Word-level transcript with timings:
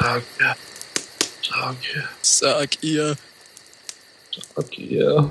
Sag, 0.00 0.22
sag, 0.38 0.56
Sag 2.22 2.82
ihr. 2.82 3.16
sag 4.56 4.78
ihr. 4.78 5.30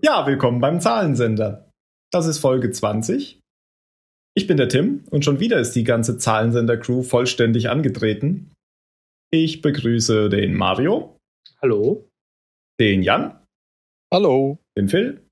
Ja, 0.00 0.26
willkommen 0.26 0.62
beim 0.62 0.80
Zahlensender. 0.80 1.70
Das 2.10 2.26
ist 2.26 2.38
Folge 2.38 2.70
20. 2.70 3.42
Ich 4.38 4.46
bin 4.46 4.56
der 4.56 4.68
Tim 4.68 5.02
und 5.10 5.24
schon 5.24 5.40
wieder 5.40 5.58
ist 5.58 5.72
die 5.72 5.82
ganze 5.82 6.16
Zahlensender-Crew 6.16 7.02
vollständig 7.02 7.70
angetreten. 7.70 8.52
Ich 9.32 9.62
begrüße 9.62 10.28
den 10.28 10.54
Mario, 10.54 11.18
Hallo? 11.60 12.08
den 12.78 13.02
Jan, 13.02 13.36
Hallo. 14.14 14.58
den 14.78 14.88
Phil 14.88 15.26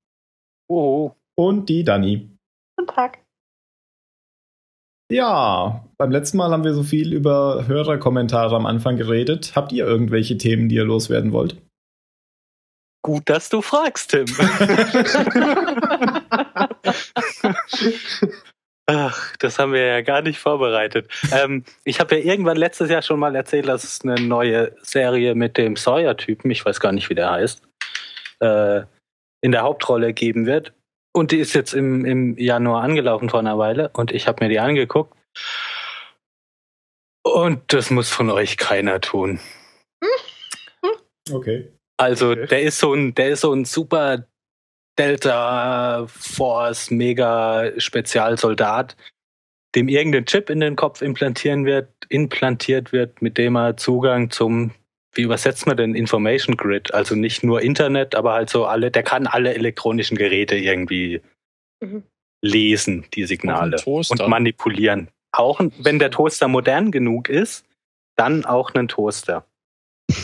Oh. 0.68 1.12
und 1.38 1.68
die 1.68 1.84
Dani. 1.84 2.28
Guten 2.76 2.92
Tag. 2.92 3.22
Ja, 5.12 5.88
beim 5.98 6.10
letzten 6.10 6.38
Mal 6.38 6.50
haben 6.50 6.64
wir 6.64 6.74
so 6.74 6.82
viel 6.82 7.12
über 7.12 7.68
Hörerkommentare 7.68 8.56
am 8.56 8.66
Anfang 8.66 8.96
geredet. 8.96 9.54
Habt 9.54 9.70
ihr 9.70 9.86
irgendwelche 9.86 10.36
Themen, 10.36 10.68
die 10.68 10.74
ihr 10.74 10.84
loswerden 10.84 11.30
wollt? 11.30 11.62
Gut, 13.04 13.28
dass 13.28 13.50
du 13.50 13.62
fragst, 13.62 14.10
Tim. 14.10 14.26
Ach, 18.88 19.36
das 19.38 19.58
haben 19.58 19.72
wir 19.72 19.84
ja 19.84 20.00
gar 20.00 20.22
nicht 20.22 20.38
vorbereitet. 20.38 21.08
Ähm, 21.32 21.64
ich 21.84 21.98
habe 21.98 22.16
ja 22.16 22.24
irgendwann 22.24 22.56
letztes 22.56 22.88
Jahr 22.88 23.02
schon 23.02 23.18
mal 23.18 23.34
erzählt, 23.34 23.66
dass 23.66 23.82
es 23.82 24.02
eine 24.02 24.14
neue 24.20 24.76
Serie 24.80 25.34
mit 25.34 25.56
dem 25.56 25.74
Sawyer-Typen, 25.74 26.50
ich 26.52 26.64
weiß 26.64 26.78
gar 26.78 26.92
nicht, 26.92 27.10
wie 27.10 27.16
der 27.16 27.30
heißt, 27.32 27.62
äh, 28.40 28.82
in 29.40 29.50
der 29.52 29.62
Hauptrolle 29.62 30.12
geben 30.12 30.46
wird. 30.46 30.72
Und 31.12 31.32
die 31.32 31.38
ist 31.38 31.54
jetzt 31.54 31.72
im, 31.72 32.04
im 32.04 32.38
Januar 32.38 32.82
angelaufen 32.84 33.28
vor 33.28 33.40
einer 33.40 33.58
Weile 33.58 33.90
und 33.94 34.12
ich 34.12 34.28
habe 34.28 34.44
mir 34.44 34.50
die 34.50 34.60
angeguckt. 34.60 35.16
Und 37.24 37.72
das 37.72 37.90
muss 37.90 38.10
von 38.10 38.30
euch 38.30 38.56
keiner 38.56 39.00
tun. 39.00 39.40
Okay. 41.32 41.72
Also 41.96 42.30
Okay. 42.30 42.46
der 42.46 42.62
ist 42.62 42.78
so 42.78 42.94
ein, 42.94 43.14
der 43.14 43.30
ist 43.30 43.40
so 43.40 43.52
ein 43.52 43.64
super 43.64 44.26
Delta 44.98 46.06
Force 46.08 46.90
Mega 46.90 47.70
Spezialsoldat, 47.78 48.96
dem 49.74 49.88
irgendein 49.88 50.24
Chip 50.26 50.48
in 50.50 50.60
den 50.60 50.76
Kopf 50.76 51.02
implantieren 51.02 51.66
wird, 51.66 51.88
implantiert 52.08 52.92
wird, 52.92 53.20
mit 53.20 53.36
dem 53.38 53.56
er 53.56 53.76
Zugang 53.76 54.30
zum, 54.30 54.72
wie 55.14 55.22
übersetzt 55.22 55.66
man 55.66 55.76
denn 55.76 55.94
Information 55.94 56.56
Grid? 56.56 56.94
Also 56.94 57.14
nicht 57.14 57.42
nur 57.42 57.60
Internet, 57.62 58.14
aber 58.14 58.32
halt 58.32 58.48
so 58.50 58.64
alle, 58.64 58.90
der 58.90 59.02
kann 59.02 59.26
alle 59.26 59.54
elektronischen 59.54 60.16
Geräte 60.16 60.56
irgendwie 60.56 61.20
Mhm. 61.82 62.04
lesen, 62.42 63.04
die 63.12 63.26
Signale 63.26 63.76
Toaster. 63.76 64.24
und 64.24 64.30
manipulieren. 64.30 65.08
Auch 65.32 65.60
wenn 65.78 65.98
der 65.98 66.10
Toaster 66.10 66.48
modern 66.48 66.90
genug 66.90 67.28
ist, 67.28 67.66
dann 68.16 68.46
auch 68.46 68.72
einen 68.74 68.88
Toaster. 68.88 69.44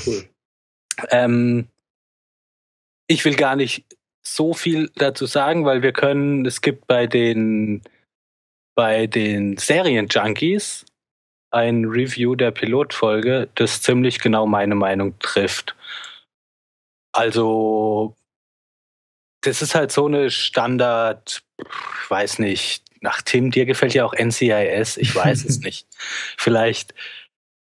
Cool. 0.07 0.25
Ähm, 1.11 1.69
ich 3.07 3.25
will 3.27 3.35
gar 3.37 3.57
nicht 3.57 3.85
so 4.23 4.55
viel 4.55 4.91
dazu 4.95 5.27
sagen, 5.27 5.65
weil 5.65 5.83
wir 5.83 5.93
können, 5.93 6.47
es 6.47 6.61
gibt 6.61 6.87
bei 6.87 7.07
den 7.07 7.83
bei 8.75 9.07
den 9.07 9.59
Serienjunkies 9.59 10.87
ein 11.51 11.85
Review 11.85 12.35
der 12.35 12.51
Pilotfolge, 12.51 13.51
das 13.55 13.83
ziemlich 13.83 14.21
genau 14.21 14.47
meine 14.47 14.75
Meinung 14.75 15.19
trifft. 15.19 15.77
Also 17.13 18.17
das 19.43 19.61
ist 19.61 19.75
halt 19.75 19.93
so 19.93 20.07
eine 20.07 20.31
Standard, 20.31 21.43
ich 21.59 22.11
weiß 22.11 22.39
nicht, 22.39 22.85
nach 23.03 23.21
Tim, 23.21 23.51
dir 23.51 23.67
gefällt 23.67 23.93
ja 23.93 24.07
auch 24.07 24.15
NCIS, 24.15 24.97
ich 24.97 25.15
weiß 25.15 25.45
es 25.45 25.61
nicht. 25.65 25.87
Vielleicht 26.39 26.95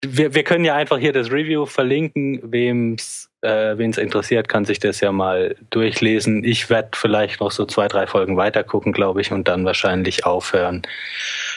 wir, 0.04 0.34
wir 0.34 0.44
können 0.44 0.64
ja 0.64 0.74
einfach 0.74 0.98
hier 0.98 1.12
das 1.12 1.30
Review 1.30 1.66
verlinken. 1.66 2.40
Wem's, 2.42 3.30
äh, 3.42 3.76
wen 3.76 3.90
es 3.90 3.98
interessiert, 3.98 4.48
kann 4.48 4.64
sich 4.64 4.78
das 4.78 5.00
ja 5.00 5.12
mal 5.12 5.56
durchlesen. 5.70 6.44
Ich 6.44 6.70
werde 6.70 6.90
vielleicht 6.94 7.40
noch 7.40 7.50
so 7.50 7.66
zwei, 7.66 7.88
drei 7.88 8.06
Folgen 8.06 8.36
weiter 8.36 8.64
gucken, 8.64 8.92
glaube 8.92 9.20
ich, 9.20 9.32
und 9.32 9.48
dann 9.48 9.64
wahrscheinlich 9.64 10.24
aufhören. 10.24 10.82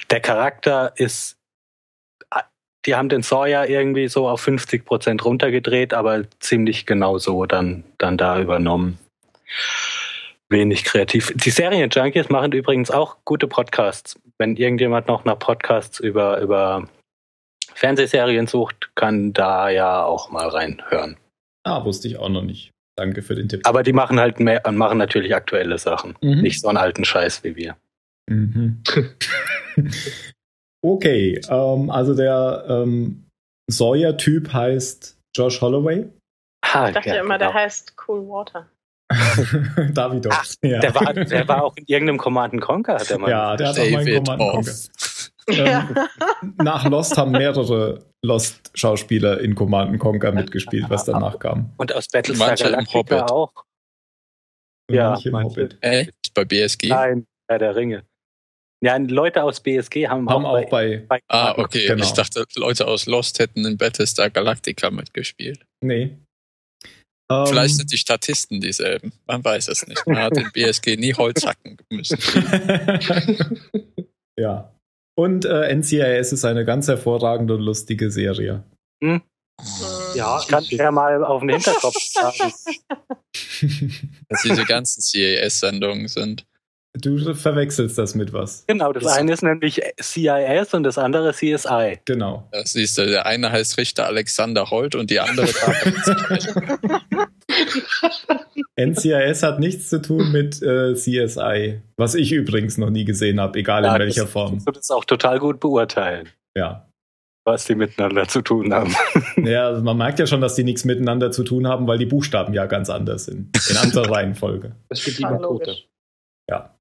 Der 0.10 0.20
Charakter 0.20 0.94
ist, 0.96 1.38
ah, 2.32 2.44
die 2.86 2.96
haben 2.96 3.10
den 3.10 3.22
Sawyer 3.22 3.68
irgendwie 3.68 4.08
so 4.08 4.28
auf 4.28 4.42
50 4.42 4.84
Prozent 4.86 5.24
runtergedreht, 5.24 5.94
aber 5.94 6.24
ziemlich 6.40 6.86
genau 6.86 7.18
so 7.18 7.46
dann, 7.46 7.84
dann 7.98 8.18
da 8.18 8.40
übernommen. 8.40 9.00
Wenig 10.50 10.84
kreativ. 10.84 11.34
Die 11.36 11.50
Serienjunkies 11.50 12.30
machen 12.30 12.52
übrigens 12.52 12.92
auch 12.92 13.18
gute 13.26 13.48
Podcasts. 13.48 14.20
Wenn 14.38 14.56
irgendjemand 14.58 15.08
noch 15.08 15.24
nach 15.26 15.40
Podcasts 15.40 16.00
über, 16.00 16.40
über 16.40 16.88
Fernsehserien 17.74 18.48
sucht, 18.48 18.92
kann 18.96 19.34
da 19.34 19.70
ja 19.70 20.04
auch 20.04 20.30
mal 20.30 20.48
reinhören. 20.48 21.18
Ah, 21.66 21.84
wusste 21.84 22.08
ich 22.08 22.18
auch 22.18 22.30
noch 22.30 22.44
nicht. 22.44 22.72
Danke 22.98 23.22
für 23.22 23.36
den 23.36 23.50
Tipp. 23.50 23.62
Aber 23.66 23.84
die 23.84 23.92
machen 23.92 24.20
halt 24.20 24.40
mehr, 24.40 24.62
machen 24.72 24.98
natürlich 24.98 25.36
aktuelle 25.36 25.78
Sachen. 25.78 26.16
Mhm. 26.22 26.42
Nicht 26.42 26.62
so 26.62 26.68
einen 26.70 26.78
alten 26.78 27.04
Scheiß 27.04 27.44
wie 27.44 27.56
wir. 27.56 27.76
Mhm. 28.30 28.82
okay, 30.82 31.42
ähm, 31.50 31.90
also 31.90 32.16
der 32.16 32.66
ähm, 32.70 33.26
Sawyer-Typ 33.70 34.54
heißt 34.54 35.18
Josh 35.36 35.60
Holloway. 35.62 36.08
Ah, 36.62 36.88
Ich 36.88 36.94
dachte 36.96 37.10
ja, 37.10 37.20
immer, 37.20 37.38
der 37.38 37.50
genau. 37.50 37.60
heißt 37.60 37.96
Cool 38.08 38.28
Water. 38.28 38.70
David 39.94 40.28
Ach, 40.32 40.46
ja. 40.64 40.80
der, 40.80 40.96
war, 40.96 41.14
der 41.14 41.48
war 41.48 41.64
auch 41.64 41.76
in 41.78 41.86
irgendeinem 41.86 42.18
Command 42.18 42.60
Conquer, 42.62 42.96
hat 42.96 43.10
der 43.10 43.20
mal. 43.20 43.30
ja, 43.30 43.56
der 43.56 43.70
hat 43.70 43.80
auch 43.80 43.90
mal 43.90 44.00
einen 44.00 44.06
David 44.06 44.26
Command 44.26 44.42
Conquer. 44.42 44.74
Ähm, 45.48 45.96
nach 46.58 46.90
Lost 46.90 47.18
haben 47.18 47.32
mehrere 47.32 48.06
Lost-Schauspieler 48.24 49.40
in 49.42 49.54
Command 49.56 50.00
Conquer 50.00 50.32
mitgespielt, 50.32 50.86
was 50.90 51.06
danach 51.06 51.38
kam. 51.40 51.72
Und 51.78 51.94
aus 51.94 52.08
Battlestar 52.08 52.48
Manche 52.48 52.64
Galactica 52.64 53.26
auch. 53.28 53.52
Und 54.90 54.96
Ja, 54.96 55.12
manche 55.12 55.30
im 55.30 55.34
manche. 55.34 55.50
Hobbit. 55.62 55.78
Echt? 55.82 56.34
Bei 56.34 56.46
BSG? 56.46 56.88
Nein, 56.90 57.26
Herr 57.48 57.60
der 57.60 57.76
Ringe. 57.76 58.04
Ja, 58.84 58.98
Leute 58.98 59.44
aus 59.44 59.60
BSG 59.62 60.08
haben, 60.08 60.30
Haben 60.30 60.46
auch, 60.46 60.58
auch 60.58 60.70
bei. 60.70 61.06
bei 61.08 61.20
Ah, 61.28 61.52
Command 61.54 61.68
okay. 61.70 61.88
Genau. 61.88 62.04
Ich 62.04 62.12
dachte, 62.14 62.46
Leute 62.56 62.88
aus 62.88 63.06
Lost 63.06 63.40
hätten 63.40 63.66
in 63.66 63.78
Battlestar 63.78 64.30
Galactica 64.30 64.92
mitgespielt. 64.92 65.66
Nee. 65.84 66.18
Ähm, 67.32 67.48
Vielleicht 67.48 67.78
sind 67.78 67.92
die 67.92 67.98
Statisten 67.98 68.62
dieselben. 68.62 69.12
Man 69.26 69.44
weiß 69.44 69.70
es 69.70 69.88
nicht. 69.88 70.06
Man 70.06 70.18
hat 70.18 70.38
in 70.38 70.52
BSG 70.52 70.98
nie 70.98 71.14
Holz 71.16 71.46
hacken 71.46 71.78
müssen. 71.90 72.18
ja. 74.40 74.75
Und 75.16 75.46
äh, 75.46 75.74
NCIS 75.74 76.34
ist 76.34 76.46
eine 76.46 76.66
ganz 76.66 76.88
hervorragende 76.88 77.56
und 77.56 77.62
lustige 77.62 78.12
Serie. 78.12 78.64
Mhm. 79.02 79.22
Ja, 80.16 80.40
Ich 80.42 80.48
kann 80.48 80.64
ich, 80.64 80.72
ja 80.72 80.92
mal 80.92 81.24
auf 81.24 81.42
den 81.42 81.50
Hinterkopf 81.50 81.96
sagen. 81.98 82.54
Dass 84.30 84.42
diese 84.44 84.66
ganzen 84.66 85.02
CAS-Sendungen 85.02 86.08
sind. 86.10 86.46
Du 86.98 87.34
verwechselst 87.34 87.98
das 87.98 88.16
mit 88.16 88.32
was. 88.32 88.64
Genau, 88.68 88.94
das 88.94 89.06
eine 89.06 89.34
ist 89.34 89.44
nämlich 89.44 89.82
CIS 90.02 90.74
und 90.74 90.84
das 90.84 90.98
andere 90.98 91.34
CSI. 91.34 92.00
Genau. 92.06 92.48
Da 92.52 92.66
siehst 92.66 92.98
du, 92.98 93.06
der 93.06 93.26
eine 93.26 93.52
heißt 93.52 93.78
Richter 93.78 94.06
Alexander 94.06 94.70
Holt 94.70 94.96
und 94.96 95.10
die 95.10 95.20
andere 95.20 95.48
NCIS 98.80 99.44
hat 99.44 99.60
nichts 99.60 99.90
zu 99.90 100.02
tun 100.02 100.32
mit 100.32 100.62
äh, 100.62 100.94
CSI, 100.96 101.82
was 101.98 102.16
ich 102.16 102.32
übrigens 102.32 102.78
noch 102.78 102.90
nie 102.90 103.06
gesehen 103.06 103.40
habe, 103.40 103.60
egal 103.60 103.84
in 103.84 103.92
Ja, 103.92 104.00
welcher 104.00 104.22
das, 104.24 104.32
Form. 104.32 104.64
Du 104.64 104.72
das 104.72 104.90
auch 104.92 105.06
total 105.06 105.40
gut 105.40 105.60
beurteilen, 105.60 106.30
Ja. 106.56 106.90
was 107.46 107.66
die 107.66 107.76
miteinander 107.76 108.28
zu 108.28 108.42
tun 108.42 108.74
haben. 108.74 108.94
ja, 109.46 109.68
also 109.68 109.82
man 109.84 109.98
merkt 109.98 110.20
ja 110.20 110.28
schon, 110.28 110.42
dass 110.42 110.56
die 110.56 110.64
nichts 110.64 110.84
miteinander 110.86 111.32
zu 111.32 111.44
tun 111.44 111.68
haben, 111.68 111.88
weil 111.88 111.98
die 111.98 112.06
Buchstaben 112.06 112.54
ja 112.54 112.66
ganz 112.66 112.90
anders 112.90 113.26
sind. 113.26 113.56
In 113.70 113.78
anderer 113.78 114.10
Reihenfolge. 114.16 114.76
es 114.90 115.04
gibt 115.06 115.20
die 115.20 115.24
Tote. 115.24 115.76
Ja. 116.50 116.76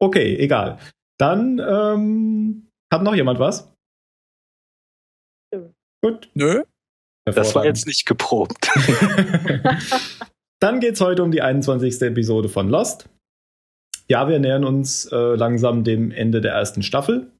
Okay, 0.00 0.36
egal. 0.36 0.78
Dann 1.18 1.58
ähm, 1.58 2.68
hat 2.92 3.02
noch 3.02 3.14
jemand 3.14 3.38
was? 3.38 3.70
Gut. 6.02 6.28
Nö? 6.34 6.62
Das 7.24 7.54
war 7.54 7.64
jetzt 7.64 7.86
nicht 7.86 8.06
geprobt. 8.06 8.68
Dann 10.60 10.80
geht's 10.80 11.00
heute 11.00 11.22
um 11.22 11.30
die 11.30 11.42
21. 11.42 12.00
Episode 12.02 12.48
von 12.48 12.68
Lost. 12.68 13.08
Ja, 14.08 14.28
wir 14.28 14.38
nähern 14.38 14.64
uns 14.64 15.06
äh, 15.06 15.34
langsam 15.34 15.84
dem 15.84 16.10
Ende 16.10 16.40
der 16.40 16.52
ersten 16.52 16.82
Staffel. 16.82 17.30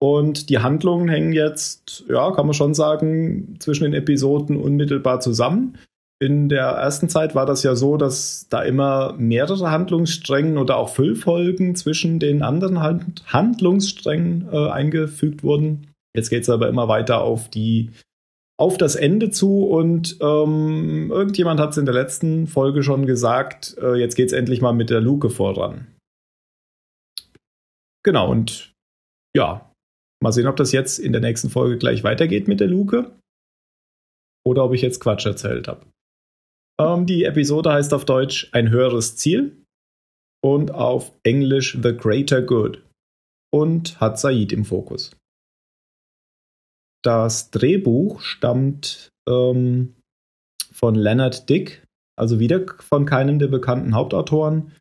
Und 0.00 0.48
die 0.48 0.58
Handlungen 0.58 1.08
hängen 1.08 1.32
jetzt, 1.32 2.04
ja, 2.08 2.30
kann 2.32 2.46
man 2.46 2.54
schon 2.54 2.74
sagen, 2.74 3.56
zwischen 3.58 3.84
den 3.84 3.94
Episoden 3.94 4.56
unmittelbar 4.56 5.20
zusammen. 5.20 5.78
in 6.20 6.48
der 6.48 6.66
ersten 6.66 7.08
Zeit 7.08 7.34
war 7.34 7.46
das 7.46 7.62
ja 7.62 7.76
so, 7.76 7.96
dass 7.96 8.46
da 8.50 8.62
immer 8.62 9.14
mehrere 9.18 9.70
Handlungssträngen 9.70 10.58
oder 10.58 10.76
auch 10.76 10.88
Füllfolgen 10.88 11.76
zwischen 11.76 12.18
den 12.18 12.42
anderen 12.42 12.80
Hand 12.80 13.22
Handlungssträngen 13.26 14.48
äh, 14.52 14.68
eingefügt 14.68 15.42
wurden. 15.42 15.88
Jetzt 16.16 16.30
geht 16.30 16.42
es 16.42 16.50
aber 16.50 16.68
immer 16.68 16.88
weiter 16.88 17.22
auf 17.22 17.48
die 17.48 17.90
auf 18.58 18.76
das 18.76 18.96
Ende 18.96 19.30
zu 19.30 19.64
und 19.64 20.18
ähm, 20.20 21.10
irgendjemand 21.10 21.60
hat 21.60 21.70
es 21.70 21.76
in 21.76 21.84
der 21.84 21.94
letzten 21.94 22.46
Folge 22.46 22.82
schon 22.82 23.06
gesagt, 23.06 23.76
äh, 23.80 23.94
jetzt 23.94 24.16
geht 24.16 24.26
es 24.26 24.32
endlich 24.32 24.60
mal 24.60 24.72
mit 24.72 24.90
der 24.90 25.00
Luke 25.00 25.30
voran. 25.30 25.86
Genau, 28.04 28.30
und 28.30 28.72
ja, 29.36 29.70
mal 30.22 30.32
sehen, 30.32 30.48
ob 30.48 30.56
das 30.56 30.72
jetzt 30.72 30.98
in 30.98 31.12
der 31.12 31.20
nächsten 31.20 31.50
Folge 31.50 31.78
gleich 31.78 32.02
weitergeht 32.02 32.48
mit 32.48 32.58
der 32.58 32.66
Luke 32.66 33.12
oder 34.44 34.64
ob 34.64 34.74
ich 34.74 34.82
jetzt 34.82 35.00
Quatsch 35.00 35.26
erzählt 35.26 35.68
habe. 35.68 35.86
Ähm, 36.80 37.06
die 37.06 37.24
Episode 37.24 37.72
heißt 37.72 37.94
auf 37.94 38.04
Deutsch 38.04 38.48
Ein 38.52 38.70
höheres 38.70 39.16
Ziel 39.16 39.56
und 40.42 40.72
auf 40.72 41.12
Englisch 41.22 41.78
The 41.80 41.96
Greater 41.96 42.42
Good 42.42 42.82
und 43.52 44.00
hat 44.00 44.18
Said 44.18 44.52
im 44.52 44.64
Fokus. 44.64 45.14
Das 47.08 47.50
Drehbuch 47.50 48.20
stammt 48.20 49.08
ähm, 49.26 49.94
von 50.70 50.94
Leonard 50.94 51.48
Dick, 51.48 51.82
also 52.16 52.38
wieder 52.38 52.66
von 52.80 53.06
keinem 53.06 53.38
der 53.38 53.46
bekannten 53.46 53.94
Hauptautoren. 53.94 54.72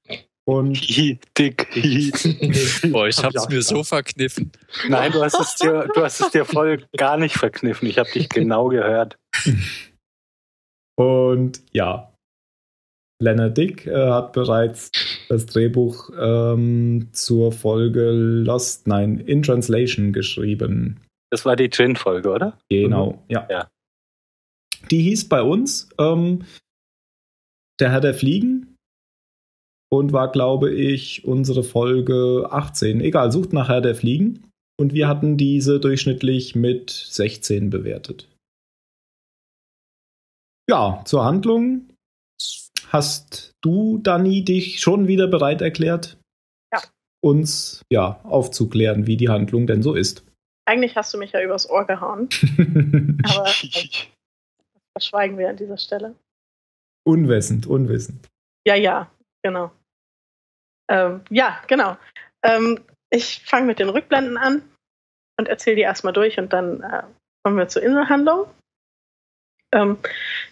Und 0.45 0.77
Dick. 1.38 1.69
Boah, 2.91 3.07
ich 3.07 3.24
hab's 3.24 3.47
mir 3.47 3.62
so 3.62 3.81
verkniffen. 3.81 4.51
Nein, 4.89 5.13
du 5.13 5.24
hast 5.24 5.39
es 5.39 5.56
dir, 5.56 5.88
du 5.95 6.01
hast 6.01 6.19
es 6.19 6.31
dir 6.31 6.44
voll 6.44 6.85
gar 6.97 7.15
nicht 7.15 7.38
verkniffen. 7.38 7.88
Ich 7.88 7.97
habe 7.97 8.12
dich 8.12 8.27
genau 8.27 8.68
gehört. 8.68 9.18
Und 10.97 11.62
ja, 11.71 12.13
Leonard 13.21 13.57
Dick 13.57 13.88
äh, 13.88 14.09
hat 14.09 14.33
bereits 14.33 14.91
das 15.30 15.45
Drehbuch 15.45 16.09
ähm, 16.19 17.07
zur 17.13 17.53
Folge 17.53 18.12
Lost, 18.12 18.85
nein, 18.85 19.18
in 19.18 19.44
Translation 19.44 20.12
geschrieben. 20.12 21.00
Das 21.29 21.45
war 21.45 21.56
die 21.56 21.69
Gin-Folge, 21.69 22.29
oder? 22.31 22.57
Genau, 22.69 23.24
ja. 23.27 23.47
Ja. 23.50 23.69
Die 24.91 25.01
hieß 25.01 25.27
bei 25.27 25.41
uns 25.41 25.89
ähm, 26.00 26.45
Der 27.79 27.91
Herr 27.91 28.01
der 28.01 28.13
Fliegen 28.13 28.75
und 29.89 30.13
war, 30.13 30.31
glaube 30.31 30.74
ich, 30.74 31.25
unsere 31.25 31.63
Folge 31.63 32.47
18. 32.51 33.01
Egal, 33.01 33.31
sucht 33.31 33.53
nach 33.53 33.69
Herr 33.69 33.81
der 33.81 33.95
Fliegen. 33.95 34.50
Und 34.79 34.94
wir 34.94 35.07
hatten 35.07 35.38
diese 35.38 35.79
durchschnittlich 35.79 36.56
mit 36.56 36.91
16 36.91 37.69
bewertet. 37.69 38.30
Ja, 40.69 41.01
zur 41.06 41.25
Handlung. 41.25 41.89
Hast 42.89 43.53
du, 43.63 43.97
Dani, 43.97 44.44
dich 44.45 44.80
schon 44.80 45.07
wieder 45.07 45.27
bereit 45.27 45.62
erklärt, 45.62 46.18
Ja. 46.71 46.81
uns 47.23 47.81
ja, 47.91 48.21
aufzuklären, 48.23 49.07
wie 49.07 49.18
die 49.18 49.30
Handlung 49.30 49.68
denn 49.68 49.81
so 49.81 49.94
ist? 49.95 50.23
Eigentlich 50.67 50.97
hast 50.97 51.13
du 51.13 51.17
mich 51.17 51.31
ja 51.31 51.41
übers 51.41 51.69
Ohr 51.69 51.85
gehauen, 51.85 52.27
aber 53.23 53.47
äh, 53.47 53.69
das 53.71 54.07
verschweigen 54.97 55.37
wir 55.37 55.49
an 55.49 55.55
dieser 55.55 55.77
Stelle. 55.77 56.15
unwissend, 57.05 57.65
unwissend. 57.67 58.27
Ja, 58.67 58.75
ja, 58.75 59.09
genau. 59.43 59.71
Ähm, 60.89 61.21
ja, 61.29 61.61
genau. 61.67 61.97
Ähm, 62.43 62.83
ich 63.09 63.41
fange 63.45 63.65
mit 63.67 63.79
den 63.79 63.87
Rückblenden 63.87 64.37
an 64.37 64.61
und 65.39 65.47
erzähle 65.47 65.77
die 65.77 65.83
erstmal 65.83 66.11
durch 66.11 66.37
und 66.37 66.51
dann 66.51 66.81
äh, 66.81 67.03
kommen 67.43 67.57
wir 67.57 67.69
zur 67.69 67.83
Inselhandlung. 67.83 68.49
Ähm, 69.73 69.97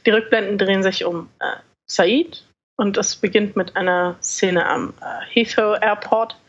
die 0.05 0.11
Rückblenden 0.11 0.57
drehen 0.57 0.83
sich 0.83 1.03
um 1.03 1.29
äh, 1.39 1.57
Said 1.89 2.47
und 2.77 2.95
es 2.95 3.17
beginnt 3.17 3.57
mit 3.57 3.75
einer 3.75 4.17
Szene 4.21 4.65
am 4.65 4.93
äh, 5.01 5.25
Heathrow 5.25 5.77
Airport. 5.81 6.39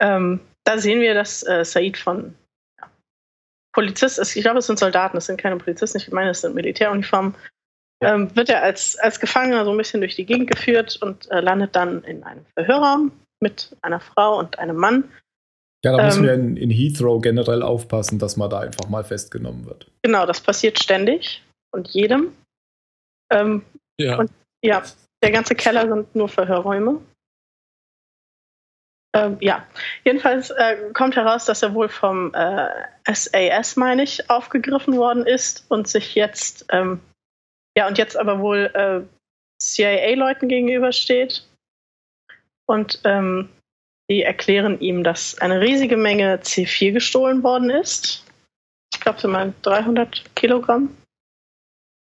Ähm, 0.00 0.40
da 0.64 0.78
sehen 0.78 1.00
wir, 1.00 1.14
dass 1.14 1.46
äh, 1.46 1.64
Said 1.64 1.96
von 1.96 2.34
Polizist 3.76 4.18
ist. 4.18 4.34
Ich 4.34 4.42
glaube, 4.42 4.58
es 4.60 4.66
sind 4.66 4.78
Soldaten, 4.78 5.18
es 5.18 5.26
sind 5.26 5.38
keine 5.38 5.58
Polizisten, 5.58 5.98
ich 5.98 6.10
meine, 6.10 6.30
es 6.30 6.40
sind 6.40 6.54
Militäruniformen. 6.54 7.34
Ähm, 8.02 8.34
wird 8.34 8.48
er 8.48 8.62
als, 8.62 8.96
als 8.98 9.20
Gefangener 9.20 9.64
so 9.66 9.70
ein 9.70 9.76
bisschen 9.76 10.00
durch 10.00 10.16
die 10.16 10.24
Gegend 10.24 10.50
geführt 10.50 10.98
und 11.02 11.30
äh, 11.30 11.40
landet 11.40 11.76
dann 11.76 12.02
in 12.04 12.24
einem 12.24 12.44
Verhörraum 12.54 13.12
mit 13.40 13.76
einer 13.82 14.00
Frau 14.00 14.38
und 14.38 14.58
einem 14.58 14.76
Mann. 14.76 15.04
Ja, 15.84 15.94
da 15.96 16.04
müssen 16.04 16.20
Ähm, 16.20 16.26
wir 16.26 16.34
in, 16.34 16.56
in 16.56 16.70
Heathrow 16.70 17.20
generell 17.20 17.62
aufpassen, 17.62 18.18
dass 18.18 18.36
man 18.38 18.48
da 18.50 18.60
einfach 18.60 18.88
mal 18.88 19.04
festgenommen 19.04 19.66
wird. 19.66 19.86
Genau, 20.02 20.24
das 20.26 20.40
passiert 20.40 20.82
ständig 20.82 21.42
und 21.70 21.88
jedem. 21.88 22.32
Ähm, 23.30 23.62
Ja. 24.00 24.18
Und- 24.18 24.30
ja, 24.64 24.82
der 25.22 25.30
ganze 25.32 25.54
Keller 25.54 25.86
sind 25.86 26.14
nur 26.16 26.28
Verhörräume. 26.28 27.00
Ähm, 29.16 29.38
ja, 29.40 29.66
jedenfalls 30.04 30.50
äh, 30.50 30.90
kommt 30.92 31.16
heraus, 31.16 31.46
dass 31.46 31.62
er 31.62 31.74
wohl 31.74 31.88
vom 31.88 32.34
äh, 32.34 32.68
SAS, 33.12 33.76
meine 33.76 34.02
ich, 34.02 34.28
aufgegriffen 34.28 34.96
worden 34.96 35.26
ist 35.26 35.64
und 35.70 35.88
sich 35.88 36.14
jetzt, 36.14 36.66
ähm, 36.70 37.00
ja, 37.76 37.86
und 37.88 37.98
jetzt 37.98 38.16
aber 38.16 38.40
wohl 38.40 38.70
äh, 38.74 39.00
CIA-Leuten 39.62 40.48
gegenübersteht. 40.48 41.48
Und 42.66 43.00
ähm, 43.04 43.48
die 44.10 44.22
erklären 44.22 44.80
ihm, 44.80 45.02
dass 45.02 45.38
eine 45.38 45.60
riesige 45.60 45.96
Menge 45.96 46.36
C4 46.36 46.92
gestohlen 46.92 47.42
worden 47.42 47.70
ist. 47.70 48.24
Ich 48.92 49.00
glaube, 49.00 49.20
so 49.20 49.28
mal 49.28 49.52
300 49.62 50.34
Kilogramm. 50.34 50.96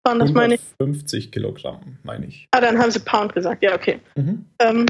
Waren 0.03 0.19
das 0.19 0.31
meine 0.31 0.55
ich? 0.55 0.61
150 0.79 1.31
Kilogramm, 1.31 1.97
meine 2.03 2.25
ich. 2.25 2.47
Ah, 2.51 2.61
dann 2.61 2.79
haben 2.79 2.89
sie 2.89 2.99
Pound 2.99 3.33
gesagt. 3.33 3.61
Ja, 3.61 3.75
okay. 3.75 3.99
Mhm. 4.15 4.45
Ähm, 4.59 4.85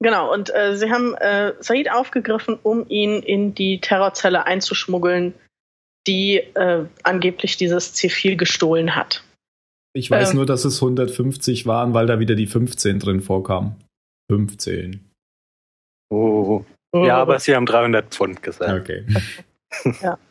genau, 0.00 0.32
und 0.32 0.54
äh, 0.54 0.76
sie 0.76 0.90
haben 0.90 1.14
äh, 1.14 1.54
Said 1.60 1.90
aufgegriffen, 1.90 2.58
um 2.62 2.86
ihn 2.88 3.22
in 3.22 3.54
die 3.54 3.80
Terrorzelle 3.80 4.46
einzuschmuggeln, 4.46 5.34
die 6.06 6.38
äh, 6.38 6.86
angeblich 7.02 7.56
dieses 7.56 7.94
C4 7.94 8.36
gestohlen 8.36 8.96
hat. 8.96 9.22
Ich 9.92 10.10
weiß 10.10 10.30
Ähm. 10.30 10.36
nur, 10.36 10.46
dass 10.46 10.64
es 10.64 10.82
150 10.82 11.66
waren, 11.66 11.94
weil 11.94 12.06
da 12.06 12.18
wieder 12.20 12.34
die 12.34 12.46
15 12.46 12.98
drin 12.98 13.20
vorkam. 13.20 13.76
15. 14.30 15.04
Oh. 16.10 16.64
Ja, 16.94 17.18
aber 17.18 17.38
sie 17.38 17.54
haben 17.54 17.66
300 17.66 18.14
Pfund 18.14 18.42
gesagt. 18.42 18.82
Okay. 18.82 19.04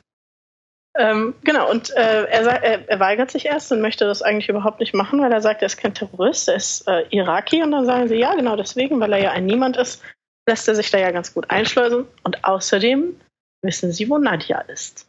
Ähm, 0.98 1.36
genau, 1.44 1.70
und 1.70 1.92
äh, 1.92 2.24
er, 2.26 2.46
er, 2.64 2.90
er 2.90 3.00
weigert 3.00 3.30
sich 3.32 3.46
erst 3.46 3.72
und 3.72 3.82
möchte 3.82 4.06
das 4.06 4.22
eigentlich 4.22 4.50
überhaupt 4.50 4.80
nicht 4.80 4.94
machen, 4.94 5.22
weil 5.22 5.32
er 5.32 5.42
sagt, 5.42 5.62
er 5.62 5.68
ist 5.68 5.78
kein 5.78 5.94
Terrorist, 5.94 6.48
er 6.48 6.56
ist 6.56 6.88
äh, 6.88 7.06
Iraki. 7.12 7.62
Und 7.62 7.72
dann 7.72 7.86
sagen 7.86 8.08
sie, 8.08 8.16
ja, 8.16 8.34
genau 8.36 8.56
deswegen, 8.56 9.00
weil 9.00 9.14
er 9.14 9.20
ja 9.20 9.32
ein 9.32 9.46
Niemand 9.46 9.78
ist, 9.78 10.04
lässt 10.50 10.68
er 10.68 10.76
sich 10.76 10.90
da 10.90 10.98
ja 10.98 11.12
ganz 11.12 11.34
gut 11.34 11.50
einschleusen. 11.52 12.06
Und 12.24 12.44
außerdem 12.44 13.20
wissen 13.64 13.92
sie, 13.92 14.10
wo 14.10 14.18
Nadja 14.18 14.62
ist. 14.62 15.08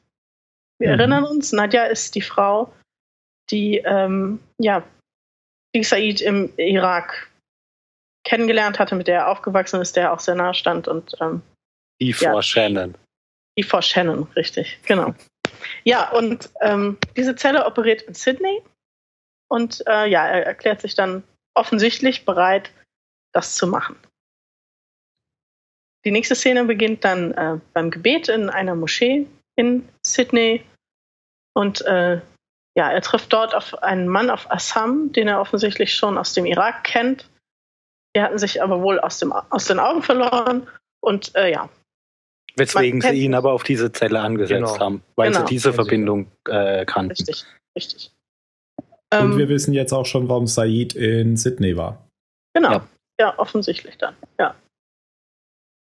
Wir 0.79 0.93
Mhm. 0.93 0.99
erinnern 1.01 1.25
uns, 1.25 1.53
Nadja 1.53 1.85
ist 1.85 2.15
die 2.15 2.23
Frau, 2.23 2.73
die, 3.51 3.79
ähm, 3.79 4.41
ja, 4.59 4.83
die 5.75 5.85
Said 5.85 6.21
im 6.21 6.53
Irak 6.59 7.31
kennengelernt 8.25 8.79
hatte, 8.79 8.95
mit 8.95 9.07
der 9.07 9.21
er 9.21 9.29
aufgewachsen 9.29 9.81
ist, 9.81 9.97
der 9.97 10.05
er 10.05 10.13
auch 10.13 10.21
sehr 10.21 10.35
nahe 10.35 10.53
stand 10.55 10.87
und 10.87 11.15
ähm, 11.21 11.41
Die 12.01 12.11
Ja. 12.11 12.33
vor 12.33 12.43
Shannon. 12.43 12.95
die 13.59 13.63
vor 13.63 13.83
Shannon, 13.83 14.25
richtig, 14.37 14.79
genau. 14.87 15.15
Ja, 15.85 16.11
und 16.11 16.51
ähm, 16.61 16.99
diese 17.17 17.37
Zelle 17.37 17.67
operiert 17.67 18.03
in 18.03 18.15
Sydney 18.15 18.63
und 19.49 19.87
äh, 19.87 20.07
ja, 20.07 20.27
er 20.27 20.47
erklärt 20.47 20.81
sich 20.81 20.95
dann 20.95 21.25
offensichtlich 21.55 22.25
bereit, 22.25 22.73
das 23.33 23.55
zu 23.55 23.67
machen. 23.67 23.97
Die 26.05 26.11
nächste 26.11 26.35
Szene 26.35 26.65
beginnt 26.65 27.05
dann 27.05 27.33
äh, 27.33 27.59
beim 27.73 27.91
Gebet 27.91 28.29
in 28.29 28.51
einer 28.51 28.75
Moschee 28.75 29.27
in 29.57 29.89
Sydney 30.05 30.65
und 31.55 31.81
äh, 31.83 32.21
ja, 32.77 32.93
er 32.93 33.03
trifft 33.03 33.33
dort 33.33 33.55
auf 33.55 33.83
einen 33.83 34.07
Mann 34.07 34.31
auf 34.31 34.51
Assam, 34.53 35.13
den 35.13 35.27
er 35.27 35.41
offensichtlich 35.41 35.95
schon 35.95 36.17
aus 36.17 36.33
dem 36.33 36.47
Irak 36.47 36.85
kennt. 36.85 37.29
Die 38.15 38.23
hatten 38.23 38.39
sich 38.39 38.63
aber 38.63 38.81
wohl 38.81 39.01
aus, 39.01 39.19
dem, 39.19 39.33
aus 39.33 39.65
den 39.65 39.81
Augen 39.81 40.03
verloren 40.03 40.69
und 41.01 41.35
äh, 41.35 41.51
ja, 41.51 41.69
Weswegen 42.57 43.01
sie 43.01 43.11
ihn 43.25 43.35
aber 43.35 43.53
auf 43.53 43.63
diese 43.63 43.93
Zelle 43.93 44.21
angesetzt 44.21 44.75
Genau. 44.75 44.79
haben, 44.81 45.03
weil 45.17 45.31
Genau. 45.31 45.47
sie 45.47 45.55
diese 45.55 45.71
sie. 45.71 45.75
Verbindung 45.77 46.31
äh, 46.49 46.85
kannten. 46.85 47.13
richtig, 47.13 47.45
richtig. 47.77 48.11
Und 49.13 49.21
Ähm, 49.33 49.39
wir 49.39 49.49
wissen 49.49 49.73
jetzt 49.73 49.93
auch 49.93 50.05
schon, 50.07 50.29
warum 50.29 50.47
Said 50.47 50.95
in 50.95 51.37
Sydney 51.37 51.77
war. 51.77 52.07
Genau. 52.55 52.73
Ja. 52.73 52.89
Ja, 53.21 53.39
offensichtlich 53.39 53.97
dann. 53.99 54.15
Ja. 54.39 54.55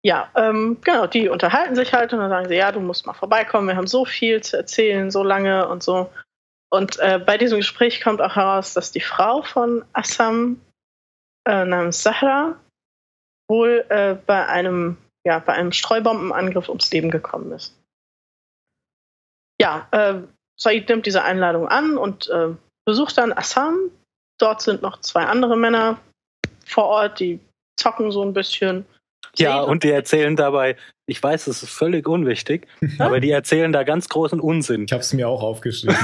Ja, 0.04 0.32
ähm, 0.36 0.78
genau, 0.84 1.06
die 1.06 1.30
unterhalten 1.30 1.76
sich 1.76 1.94
halt 1.94 2.12
und 2.12 2.20
dann 2.20 2.30
sagen 2.32 2.48
sie, 2.48 2.56
ja, 2.56 2.72
du 2.72 2.80
musst 2.80 3.06
mal 3.06 3.14
vorbeikommen, 3.14 3.68
wir 3.68 3.76
haben 3.76 3.86
so 3.88 4.04
viel 4.04 4.42
zu 4.42 4.58
erzählen, 4.58 5.12
so 5.12 5.24
lange 5.24 5.68
und 5.68 5.84
so. 5.84 6.10
Und 6.72 6.98
äh, 7.00 7.20
bei 7.24 7.38
diesem 7.38 7.60
Gespräch 7.60 8.02
kommt 8.02 8.22
auch 8.22 8.36
heraus, 8.36 8.74
dass 8.74 8.92
die 8.92 9.02
Frau 9.02 9.44
von 9.44 9.86
Assam 9.94 10.60
äh, 11.48 11.66
namens 11.66 12.02
Sahra 12.02 12.58
wohl 13.50 13.86
äh, 13.90 14.16
bei 14.26 14.48
einem, 14.48 14.98
ja, 15.26 15.40
bei 15.40 15.54
einem 15.54 15.72
Streubombenangriff 15.72 16.70
ums 16.70 16.92
Leben 16.92 17.12
gekommen 17.12 17.52
ist. 17.52 17.78
Ja, 19.62 19.88
äh, 19.92 20.22
Said 20.60 20.90
nimmt 20.90 21.06
diese 21.06 21.24
Einladung 21.24 21.68
an 21.68 21.98
und 21.98 22.30
äh, 22.30 22.50
besucht 22.86 23.18
dann 23.18 23.34
Assam. 23.34 23.92
Dort 24.40 24.62
sind 24.62 24.82
noch 24.82 25.02
zwei 25.02 25.24
andere 25.26 25.56
Männer 25.56 26.00
vor 26.66 26.86
Ort, 26.86 27.20
die 27.20 27.40
zocken 27.80 28.12
so 28.12 28.24
ein 28.24 28.34
bisschen. 28.34 28.86
Ja, 29.38 29.62
und 29.62 29.84
die 29.84 29.92
erzählen 29.92 30.36
dabei, 30.36 30.76
ich 31.12 31.22
weiß, 31.22 31.48
es 31.48 31.62
ist 31.62 31.70
völlig 31.70 32.08
unwichtig, 32.08 32.68
aber 32.98 33.20
die 33.20 33.30
erzählen 33.30 33.72
da 33.72 33.84
ganz 33.84 34.10
großen 34.10 34.40
Unsinn. 34.40 34.86
Ich 34.86 34.94
habe 34.94 35.02
es 35.02 35.14
mir 35.14 35.28
auch 35.28 35.44
aufgeschrieben. 35.44 35.96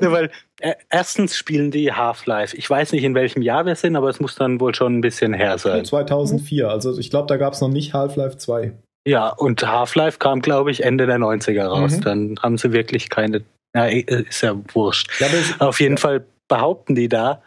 Ja, 0.00 0.10
weil 0.10 0.30
äh, 0.60 0.74
erstens 0.90 1.36
spielen 1.36 1.70
die 1.70 1.92
Half-Life. 1.92 2.56
Ich 2.56 2.68
weiß 2.68 2.92
nicht, 2.92 3.04
in 3.04 3.14
welchem 3.14 3.40
Jahr 3.40 3.64
wir 3.64 3.76
sind, 3.76 3.96
aber 3.96 4.10
es 4.10 4.20
muss 4.20 4.34
dann 4.34 4.60
wohl 4.60 4.74
schon 4.74 4.98
ein 4.98 5.00
bisschen 5.00 5.32
her 5.32 5.56
sein. 5.58 5.84
2004, 5.84 6.68
also 6.68 6.98
ich 6.98 7.10
glaube, 7.10 7.28
da 7.28 7.36
gab 7.36 7.54
es 7.54 7.60
noch 7.60 7.68
nicht 7.68 7.94
Half-Life 7.94 8.36
2. 8.36 8.72
Ja, 9.06 9.28
und 9.28 9.66
Half-Life 9.66 10.18
kam, 10.18 10.42
glaube 10.42 10.70
ich, 10.70 10.82
Ende 10.82 11.06
der 11.06 11.18
90er 11.18 11.66
raus. 11.66 11.96
Mhm. 11.96 12.00
Dann 12.02 12.38
haben 12.42 12.58
sie 12.58 12.72
wirklich 12.72 13.08
keine. 13.08 13.44
Ja, 13.74 13.86
eh, 13.86 14.00
ist 14.00 14.42
ja 14.42 14.54
wurscht. 14.74 15.10
Ja, 15.20 15.28
es, 15.28 15.60
Auf 15.60 15.80
jeden 15.80 15.98
Fall 15.98 16.24
behaupten 16.48 16.94
die 16.94 17.08
da, 17.08 17.42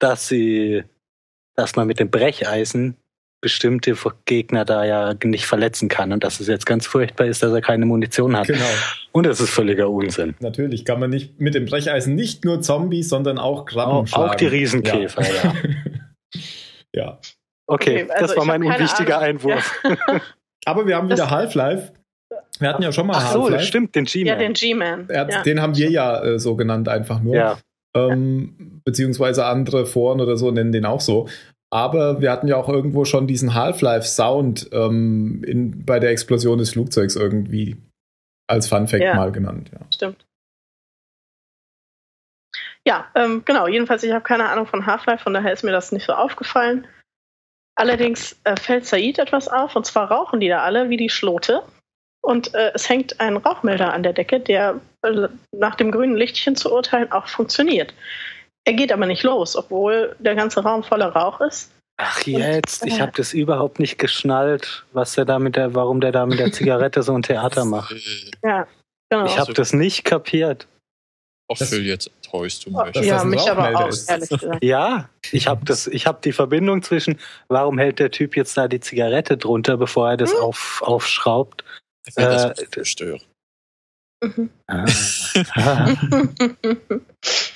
dass 0.00 0.28
sie, 0.28 0.84
dass 1.56 1.76
man 1.76 1.86
mit 1.86 1.98
dem 1.98 2.10
Brecheisen 2.10 2.96
bestimmte 3.42 3.94
Gegner 4.24 4.64
da 4.64 4.84
ja 4.84 5.14
nicht 5.24 5.44
verletzen 5.44 5.88
kann 5.88 6.12
und 6.12 6.24
dass 6.24 6.40
es 6.40 6.46
jetzt 6.46 6.64
ganz 6.64 6.86
furchtbar 6.86 7.26
ist, 7.26 7.42
dass 7.42 7.52
er 7.52 7.60
keine 7.60 7.84
Munition 7.84 8.36
hat. 8.36 8.46
genau. 8.46 8.64
Und 9.10 9.26
das 9.26 9.40
ist 9.40 9.50
völliger 9.50 9.90
Unsinn. 9.90 10.34
Natürlich 10.40 10.86
kann 10.86 10.98
man 11.00 11.10
nicht 11.10 11.38
mit 11.40 11.54
dem 11.54 11.66
Brecheisen 11.66 12.14
nicht 12.14 12.44
nur 12.46 12.62
Zombies, 12.62 13.10
sondern 13.10 13.38
auch 13.38 13.66
Krabben 13.66 13.92
Auch, 13.92 14.06
schlagen. 14.06 14.30
auch 14.30 14.34
die 14.36 14.46
Riesenkäfer, 14.46 15.22
ja. 15.22 15.54
ja. 16.94 17.18
Okay, 17.68 18.02
Okay, 18.02 18.10
also 18.10 18.26
das 18.26 18.36
war 18.36 18.44
mein 18.44 18.62
unwichtiger 18.64 19.16
Ahnung. 19.18 19.28
Einwurf. 19.28 19.82
Aber 20.64 20.86
wir 20.86 20.96
haben 20.96 21.08
wieder 21.08 21.30
Half-Life. 21.30 21.92
Wir 22.58 22.68
hatten 22.68 22.82
ja 22.82 22.92
schon 22.92 23.06
mal 23.06 23.14
Ach 23.16 23.32
so, 23.32 23.40
Half-Life. 23.42 23.52
das 23.58 23.66
stimmt, 23.68 23.94
den 23.94 24.04
G-Man. 24.04 24.26
Ja, 24.26 24.36
den 24.36 24.52
G-Man. 24.52 25.08
Ja. 25.10 25.42
Den 25.42 25.62
haben 25.62 25.76
wir 25.76 25.90
ja 25.90 26.22
äh, 26.22 26.38
so 26.38 26.54
genannt, 26.56 26.88
einfach 26.88 27.20
nur. 27.22 27.34
Ja. 27.36 27.58
Ähm, 27.94 28.80
beziehungsweise 28.84 29.44
andere 29.46 29.86
Foren 29.86 30.20
oder 30.20 30.36
so 30.36 30.50
nennen 30.50 30.72
den 30.72 30.84
auch 30.84 31.00
so. 31.00 31.28
Aber 31.72 32.20
wir 32.20 32.30
hatten 32.30 32.48
ja 32.48 32.56
auch 32.56 32.68
irgendwo 32.68 33.06
schon 33.06 33.26
diesen 33.26 33.54
Half-Life-Sound 33.54 34.68
ähm, 34.72 35.42
in, 35.42 35.86
bei 35.86 36.00
der 36.00 36.10
Explosion 36.10 36.58
des 36.58 36.72
Flugzeugs 36.72 37.16
irgendwie 37.16 37.76
als 38.46 38.68
Fun-Fact 38.68 39.02
Ja. 39.02 39.14
mal 39.14 39.32
genannt. 39.32 39.70
Ja. 39.72 39.80
Stimmt. 39.92 40.26
Ja, 42.86 43.06
ähm, 43.14 43.42
genau. 43.46 43.68
Jedenfalls, 43.68 44.02
ich 44.02 44.12
habe 44.12 44.22
keine 44.22 44.50
Ahnung 44.50 44.66
von 44.66 44.84
Half-Life, 44.84 45.22
von 45.22 45.32
daher 45.32 45.52
ist 45.52 45.64
mir 45.64 45.72
das 45.72 45.92
nicht 45.92 46.04
so 46.04 46.12
aufgefallen. 46.12 46.86
Allerdings 47.74 48.38
äh, 48.44 48.54
fällt 48.60 48.84
Said 48.84 49.18
etwas 49.18 49.48
auf, 49.48 49.74
und 49.74 49.86
zwar 49.86 50.10
rauchen 50.10 50.40
die 50.40 50.48
da 50.48 50.62
alle 50.62 50.90
wie 50.90 50.98
die 50.98 51.08
Schlote. 51.08 51.62
Und 52.20 52.54
äh, 52.54 52.72
es 52.74 52.88
hängt 52.88 53.18
ein 53.18 53.38
Rauchmelder 53.38 53.94
an 53.94 54.02
der 54.02 54.12
Decke, 54.12 54.40
der 54.40 54.78
äh, 55.02 55.28
nach 55.52 55.76
dem 55.76 55.90
grünen 55.90 56.16
Lichtchen 56.16 56.54
zu 56.54 56.70
urteilen 56.70 57.10
auch 57.12 57.28
funktioniert. 57.28 57.94
Er 58.64 58.74
geht 58.74 58.92
aber 58.92 59.06
nicht 59.06 59.22
los, 59.22 59.56
obwohl 59.56 60.14
der 60.20 60.34
ganze 60.34 60.62
Raum 60.62 60.84
voller 60.84 61.08
Rauch 61.08 61.40
ist. 61.40 61.70
Ach 61.98 62.20
jetzt, 62.22 62.84
ich 62.86 63.00
habe 63.00 63.12
das 63.14 63.32
überhaupt 63.32 63.78
nicht 63.78 63.98
geschnallt, 63.98 64.84
was 64.92 65.12
der 65.14 65.24
da 65.24 65.38
mit 65.38 65.56
der, 65.56 65.74
warum 65.74 66.00
der 66.00 66.10
da 66.12 66.26
mit 66.26 66.38
der 66.38 66.52
Zigarette 66.52 67.02
so 67.02 67.14
ein 67.14 67.22
Theater 67.22 67.64
macht. 67.64 67.94
Ja, 68.42 68.66
genau. 69.10 69.26
Ich 69.26 69.38
habe 69.38 69.52
das 69.52 69.72
nicht 69.72 70.04
kapiert. 70.04 70.66
Auch 71.48 71.58
Das- 71.58 71.68
Phil, 71.70 71.84
jetzt 71.84 72.10
täuschst 72.22 72.64
du 72.66 72.70
mich. 72.70 72.96
ja, 73.04 73.14
das 73.16 73.24
mich 73.24 73.50
aber 73.50 73.78
auch, 73.78 73.88
ist. 73.88 74.08
ehrlich 74.08 74.28
gesagt. 74.28 74.58
Ja, 74.64 75.08
ich 75.32 75.46
habe 75.48 75.64
das, 75.64 75.86
ich 75.86 76.06
habe 76.06 76.20
die 76.24 76.32
Verbindung 76.32 76.82
zwischen, 76.82 77.18
warum 77.48 77.78
hält 77.78 77.98
der 77.98 78.10
Typ 78.10 78.36
jetzt 78.36 78.56
da 78.56 78.68
die 78.68 78.80
Zigarette 78.80 79.36
drunter, 79.36 79.76
bevor 79.76 80.10
er 80.10 80.16
das 80.16 80.34
auf, 80.34 80.82
aufschraubt? 80.84 81.62
Ich 82.06 82.16
will 82.16 82.24
das 82.24 82.44
äh, 82.44 82.60
nicht 82.62 82.72
verstören. 82.74 83.20
Mhm. 84.24 84.50
Ah. 84.66 84.86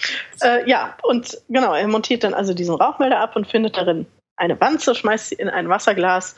Äh, 0.47 0.69
ja, 0.69 0.97
und 1.03 1.39
genau, 1.49 1.75
er 1.75 1.89
montiert 1.89 2.23
dann 2.23 2.35
also 2.35 2.55
diesen 2.55 2.77
Rauchmelder 2.77 3.19
ab 3.19 3.35
und 3.35 3.49
findet 3.49 3.77
darin 3.77 4.07
eine 4.37 4.61
Wanze, 4.61 4.95
schmeißt 4.95 5.31
sie 5.31 5.35
in 5.35 5.49
ein 5.49 5.69
Wasserglas 5.69 6.37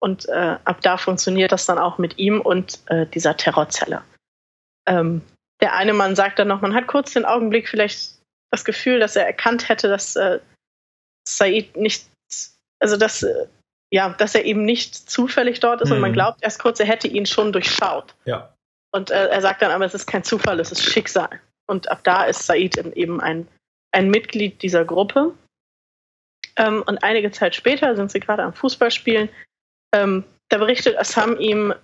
und 0.00 0.28
äh, 0.28 0.56
ab 0.64 0.80
da 0.82 0.96
funktioniert 0.96 1.50
das 1.50 1.66
dann 1.66 1.78
auch 1.78 1.98
mit 1.98 2.18
ihm 2.18 2.40
und 2.40 2.80
äh, 2.86 3.06
dieser 3.06 3.36
Terrorzelle. 3.36 4.02
Ähm, 4.86 5.22
der 5.60 5.74
eine 5.74 5.92
Mann 5.92 6.14
sagt 6.14 6.38
dann 6.38 6.48
noch, 6.48 6.60
man 6.60 6.74
hat 6.74 6.86
kurz 6.86 7.12
den 7.12 7.24
Augenblick 7.24 7.68
vielleicht 7.68 8.18
das 8.52 8.64
Gefühl, 8.64 9.00
dass 9.00 9.16
er 9.16 9.26
erkannt 9.26 9.68
hätte, 9.68 9.88
dass 9.88 10.14
äh, 10.16 10.40
Said 11.26 11.76
nicht, 11.76 12.08
also 12.80 12.96
dass, 12.96 13.22
äh, 13.22 13.46
ja, 13.90 14.10
dass 14.10 14.34
er 14.34 14.44
eben 14.44 14.64
nicht 14.64 14.94
zufällig 14.94 15.60
dort 15.60 15.80
ist 15.80 15.90
und 15.90 16.00
man 16.00 16.10
Mhm. 16.10 16.14
glaubt 16.14 16.42
erst 16.42 16.60
kurz, 16.60 16.80
er 16.80 16.86
hätte 16.86 17.08
ihn 17.08 17.26
schon 17.26 17.52
durchschaut. 17.52 18.14
Ja. 18.24 18.54
Und 18.92 19.10
äh, 19.10 19.28
er 19.28 19.40
sagt 19.40 19.62
dann 19.62 19.70
aber, 19.70 19.84
es 19.84 19.94
ist 19.94 20.06
kein 20.06 20.22
Zufall, 20.24 20.60
es 20.60 20.70
ist 20.70 20.82
Schicksal. 20.82 21.40
Und 21.68 21.90
ab 21.90 22.02
da 22.04 22.24
ist 22.24 22.46
Said 22.46 22.76
eben 22.76 23.20
ein, 23.20 23.48
ein 23.92 24.10
Mitglied 24.10 24.62
dieser 24.62 24.84
Gruppe. 24.84 25.34
Ähm, 26.56 26.82
und 26.86 27.02
einige 27.02 27.30
Zeit 27.30 27.54
später 27.54 27.96
sind 27.96 28.10
sie 28.10 28.20
gerade 28.20 28.42
am 28.42 28.52
Fußballspielen. 28.52 29.28
Ähm, 29.94 30.24
da 30.48 30.58
berichtet 30.58 30.98
Assam 30.98 31.38
ihm, 31.38 31.74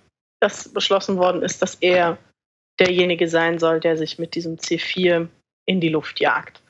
dass 0.41 0.71
beschlossen 0.71 1.17
worden 1.17 1.43
ist, 1.43 1.61
dass 1.61 1.75
er 1.75 2.17
derjenige 2.79 3.27
sein 3.27 3.59
soll, 3.59 3.79
der 3.79 3.97
sich 3.97 4.19
mit 4.19 4.35
diesem 4.35 4.57
C4 4.57 5.27
in 5.65 5.81
die 5.81 5.89
Luft 5.89 6.19
jagt. 6.19 6.61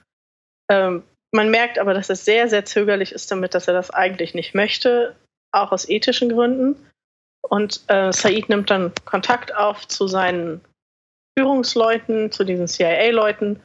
Ähm, 0.70 1.04
man 1.32 1.52
merkt 1.52 1.78
aber, 1.78 1.94
dass 1.94 2.10
er 2.10 2.16
sehr, 2.16 2.48
sehr 2.48 2.66
zögerlich 2.66 3.12
ist 3.12 3.30
damit, 3.32 3.54
dass 3.54 3.68
er 3.68 3.74
das 3.74 3.92
eigentlich 3.92 4.34
nicht 4.34 4.56
möchte, 4.56 5.16
auch 5.52 5.72
aus 5.72 5.88
ethischen 5.88 6.30
Gründen. 6.30 6.76
Und 7.42 7.84
äh, 7.88 8.12
Said 8.12 8.50
nimmt 8.50 8.70
dann 8.70 8.94
Kontakt 9.06 9.56
auf 9.56 9.88
zu 9.88 10.08
seinen 10.08 10.62
Führungsleuten, 11.40 12.34
zu 12.34 12.44
diesen 12.44 12.68
CIA-Leuten 12.68 13.62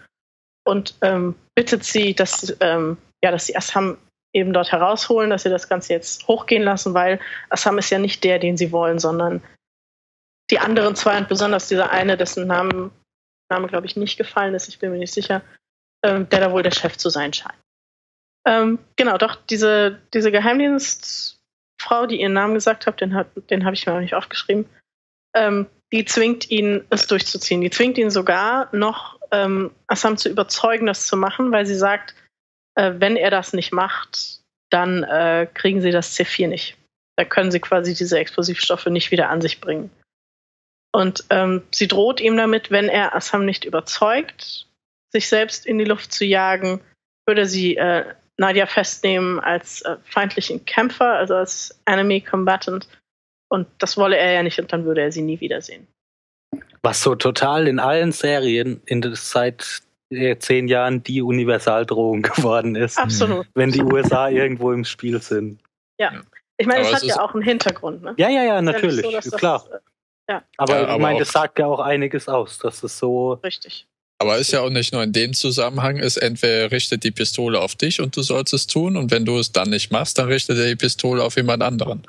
und 0.65 0.95
ähm, 1.03 1.35
bittet 1.57 1.83
sie, 1.83 2.15
dass, 2.15 2.57
ähm, 2.61 2.99
ja, 3.23 3.33
dass 3.33 3.47
sie 3.47 3.57
Assam 3.57 3.99
eben 4.33 4.53
dort 4.53 4.71
herausholen, 4.71 5.31
dass 5.31 5.43
sie 5.43 5.51
das 5.51 5.69
Ganze 5.69 5.93
jetzt 5.93 6.29
hochgehen 6.29 6.63
lassen, 6.63 6.95
weil 6.95 7.19
Assam 7.51 7.79
ist 7.79 7.91
ja 7.91 7.99
nicht 7.99 8.23
der, 8.23 8.39
den 8.39 8.57
sie 8.57 8.71
wollen, 8.71 9.01
sondern 9.01 9.43
die 10.51 10.61
anderen 10.61 10.95
zwei 10.95 11.19
und 11.19 11.29
besonders 11.29 11.67
dieser 11.67 11.91
eine, 11.91 12.17
dessen 12.17 12.47
Namen, 12.47 12.93
Name, 13.51 13.67
glaube 13.67 13.87
ich, 13.87 13.97
nicht 13.97 14.17
gefallen 14.17 14.55
ist, 14.55 14.69
ich 14.69 14.79
bin 14.79 14.93
mir 14.93 14.99
nicht 14.99 15.15
sicher, 15.15 15.43
ähm, 16.05 16.29
der 16.29 16.41
da 16.41 16.53
wohl 16.53 16.63
der 16.63 16.71
Chef 16.71 16.97
zu 16.97 17.11
sein 17.11 17.33
scheint. 17.33 17.59
Ähm, 18.47 18.79
genau, 18.95 19.19
doch, 19.19 19.35
diese, 19.51 20.01
diese 20.13 20.31
Geheimdienstfrau, 20.31 22.07
die 22.09 22.21
ihren 22.21 22.35
Namen 22.35 22.55
gesagt 22.55 22.87
hat, 22.87 23.01
den, 23.01 23.25
den 23.51 23.65
habe 23.65 23.75
ich 23.75 23.85
mir 23.85 23.95
auch 23.95 24.01
nicht 24.01 24.15
aufgeschrieben, 24.15 24.69
ähm, 25.35 25.67
die 25.95 26.05
zwingt 26.05 26.51
ihn, 26.51 26.85
es 26.91 27.07
durchzuziehen. 27.07 27.61
Die 27.61 27.71
zwingt 27.71 27.99
ihn 27.99 28.11
sogar 28.11 28.69
noch, 28.75 29.21
ähm, 29.31 29.71
Assam 29.87 30.17
zu 30.17 30.29
überzeugen, 30.29 30.87
das 30.87 31.07
zu 31.07 31.17
machen, 31.17 31.53
weil 31.53 31.67
sie 31.67 31.77
sagt, 31.77 32.17
äh, 32.75 32.95
wenn 32.97 33.17
er 33.17 33.31
das 33.31 33.53
nicht 33.53 33.73
macht, 33.73 34.41
dann 34.71 35.05
äh, 35.05 35.47
kriegen 35.55 35.81
sie 35.81 35.93
das 35.93 36.19
C4 36.19 36.49
nicht. 36.49 36.77
Da 37.17 37.25
können 37.25 37.53
sie 37.53 37.61
quasi 37.61 37.95
diese 37.95 38.19
Explosivstoffe 38.19 38.87
nicht 38.87 39.13
wieder 39.13 39.29
an 39.29 39.41
sich 39.41 39.61
bringen. 39.61 39.89
Und 40.93 41.27
ähm, 41.31 41.63
sie 41.73 41.87
droht 41.87 42.21
ihm 42.21 42.37
damit, 42.37 42.73
wenn 42.73 42.89
er 42.89 43.15
Assam 43.15 43.45
nicht 43.45 43.65
überzeugt, 43.65 44.67
sich 45.13 45.29
selbst 45.29 45.65
in 45.65 45.79
die 45.79 45.85
Luft 45.85 46.13
zu 46.13 46.25
jagen, 46.25 46.81
würde 47.25 47.47
sie 47.47 47.77
äh, 47.77 48.05
Nadia 48.37 48.67
festnehmen 48.67 49.39
als 49.39 49.83
äh, 49.83 49.97
feindlichen 50.03 50.65
Kämpfer, 50.65 51.13
also 51.13 51.37
als 51.37 51.81
Enemy 51.85 52.21
Combatant. 52.21 52.89
Und 53.49 53.67
das 53.79 53.97
wolle 53.97 54.17
er 54.17 54.33
ja 54.33 54.43
nicht 54.43 54.59
und 54.59 54.73
dann 54.73 54.85
würde 54.85 55.03
er 55.03 55.13
sie 55.13 55.23
nie 55.23 55.41
wiedersehen. 55.41 55.87
Was 56.83 57.03
so 57.03 57.15
total 57.15 57.67
in 57.69 57.79
allen 57.79 58.13
Serien 58.13 58.81
in 58.87 59.01
der, 59.01 59.17
seit 59.17 59.83
äh, 60.11 60.37
zehn 60.39 60.69
Jahren 60.69 61.03
die 61.03 61.23
Universaldrohung 61.23 62.23
geworden 62.23 62.75
ist, 62.77 62.99
Absolut. 62.99 63.47
wenn 63.55 63.71
die 63.73 63.83
USA 63.83 64.29
irgendwo 64.29 64.73
im 64.73 64.85
Spiel 64.85 65.21
sind. 65.23 65.61
Ich 66.57 66.67
meine, 66.67 66.83
es 66.87 66.93
hat 66.95 67.03
ja 67.03 67.21
auch 67.21 67.35
einen 67.35 67.43
Hintergrund. 67.43 68.03
Ne? 68.03 68.15
Ja, 68.17 68.29
ja, 68.29 68.45
ja, 68.45 68.59
Ist 68.59 68.67
ja 68.67 68.73
natürlich, 68.73 69.05
so, 69.05 69.11
dass 69.11 69.25
das, 69.25 69.39
klar. 69.41 69.65
äh, 70.29 70.41
Aber, 70.57 70.75
Ja, 70.75 70.83
ich 70.83 70.89
aber 70.89 70.99
meine, 70.99 71.15
auch- 71.17 71.19
das 71.21 71.33
sagt 71.33 71.59
ja 71.59 71.67
auch 71.67 71.81
einiges 71.81 72.29
aus, 72.29 72.59
dass 72.59 72.83
es 72.83 72.99
so. 72.99 73.35
Richtig. 73.45 73.87
Aber 74.21 74.39
ist 74.39 74.53
ja 74.53 74.61
auch 74.61 74.71
nicht 74.71 74.93
nur 74.93 75.03
in 75.03 75.13
dem 75.13 75.35
Zusammenhang, 75.35 75.97
ist 75.97 76.17
entweder 76.17 76.71
richtet 76.71 77.03
die 77.03 77.11
Pistole 77.11 77.61
auf 77.61 77.75
dich 77.75 78.01
und 78.01 78.17
du 78.17 78.23
sollst 78.23 78.55
es 78.55 78.67
tun 78.69 78.97
und 78.97 79.11
wenn 79.11 79.25
du 79.25 79.39
es 79.39 79.51
dann 79.51 79.71
nicht 79.71 79.91
machst, 79.91 80.19
dann 80.19 80.29
richtet 80.29 80.57
er 80.59 80.67
die 80.67 80.77
Pistole 80.77 81.23
auf 81.23 81.35
jemand 81.37 81.63
anderen. 81.63 82.07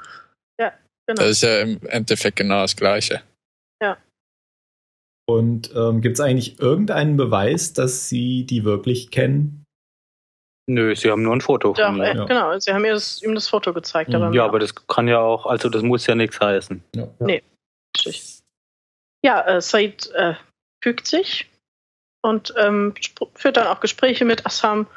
Genau. 1.08 1.22
Das 1.22 1.32
ist 1.32 1.44
ja 1.44 1.62
im 1.62 1.80
Endeffekt 1.88 2.38
genau 2.38 2.62
das 2.62 2.76
Gleiche. 2.76 3.22
Und 5.28 5.72
ähm, 5.76 6.02
gibt 6.02 6.16
es 6.16 6.22
eigentlich 6.22 6.60
irgendeinen 6.60 7.18
Beweis, 7.18 7.74
dass 7.74 8.10
sie 8.10 8.46
die 8.46 8.64
wirklich 8.64 9.10
kennen? 9.10 9.66
Nö, 10.68 10.96
sie 10.96 11.12
haben 11.12 11.24
nur 11.24 11.36
ein 11.36 11.42
Foto 11.42 11.74
Doch, 11.74 11.84
von 11.84 12.02
äh, 12.02 12.14
mir. 12.14 12.26
Genau, 12.26 12.58
sie 12.60 12.74
haben 12.74 12.86
ihr 12.86 12.94
das, 12.94 13.22
ihm 13.22 13.36
das 13.36 13.48
Foto 13.48 13.74
gezeigt. 13.74 14.10
Mhm. 14.10 14.16
aber 14.16 14.36
Ja, 14.36 14.46
aber 14.46 14.60
das 14.60 14.74
kann 14.88 15.08
ja 15.08 15.20
auch, 15.20 15.46
also 15.46 15.70
das 15.70 15.82
muss 15.82 16.06
ja 16.08 16.16
nichts 16.16 16.40
heißen. 16.40 16.84
Ja. 16.96 17.08
Richtig. 17.98 18.40
Ja, 19.24 19.42
äh, 19.48 19.62
Said 19.62 20.12
äh, 20.14 20.36
fügt 20.84 21.08
sich 21.08 21.50
und 22.24 22.54
ähm, 22.58 22.94
führt 23.34 23.58
dann 23.58 23.68
auch 23.68 23.80
Gespräche 23.80 24.26
mit 24.26 24.46
Assam 24.46 24.88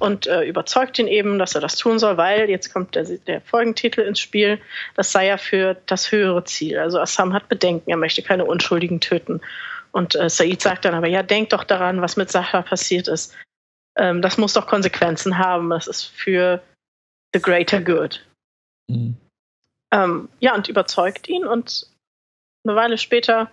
und 0.00 0.26
äh, 0.26 0.42
überzeugt 0.44 0.98
ihn 0.98 1.06
eben, 1.06 1.38
dass 1.38 1.54
er 1.54 1.60
das 1.60 1.76
tun 1.76 1.98
soll, 1.98 2.16
weil 2.16 2.48
jetzt 2.48 2.72
kommt 2.72 2.94
der, 2.94 3.04
der 3.04 3.40
Folgentitel 3.42 4.00
ins 4.00 4.18
Spiel, 4.18 4.60
das 4.94 5.12
sei 5.12 5.26
ja 5.26 5.36
für 5.36 5.76
das 5.86 6.10
höhere 6.10 6.44
Ziel. 6.44 6.78
Also 6.78 6.98
Assam 6.98 7.32
hat 7.32 7.48
Bedenken, 7.48 7.90
er 7.90 7.96
möchte 7.96 8.22
keine 8.22 8.44
Unschuldigen 8.44 9.00
töten. 9.00 9.40
Und 9.92 10.14
äh, 10.14 10.30
Said 10.30 10.62
sagt 10.62 10.84
dann 10.84 10.94
aber, 10.94 11.08
ja, 11.08 11.22
denk 11.22 11.50
doch 11.50 11.64
daran, 11.64 12.00
was 12.00 12.16
mit 12.16 12.30
Sahra 12.30 12.62
passiert 12.62 13.08
ist. 13.08 13.36
Ähm, 13.96 14.22
das 14.22 14.38
muss 14.38 14.54
doch 14.54 14.66
Konsequenzen 14.66 15.38
haben. 15.38 15.70
Das 15.70 15.86
ist 15.86 16.04
für 16.04 16.62
the 17.34 17.40
greater 17.40 17.80
good. 17.80 18.24
Mhm. 18.88 19.16
Ähm, 19.92 20.28
ja, 20.38 20.54
und 20.54 20.68
überzeugt 20.68 21.28
ihn. 21.28 21.44
Und 21.44 21.86
eine 22.64 22.76
Weile 22.76 22.98
später 22.98 23.50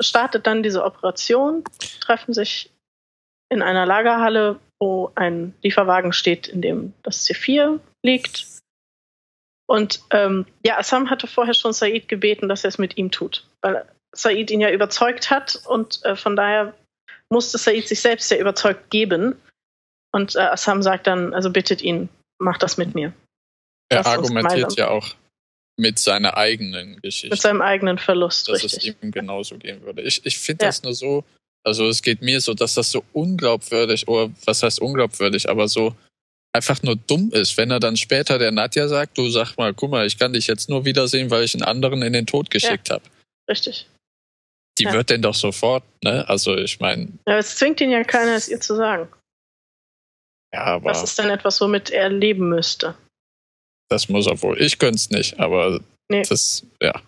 startet 0.00 0.46
dann 0.46 0.62
diese 0.62 0.84
Operation, 0.84 1.64
treffen 2.00 2.32
sich 2.32 2.72
in 3.50 3.62
einer 3.62 3.86
Lagerhalle, 3.86 4.58
wo 4.80 5.10
ein 5.14 5.54
Lieferwagen 5.62 6.12
steht, 6.12 6.48
in 6.48 6.62
dem 6.62 6.92
das 7.02 7.26
C4 7.26 7.80
liegt. 8.04 8.46
Und 9.68 10.02
ähm, 10.10 10.46
ja, 10.64 10.78
Assam 10.78 11.10
hatte 11.10 11.26
vorher 11.26 11.54
schon 11.54 11.72
Said 11.72 12.08
gebeten, 12.08 12.48
dass 12.48 12.64
er 12.64 12.68
es 12.68 12.78
mit 12.78 12.96
ihm 12.96 13.10
tut, 13.10 13.46
weil 13.60 13.84
Said 14.14 14.50
ihn 14.50 14.60
ja 14.60 14.70
überzeugt 14.70 15.30
hat 15.30 15.60
und 15.66 16.02
äh, 16.04 16.16
von 16.16 16.36
daher 16.36 16.74
musste 17.30 17.58
Said 17.58 17.86
sich 17.86 18.00
selbst 18.00 18.30
ja 18.30 18.38
überzeugt 18.38 18.90
geben. 18.90 19.36
Und 20.12 20.36
äh, 20.36 20.40
Assam 20.40 20.82
sagt 20.82 21.06
dann, 21.06 21.34
also 21.34 21.50
bittet 21.50 21.82
ihn, 21.82 22.08
mach 22.38 22.56
das 22.56 22.78
mit 22.78 22.94
mir. 22.94 23.12
Er 23.90 23.98
Lass 23.98 24.06
argumentiert 24.06 24.76
ja 24.76 24.88
auch 24.88 25.14
mit 25.78 25.98
seiner 25.98 26.36
eigenen 26.36 27.00
Geschichte. 27.02 27.28
Mit 27.34 27.40
seinem 27.40 27.62
eigenen 27.62 27.98
Verlust, 27.98 28.48
dass 28.48 28.64
richtig. 28.64 28.96
es 28.96 29.02
ihm 29.02 29.10
genauso 29.12 29.58
gehen 29.58 29.82
würde. 29.82 30.02
Ich, 30.02 30.24
ich 30.26 30.38
finde 30.38 30.64
Ja. 30.64 30.68
das 30.68 30.82
nur 30.82 30.94
so, 30.94 31.24
also 31.68 31.88
es 31.88 32.02
geht 32.02 32.20
mir 32.22 32.40
so, 32.40 32.52
dass 32.54 32.74
das 32.74 32.90
so 32.90 33.04
unglaubwürdig, 33.12 34.08
oder 34.08 34.30
was 34.44 34.62
heißt 34.62 34.80
unglaubwürdig, 34.80 35.48
aber 35.48 35.68
so 35.68 35.94
einfach 36.52 36.82
nur 36.82 36.96
dumm 36.96 37.30
ist, 37.32 37.56
wenn 37.56 37.70
er 37.70 37.78
dann 37.80 37.96
später 37.96 38.38
der 38.38 38.50
Nadja 38.50 38.88
sagt, 38.88 39.16
du 39.16 39.30
sag 39.30 39.56
mal, 39.56 39.72
guck 39.74 39.90
mal, 39.90 40.06
ich 40.06 40.18
kann 40.18 40.32
dich 40.32 40.46
jetzt 40.48 40.68
nur 40.68 40.84
wiedersehen, 40.84 41.30
weil 41.30 41.44
ich 41.44 41.54
einen 41.54 41.62
anderen 41.62 42.02
in 42.02 42.12
den 42.12 42.26
Tod 42.26 42.50
geschickt 42.50 42.90
habe. 42.90 43.04
Richtig. 43.48 43.86
Die 44.78 44.84
Ja. 44.84 44.92
wird 44.92 45.10
denn 45.10 45.22
doch 45.22 45.34
sofort, 45.34 45.84
ne? 46.02 46.28
Also 46.28 46.56
ich 46.56 46.80
meine, 46.80 47.08
Ja, 47.26 47.38
es 47.38 47.56
zwingt 47.56 47.80
ihn 47.80 47.90
ja 47.90 48.02
keiner, 48.04 48.34
es 48.34 48.48
ihr 48.48 48.60
zu 48.60 48.74
sagen. 48.76 49.08
ja, 50.52 50.64
aber 50.64 50.90
Das 50.90 51.02
ist 51.02 51.18
dann 51.18 51.30
etwas, 51.30 51.60
womit 51.60 51.90
er 51.90 52.08
leben 52.10 52.48
müsste. 52.48 52.94
das 53.90 54.08
muss 54.08 54.26
er 54.26 54.40
wohl. 54.42 54.60
Ich 54.60 54.78
könnte 54.78 54.96
es 54.96 55.10
nicht, 55.10 55.38
aber 55.40 55.80
Nee. 56.10 56.22
das, 56.22 56.64
ja. 56.82 57.00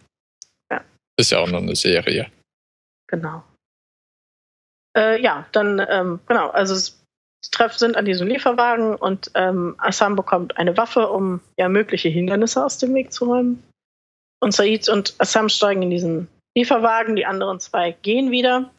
Ja. 0.70 0.84
Ist 1.18 1.30
ja 1.30 1.38
auch 1.40 1.48
noch 1.48 1.60
eine 1.62 1.76
Serie. 1.76 2.30
Genau. 3.08 3.42
Äh, 4.96 5.20
ja, 5.22 5.46
dann, 5.52 5.84
ähm, 5.88 6.20
genau, 6.26 6.48
also 6.50 6.74
es 6.74 7.00
die 7.44 7.50
Treffen 7.50 7.78
sind 7.78 7.96
an 7.96 8.04
diesem 8.04 8.28
Lieferwagen 8.28 8.94
und 8.94 9.30
ähm, 9.34 9.74
Assam 9.78 10.14
bekommt 10.14 10.58
eine 10.58 10.76
Waffe, 10.76 11.08
um 11.08 11.40
ja 11.58 11.68
mögliche 11.68 12.08
Hindernisse 12.08 12.64
aus 12.64 12.78
dem 12.78 12.94
Weg 12.94 13.12
zu 13.12 13.26
räumen. 13.26 13.62
Und 14.40 14.52
Said 14.52 14.88
und 14.88 15.14
Assam 15.18 15.48
steigen 15.48 15.82
in 15.82 15.90
diesen 15.90 16.28
Lieferwagen, 16.56 17.16
die 17.16 17.26
anderen 17.26 17.60
zwei 17.60 17.92
gehen 17.92 18.30
wieder. 18.30 18.70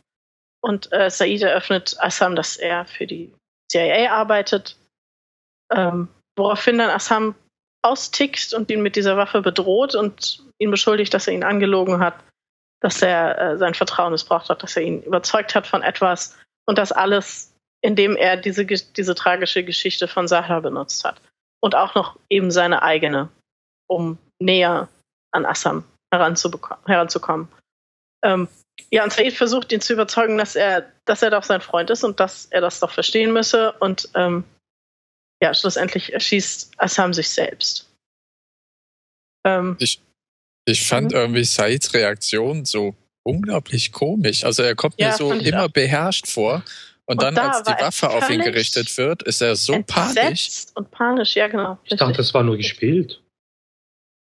Und 0.62 0.92
äh, 0.92 1.10
Said 1.10 1.42
eröffnet 1.42 1.96
Assam, 2.00 2.36
dass 2.36 2.56
er 2.56 2.86
für 2.86 3.08
die 3.08 3.34
CIA 3.72 4.12
arbeitet. 4.12 4.78
Ähm, 5.74 6.08
woraufhin 6.38 6.78
dann 6.78 6.90
Assam 6.90 7.36
austickt 7.84 8.54
und 8.54 8.70
ihn 8.70 8.84
mit 8.84 8.96
dieser 8.96 9.18
Waffe 9.18 9.42
bedroht 9.42 9.96
und 9.96 10.44
ihn 10.60 10.70
beschuldigt, 10.70 11.14
dass 11.14 11.28
er 11.28 11.34
ihn 11.34 11.44
angelogen 11.44 12.00
hat 12.00 12.16
dass 12.82 13.02
er 13.02 13.38
äh, 13.38 13.58
sein 13.58 13.74
Vertrauen 13.74 14.12
missbraucht 14.12 14.50
hat, 14.50 14.62
dass 14.62 14.76
er 14.76 14.84
ihn 14.84 15.02
überzeugt 15.04 15.56
hat 15.56 15.68
von 15.68 15.84
etwas 15.84 16.38
und 16.68 16.78
das 16.78 16.92
alles, 16.92 17.54
indem 17.82 18.16
er 18.16 18.38
diese, 18.38 18.66
diese 18.66 19.16
tragische 19.16 19.64
Geschichte 19.64 20.08
von 20.08 20.28
Sahra 20.28 20.60
benutzt 20.60 21.06
hat. 21.06 21.22
Und 21.64 21.76
auch 21.76 21.96
noch 21.96 22.20
eben 22.30 22.52
seine 22.52 22.82
eigene, 22.82 23.30
um 23.88 24.18
näher 24.40 24.90
an 25.32 25.46
Assam 25.46 25.84
heranzukommen. 26.12 27.48
Ähm, 28.24 28.48
ja, 28.90 29.04
und 29.04 29.14
Said 29.14 29.34
versucht 29.34 29.72
ihn 29.72 29.82
zu 29.82 29.94
überzeugen, 29.94 30.38
dass 30.38 30.56
er, 30.56 30.92
dass 31.06 31.22
er 31.22 31.30
doch 31.30 31.44
sein 31.44 31.62
Freund 31.62 31.90
ist 31.92 32.04
und 32.04 32.20
dass 32.20 32.46
er 32.46 32.62
das 32.62 32.80
doch 32.80 32.92
verstehen 32.92 33.32
müsse. 33.32 33.74
Und 33.74 34.10
ähm, 34.16 34.44
ja, 35.42 35.54
schlussendlich 35.54 36.14
erschießt 36.14 36.74
Assam 36.78 37.14
sich 37.14 37.30
selbst. 37.30 37.92
Ähm, 39.46 39.76
Ich 39.80 40.02
fand 40.80 41.12
Mhm. 41.12 41.18
irgendwie 41.18 41.44
Saids 41.44 41.94
Reaktion 41.94 42.64
so 42.66 42.96
unglaublich 43.24 43.92
komisch. 43.92 44.44
Also 44.44 44.64
er 44.64 44.76
kommt 44.76 44.96
Ja, 45.00 45.10
mir 45.10 45.14
so 45.18 45.34
ich 45.34 45.46
immer 45.48 45.66
auch. 45.66 45.70
beherrscht 45.72 46.28
vor. 46.28 46.64
Und, 47.06 47.18
Und 47.18 47.24
dann, 47.24 47.36
da 47.36 47.50
als 47.50 47.64
die 47.64 47.72
Waffe 47.84 48.10
auf 48.10 48.30
ihn 48.30 48.40
gerichtet 48.42 48.96
wird, 48.98 49.24
ist 49.24 49.42
er 49.42 49.56
so 49.56 49.82
panisch. 49.84 50.16
entsetzt 50.18 50.78
und 50.78 50.90
panisch, 50.92 51.36
ja 51.36 51.48
genau. 51.48 51.78
Ich 51.84 51.98
dachte, 51.98 52.16
das 52.18 52.34
war 52.34 52.44
nur 52.44 52.56
gespielt. 52.58 53.22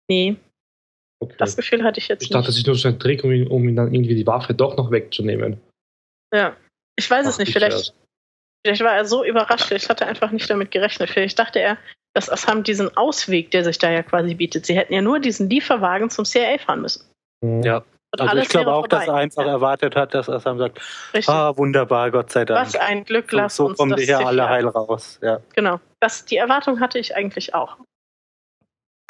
Nee, 0.10 0.38
Okay. 1.22 1.36
das 1.38 1.58
Gefühl 1.58 1.84
hatte 1.84 2.00
ich 2.00 2.08
jetzt 2.08 2.24
ich 2.24 2.30
dachte, 2.30 2.48
das 2.48 2.56
nicht. 2.56 2.64
ist 2.64 2.68
nur 2.68 2.76
so 2.78 2.88
ein 2.88 2.98
Trick, 2.98 3.24
um 3.26 3.32
ihn, 3.32 3.46
um 3.48 3.68
ihn 3.68 3.76
dann 3.76 3.94
irgendwie 3.94 4.16
die 4.16 4.26
Waffe 4.26 4.54
doch 4.54 4.78
noch 4.78 4.90
wegzunehmen. 4.90 5.60
Ja. 6.34 6.56
Ich 6.98 7.10
weiß 7.12 7.28
es 7.28 7.36
Ach, 7.36 7.40
nicht, 7.40 7.50
ich 7.50 7.54
vielleicht, 7.54 7.94
vielleicht 8.66 8.82
war 8.84 8.96
er 8.96 9.06
so 9.06 9.26
überrascht, 9.26 9.66
vielleicht 9.66 9.90
hat 9.90 10.00
er 10.02 10.08
einfach 10.08 10.32
nicht 10.32 10.50
damit 10.50 10.72
gerechnet. 10.72 11.10
Vielleicht 11.10 11.38
dachte 11.38 11.60
er, 11.60 11.78
dass 12.20 12.30
Assam 12.30 12.64
diesen 12.64 12.96
Ausweg, 12.98 13.50
der 13.52 13.64
sich 13.64 13.78
da 13.78 13.90
ja 13.90 14.04
quasi 14.04 14.34
bietet, 14.36 14.66
sie 14.66 14.76
hätten 14.76 14.94
ja 14.94 15.02
nur 15.02 15.20
diesen 15.22 15.50
Lieferwagen 15.50 16.10
zum 16.10 16.26
CIA 16.26 16.58
fahren 16.58 16.82
müssen. 16.82 17.06
Mhm. 17.42 17.64
Ja. 17.64 17.78
Und 18.12 18.22
Also 18.22 18.38
ich 18.38 18.50
glaube 18.50 18.74
auch, 18.74 18.88
dass 18.88 19.04
er 19.04 19.06
vorbei. 19.06 19.22
einfach 19.22 19.46
Ja, 19.46 19.52
erwartet 19.52 19.96
hat, 19.96 20.14
dass 20.14 20.28
Assam 20.28 20.58
sagt, 20.58 20.82
richtig. 21.14 21.30
ah, 21.34 21.56
wunderbar, 21.56 22.12
Gott 22.12 22.32
sei 22.32 22.44
Dank. 22.44 22.68
Was 22.68 22.76
ein 22.76 23.06
Glück, 23.06 23.30
so 23.32 23.38
lass 23.38 23.56
so 23.56 23.66
uns 23.68 23.78
kommen 23.78 23.92
das 23.92 24.02
wir 24.02 24.18
hier 24.18 24.28
alle 24.28 24.50
heil 24.50 24.68
raus. 24.68 25.20
Ja. 25.22 25.40
Genau. 25.56 25.80
Das, 26.02 26.26
die 26.26 26.36
Erwartung 26.38 26.82
hatte 26.82 27.00
ich 27.00 27.16
eigentlich 27.16 27.54
auch. 27.54 27.78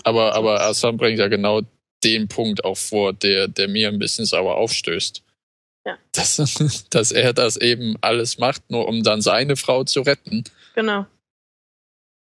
Aber, 0.03 0.35
aber 0.35 0.61
Assam 0.61 0.97
bringt 0.97 1.17
ja 1.17 1.29
genau 1.29 1.61
den 2.03 2.27
Punkt 2.27 2.63
auch 2.63 2.77
vor, 2.77 3.13
der, 3.13 3.47
der 3.47 3.67
mir 3.69 3.87
ein 3.89 3.97
bisschen 3.99 4.25
sauer 4.25 4.55
aufstößt. 4.55 5.23
Ja. 5.87 5.97
Dass, 6.13 6.85
dass 6.89 7.11
er 7.11 7.33
das 7.33 7.55
eben 7.57 7.95
alles 8.01 8.37
macht, 8.37 8.69
nur 8.69 8.87
um 8.87 9.01
dann 9.01 9.21
seine 9.21 9.55
Frau 9.55 9.85
zu 9.85 10.01
retten, 10.01 10.43
Genau, 10.75 11.05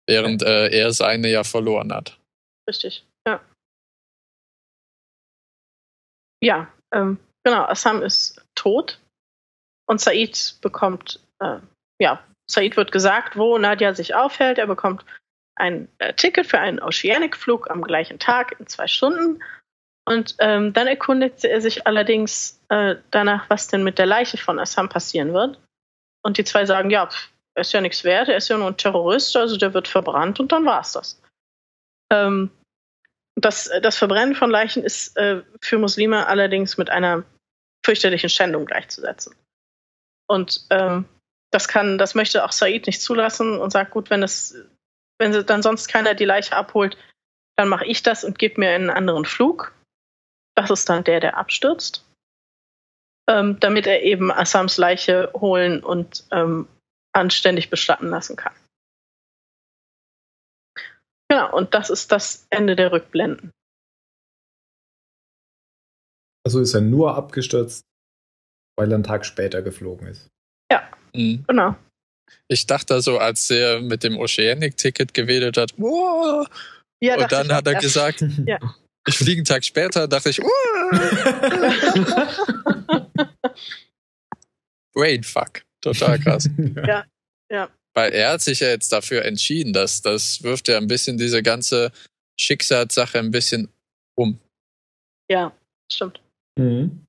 während 0.06 0.42
äh, 0.42 0.68
er 0.68 0.92
seine 0.92 1.28
ja 1.28 1.44
verloren 1.44 1.92
hat. 1.92 2.18
richtig. 2.68 3.04
Ja. 3.26 3.40
Ja, 6.42 6.68
ähm, 6.92 7.18
genau. 7.44 7.64
Assam 7.64 8.02
ist 8.02 8.44
tot 8.54 9.00
und 9.86 10.00
Said 10.00 10.56
bekommt, 10.60 11.20
äh, 11.38 11.58
ja, 12.00 12.22
Said 12.50 12.76
wird 12.76 12.92
gesagt, 12.92 13.36
wo 13.36 13.58
Nadia 13.58 13.94
sich 13.94 14.14
aufhält. 14.14 14.58
Er 14.58 14.66
bekommt 14.66 15.04
ein 15.54 15.88
äh, 15.98 16.14
Ticket 16.14 16.46
für 16.46 16.58
einen 16.58 16.80
Oceanic-Flug 16.80 17.70
am 17.70 17.82
gleichen 17.82 18.18
Tag 18.18 18.58
in 18.58 18.66
zwei 18.66 18.86
Stunden. 18.88 19.42
Und 20.04 20.34
ähm, 20.40 20.72
dann 20.72 20.88
erkundigt 20.88 21.44
er 21.44 21.60
sich 21.60 21.86
allerdings 21.86 22.60
äh, 22.68 22.96
danach, 23.12 23.48
was 23.48 23.68
denn 23.68 23.84
mit 23.84 23.98
der 23.98 24.06
Leiche 24.06 24.36
von 24.36 24.58
Assam 24.58 24.88
passieren 24.88 25.32
wird. 25.32 25.60
Und 26.24 26.38
die 26.38 26.44
zwei 26.44 26.66
sagen, 26.66 26.90
ja, 26.90 27.06
pf, 27.06 27.30
er 27.54 27.60
ist 27.60 27.72
ja 27.72 27.80
nichts 27.80 28.04
wert, 28.04 28.28
er 28.28 28.36
ist 28.36 28.48
ja 28.48 28.56
nur 28.56 28.68
ein 28.68 28.76
Terrorist, 28.76 29.36
also 29.36 29.56
der 29.56 29.74
wird 29.74 29.88
verbrannt 29.88 30.40
und 30.40 30.52
dann 30.52 30.64
war's 30.64 30.92
das. 30.92 31.20
Ähm, 32.10 32.50
das, 33.34 33.70
das 33.82 33.96
Verbrennen 33.96 34.34
von 34.34 34.50
Leichen 34.50 34.84
ist 34.84 35.16
äh, 35.16 35.42
für 35.60 35.78
Muslime 35.78 36.26
allerdings 36.26 36.76
mit 36.76 36.90
einer 36.90 37.24
fürchterlichen 37.84 38.28
Schändung 38.28 38.66
gleichzusetzen. 38.66 39.34
Und 40.28 40.66
ähm, 40.70 41.06
das 41.50 41.68
kann, 41.68 41.98
das 41.98 42.14
möchte 42.14 42.44
auch 42.44 42.52
Said 42.52 42.86
nicht 42.86 43.02
zulassen 43.02 43.58
und 43.58 43.70
sagt, 43.70 43.90
gut, 43.90 44.10
wenn 44.10 44.22
es, 44.22 44.56
wenn 45.18 45.46
dann 45.46 45.62
sonst 45.62 45.88
keiner 45.88 46.14
die 46.14 46.24
Leiche 46.24 46.56
abholt, 46.56 46.96
dann 47.56 47.68
mache 47.68 47.86
ich 47.86 48.02
das 48.02 48.24
und 48.24 48.38
gebe 48.38 48.60
mir 48.60 48.70
einen 48.70 48.90
anderen 48.90 49.24
Flug. 49.24 49.74
Das 50.54 50.70
ist 50.70 50.88
dann 50.88 51.04
der, 51.04 51.20
der 51.20 51.36
abstürzt. 51.36 52.06
Ähm, 53.28 53.60
damit 53.60 53.86
er 53.86 54.02
eben 54.02 54.32
Assams 54.32 54.78
Leiche 54.78 55.30
holen 55.34 55.82
und 55.84 56.24
ähm, 56.32 56.66
anständig 57.12 57.70
bestatten 57.70 58.08
lassen 58.08 58.36
kann. 58.36 58.54
Genau, 61.28 61.54
und 61.56 61.72
das 61.74 61.88
ist 61.90 62.12
das 62.12 62.46
Ende 62.50 62.76
der 62.76 62.92
Rückblenden. 62.92 63.50
Also 66.44 66.60
ist 66.60 66.74
er 66.74 66.80
nur 66.80 67.14
abgestürzt, 67.16 67.84
weil 68.76 68.90
er 68.90 68.96
einen 68.96 69.04
Tag 69.04 69.24
später 69.24 69.62
geflogen 69.62 70.08
ist. 70.08 70.28
Mhm. 71.14 71.44
Genau. 71.46 71.76
Ich 72.48 72.66
dachte 72.66 72.98
so, 73.02 73.18
als 73.18 73.50
er 73.50 73.80
mit 73.82 74.02
dem 74.02 74.16
Oceanic-Ticket 74.16 75.12
gewählt 75.12 75.58
hat, 75.58 75.72
Ja, 77.02 77.16
und 77.18 77.30
dann 77.30 77.52
hat 77.52 77.66
er 77.66 77.74
erst. 77.74 77.82
gesagt, 77.84 78.20
Ja. 78.46 78.58
ich 79.06 79.18
fliege 79.18 79.40
einen 79.40 79.44
Tag 79.44 79.62
später, 79.62 80.08
dachte 80.08 80.30
ich, 80.30 80.40
Brainfuck. 84.94 85.62
Total 85.82 86.18
krass. 86.18 86.48
Ja. 86.86 87.04
Ja. 87.50 87.68
Weil 87.94 88.12
er 88.12 88.32
hat 88.32 88.40
sich 88.40 88.60
ja 88.60 88.68
jetzt 88.68 88.90
dafür 88.92 89.24
entschieden, 89.26 89.74
dass 89.74 90.00
das 90.00 90.42
wirft 90.42 90.68
ja 90.68 90.78
ein 90.78 90.86
bisschen 90.86 91.18
diese 91.18 91.42
ganze 91.42 91.92
Schicksalssache 92.40 93.18
ein 93.18 93.30
bisschen 93.30 93.68
um. 94.18 94.38
Ja, 95.30 95.52
stimmt. 95.92 96.20
Mhm. 96.58 97.04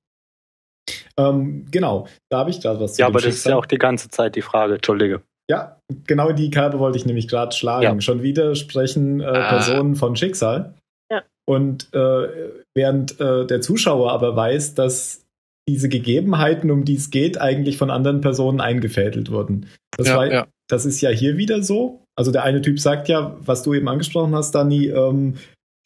Ähm, 1.16 1.66
genau, 1.70 2.08
da 2.30 2.38
habe 2.40 2.50
ich 2.50 2.60
gerade 2.60 2.80
was 2.80 2.94
zu 2.94 3.00
Ja, 3.00 3.06
aber 3.06 3.20
das 3.20 3.34
ist 3.36 3.46
ja 3.46 3.56
auch 3.56 3.64
die 3.64 3.78
ganze 3.78 4.10
Zeit 4.10 4.36
die 4.36 4.42
Frage. 4.42 4.74
Entschuldige. 4.74 5.22
Ja, 5.50 5.78
genau 6.06 6.32
die 6.32 6.50
Kerbe 6.50 6.78
wollte 6.78 6.98
ich 6.98 7.06
nämlich 7.06 7.28
gerade 7.28 7.54
schlagen. 7.56 7.82
Ja. 7.82 8.00
Schon 8.00 8.22
wieder 8.22 8.54
sprechen 8.54 9.20
äh, 9.20 9.24
Ah. 9.24 9.48
Personen 9.50 9.94
von 9.96 10.16
Schicksal. 10.16 10.74
Ja. 11.10 11.22
Und 11.46 11.92
äh, 11.94 12.52
während 12.74 13.18
äh, 13.20 13.46
der 13.46 13.60
Zuschauer 13.62 14.12
aber 14.12 14.36
weiß, 14.36 14.74
dass 14.74 15.23
diese 15.68 15.88
Gegebenheiten, 15.88 16.70
um 16.70 16.84
die 16.84 16.96
es 16.96 17.10
geht, 17.10 17.40
eigentlich 17.40 17.78
von 17.78 17.90
anderen 17.90 18.20
Personen 18.20 18.60
eingefädelt 18.60 19.30
wurden. 19.30 19.66
Das, 19.96 20.08
Ja, 20.08 20.16
war, 20.16 20.26
ja. 20.32 20.46
das 20.68 20.84
ist 20.84 21.00
ja 21.00 21.10
hier 21.10 21.36
wieder 21.36 21.62
so. 21.62 22.02
Also 22.16 22.30
der 22.30 22.44
eine 22.44 22.60
Typ 22.62 22.78
sagt 22.78 23.08
ja, 23.08 23.36
was 23.40 23.62
du 23.62 23.74
eben 23.74 23.88
angesprochen 23.88 24.34
hast, 24.34 24.52
Dani, 24.54 24.86
ähm, 24.86 25.36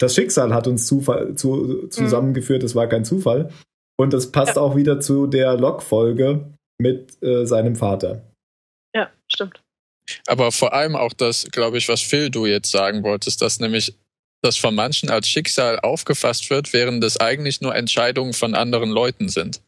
das 0.00 0.14
Schicksal 0.14 0.52
hat 0.54 0.66
uns 0.66 0.86
Zufall, 0.86 1.34
zu, 1.34 1.88
zusammengeführt, 1.88 2.62
es 2.62 2.74
war 2.74 2.86
kein 2.88 3.04
Zufall. 3.04 3.50
Und 3.98 4.12
das 4.12 4.30
passt 4.30 4.56
Ja. 4.56 4.62
auch 4.62 4.76
wieder 4.76 5.00
zu 5.00 5.26
der 5.26 5.56
Log-Folge 5.56 6.52
mit 6.80 7.20
äh, 7.22 7.44
seinem 7.46 7.74
Vater. 7.76 8.22
Ja, 8.94 9.10
stimmt. 9.28 9.60
Aber 10.26 10.52
vor 10.52 10.72
allem 10.72 10.96
auch 10.96 11.12
das, 11.12 11.48
glaube 11.50 11.78
ich, 11.78 11.88
was 11.88 12.00
Phil 12.00 12.30
du 12.30 12.46
jetzt 12.46 12.70
sagen 12.70 13.02
wolltest, 13.02 13.42
dass 13.42 13.60
nämlich 13.60 13.94
das 14.42 14.56
von 14.56 14.74
manchen 14.74 15.10
als 15.10 15.28
Schicksal 15.28 15.80
aufgefasst 15.80 16.48
wird, 16.50 16.72
während 16.72 17.02
es 17.02 17.18
eigentlich 17.18 17.60
nur 17.60 17.74
Entscheidungen 17.74 18.32
von 18.32 18.54
anderen 18.54 18.90
Leuten 18.90 19.28
sind. 19.28 19.60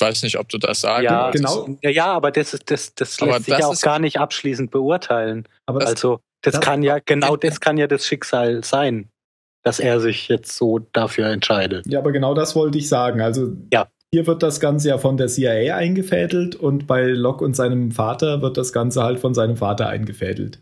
Ich 0.00 0.06
weiß 0.06 0.22
nicht, 0.22 0.38
ob 0.38 0.48
du 0.48 0.56
das 0.56 0.80
sagen 0.80 1.04
Ja, 1.04 1.30
genau. 1.30 1.68
Ja, 1.82 1.90
ja, 1.90 2.06
aber 2.06 2.30
das, 2.30 2.54
ist, 2.54 2.70
das, 2.70 2.94
das 2.94 3.20
Aber 3.20 3.32
lässt 3.32 3.44
sich 3.44 3.52
das 3.52 3.60
ja 3.60 3.66
auch 3.66 3.72
ist- 3.74 3.82
gar 3.82 3.98
nicht 3.98 4.18
abschließend 4.18 4.70
beurteilen. 4.70 5.46
Aber 5.66 5.86
Also, 5.86 6.20
das, 6.40 6.54
das- 6.54 6.62
kann 6.62 6.82
ja, 6.82 6.98
genau 7.04 7.36
das 7.36 7.60
kann 7.60 7.76
ja 7.76 7.86
das 7.86 8.06
Schicksal 8.06 8.64
sein, 8.64 9.10
dass 9.62 9.78
er 9.78 10.00
sich 10.00 10.28
jetzt 10.28 10.56
so 10.56 10.78
dafür 10.78 11.26
entscheidet. 11.26 11.86
Ja, 11.86 11.98
aber 11.98 12.12
genau 12.12 12.32
das 12.32 12.56
wollte 12.56 12.78
ich 12.78 12.88
sagen. 12.88 13.20
Also 13.20 13.52
Ja. 13.74 13.88
hier 14.14 14.26
wird 14.26 14.42
das 14.42 14.58
Ganze 14.58 14.88
ja 14.88 14.96
von 14.96 15.18
der 15.18 15.26
CIA 15.28 15.76
eingefädelt 15.76 16.56
und 16.56 16.86
bei 16.86 17.02
Locke 17.02 17.44
und 17.44 17.54
seinem 17.54 17.90
Vater 17.90 18.40
wird 18.40 18.56
das 18.56 18.72
Ganze 18.72 19.02
halt 19.02 19.18
von 19.20 19.34
seinem 19.34 19.58
Vater 19.58 19.86
eingefädelt. 19.88 20.60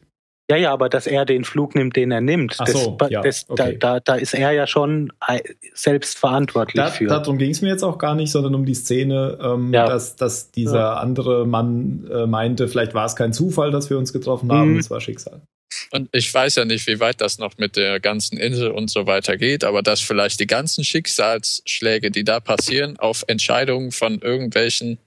Ja, 0.50 0.56
ja, 0.56 0.72
aber 0.72 0.88
dass 0.88 1.06
er 1.06 1.26
den 1.26 1.44
Flug 1.44 1.74
nimmt, 1.74 1.94
den 1.96 2.10
er 2.10 2.22
nimmt, 2.22 2.54
Ach 2.58 2.64
das, 2.64 2.72
so, 2.82 2.96
ja, 3.10 3.20
das, 3.20 3.44
okay. 3.48 3.76
da, 3.78 3.94
da, 3.94 4.00
da 4.00 4.14
ist 4.14 4.32
er 4.32 4.50
ja 4.52 4.66
schon 4.66 5.12
ei- 5.20 5.42
selbst 5.74 6.16
verantwortlich 6.16 6.82
Da, 6.82 6.90
für. 6.90 7.06
darum 7.06 7.36
ging 7.36 7.50
es 7.50 7.60
mir 7.60 7.68
jetzt 7.68 7.82
auch 7.82 7.98
gar 7.98 8.14
nicht, 8.14 8.30
sondern 8.32 8.54
um 8.54 8.64
die 8.64 8.74
Szene, 8.74 9.38
ähm, 9.42 9.74
Ja. 9.74 9.86
dass, 9.86 10.16
dass 10.16 10.50
dieser 10.50 11.00
andere 11.00 11.46
Mann 11.46 12.08
äh, 12.10 12.26
meinte, 12.26 12.66
vielleicht 12.66 12.94
war 12.94 13.04
es 13.04 13.14
kein 13.14 13.34
Zufall, 13.34 13.70
dass 13.70 13.90
wir 13.90 13.98
uns 13.98 14.12
getroffen 14.14 14.50
haben, 14.50 14.72
Mhm. 14.72 14.78
es 14.78 14.88
war 14.88 15.02
Schicksal. 15.02 15.42
Und 15.90 16.08
ich 16.12 16.32
weiß 16.32 16.54
ja 16.56 16.64
nicht, 16.64 16.86
wie 16.86 16.98
weit 16.98 17.20
das 17.20 17.38
noch 17.38 17.58
mit 17.58 17.76
der 17.76 18.00
ganzen 18.00 18.38
Insel 18.38 18.70
und 18.70 18.88
so 18.90 19.06
weiter 19.06 19.36
geht, 19.36 19.64
aber 19.64 19.82
dass 19.82 20.00
vielleicht 20.00 20.40
die 20.40 20.46
ganzen 20.46 20.82
Schicksalsschläge, 20.82 22.10
die 22.10 22.24
da 22.24 22.40
passieren, 22.40 22.98
auf 22.98 23.22
Entscheidungen 23.26 23.92
von 23.92 24.18
irgendwelchen, 24.20 24.98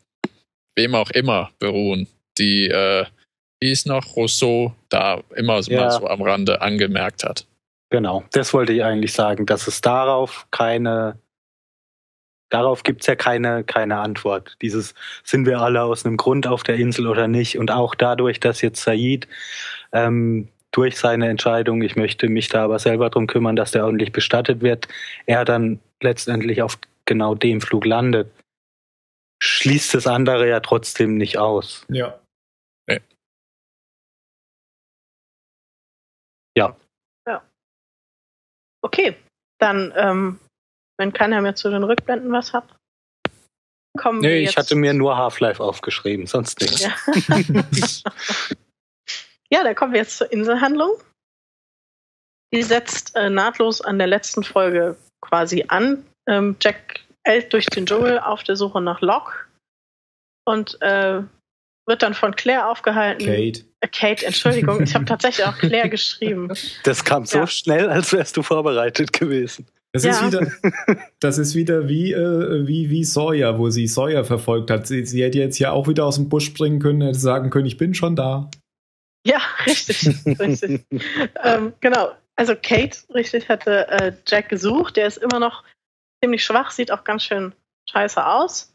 wem 0.75 0.93
auch 0.93 1.09
immer, 1.09 1.49
beruhen, 1.57 2.07
die, 2.37 2.67
äh, 2.67 3.05
wie 3.61 3.71
ist 3.71 3.85
noch, 3.87 4.15
Rousseau 4.15 4.73
da 4.89 5.21
immer 5.35 5.61
so 5.63 5.71
Ja. 5.71 5.81
mal 5.81 5.91
so 5.91 6.07
am 6.07 6.21
Rande 6.21 6.61
angemerkt 6.61 7.23
hat. 7.23 7.45
Genau, 7.91 8.23
das 8.31 8.53
wollte 8.53 8.73
ich 8.73 8.83
eigentlich 8.83 9.13
sagen, 9.13 9.45
dass 9.45 9.67
es 9.67 9.81
darauf 9.81 10.47
keine, 10.49 11.19
darauf 12.49 12.83
gibt's 12.83 13.05
ja 13.07 13.15
keine, 13.15 13.63
keine 13.63 13.99
Antwort. 13.99 14.57
Dieses, 14.61 14.95
sind 15.23 15.45
wir 15.45 15.59
alle 15.59 15.83
aus 15.83 16.05
einem 16.05 16.17
Grund 16.17 16.47
auf 16.47 16.63
der 16.63 16.75
Insel 16.75 17.07
oder 17.07 17.27
nicht? 17.27 17.57
Und 17.57 17.69
auch 17.69 17.93
dadurch, 17.93 18.39
dass 18.39 18.61
jetzt 18.61 18.81
Said 18.83 19.27
ähm, 19.91 20.47
durch 20.71 20.97
seine 20.97 21.27
Entscheidung, 21.27 21.81
ich 21.81 21.97
möchte 21.97 22.29
mich 22.29 22.47
da 22.47 22.63
aber 22.63 22.79
selber 22.79 23.09
drum 23.09 23.27
kümmern, 23.27 23.57
dass 23.57 23.71
der 23.71 23.85
ordentlich 23.85 24.13
bestattet 24.13 24.61
wird, 24.61 24.87
er 25.25 25.43
dann 25.45 25.79
letztendlich 26.01 26.61
auf 26.61 26.79
genau 27.05 27.35
dem 27.35 27.59
Flug 27.59 27.85
landet, 27.85 28.31
schließt 29.43 29.93
das 29.93 30.07
andere 30.07 30.47
ja 30.47 30.61
trotzdem 30.61 31.17
nicht 31.17 31.37
aus. 31.37 31.85
Ja. 31.89 32.20
Okay, 38.81 39.15
dann, 39.59 39.93
ähm, 39.95 40.39
wenn 40.97 41.13
keiner 41.13 41.41
mehr 41.41 41.55
zu 41.55 41.69
den 41.69 41.83
Rückblenden 41.83 42.31
was 42.31 42.53
hat, 42.53 42.75
kommen 43.97 44.21
wir 44.21 44.29
Nee, 44.29 44.43
ich 44.43 44.57
hatte 44.57 44.75
mir 44.75 44.93
nur 44.93 45.17
Half-Life 45.17 45.63
aufgeschrieben, 45.63 46.25
sonst 46.25 46.59
nichts. 46.61 46.81
Ja. 46.81 46.95
ja, 49.51 49.63
dann 49.63 49.75
kommen 49.75 49.93
wir 49.93 49.99
jetzt 49.99 50.17
zur 50.17 50.31
Inselhandlung. 50.31 50.91
Die 52.53 52.63
setzt 52.63 53.15
äh, 53.15 53.29
nahtlos 53.29 53.81
an 53.81 53.97
der 53.97 54.07
letzten 54.07 54.43
Folge 54.43 54.97
quasi 55.21 55.65
an. 55.67 56.05
Ähm, 56.27 56.57
Jack 56.59 57.01
eilt 57.23 57.53
durch 57.53 57.67
den 57.67 57.85
Dschungel 57.85 58.19
auf 58.19 58.43
der 58.43 58.55
Suche 58.55 58.81
nach 58.81 59.01
Locke 59.01 59.45
und 60.45 60.81
äh, 60.81 61.21
wird 61.87 62.03
dann 62.03 62.13
von 62.13 62.35
Claire 62.35 62.67
aufgehalten. 62.69 63.25
Kate. 63.25 63.65
Äh, 63.81 63.87
Kate, 63.87 64.25
Entschuldigung, 64.25 64.81
ich 64.83 64.93
habe 64.95 65.05
tatsächlich 65.05 65.45
auch 65.45 65.57
Claire 65.57 65.89
geschrieben. 65.89 66.51
Das 66.83 67.03
kam 67.03 67.25
so 67.25 67.39
Ja. 67.39 67.47
schnell, 67.47 67.89
als 67.89 68.13
wärst 68.13 68.37
du 68.37 68.43
vorbereitet 68.43 69.13
gewesen. 69.13 69.67
Das 69.93 70.03
Ja. 70.05 70.11
ist 70.11 70.25
wieder, 70.25 70.51
das 71.19 71.37
ist 71.37 71.53
wieder 71.55 71.89
wie, 71.89 72.13
äh, 72.13 72.65
wie, 72.65 72.89
wie 72.89 73.03
Sawyer, 73.03 73.57
wo 73.59 73.69
sie 73.69 73.87
Sawyer 73.87 74.23
verfolgt 74.23 74.71
hat. 74.71 74.87
Sie, 74.87 75.05
sie 75.05 75.21
hätte 75.23 75.39
jetzt 75.39 75.59
ja 75.59 75.71
auch 75.71 75.87
wieder 75.87 76.05
aus 76.05 76.15
dem 76.15 76.29
Busch 76.29 76.45
springen 76.45 76.79
können, 76.79 77.01
hätte 77.01 77.19
sagen 77.19 77.49
können, 77.49 77.65
ich 77.65 77.77
bin 77.77 77.93
schon 77.93 78.15
da. 78.15 78.49
Ja, 79.27 79.39
richtig, 79.65 80.09
richtig. 80.39 80.85
ähm, 81.43 81.73
genau. 81.81 82.11
Also 82.37 82.55
Kate, 82.55 82.97
richtig, 83.13 83.49
hatte 83.49 83.87
äh, 83.89 84.13
Jack 84.27 84.47
gesucht. 84.49 84.95
Der 84.97 85.07
ist 85.07 85.17
immer 85.17 85.39
noch 85.39 85.63
ziemlich 86.23 86.43
schwach, 86.45 86.71
sieht 86.71 86.91
auch 86.91 87.03
ganz 87.03 87.25
schön 87.25 87.53
scheiße 87.89 88.25
aus. 88.25 88.70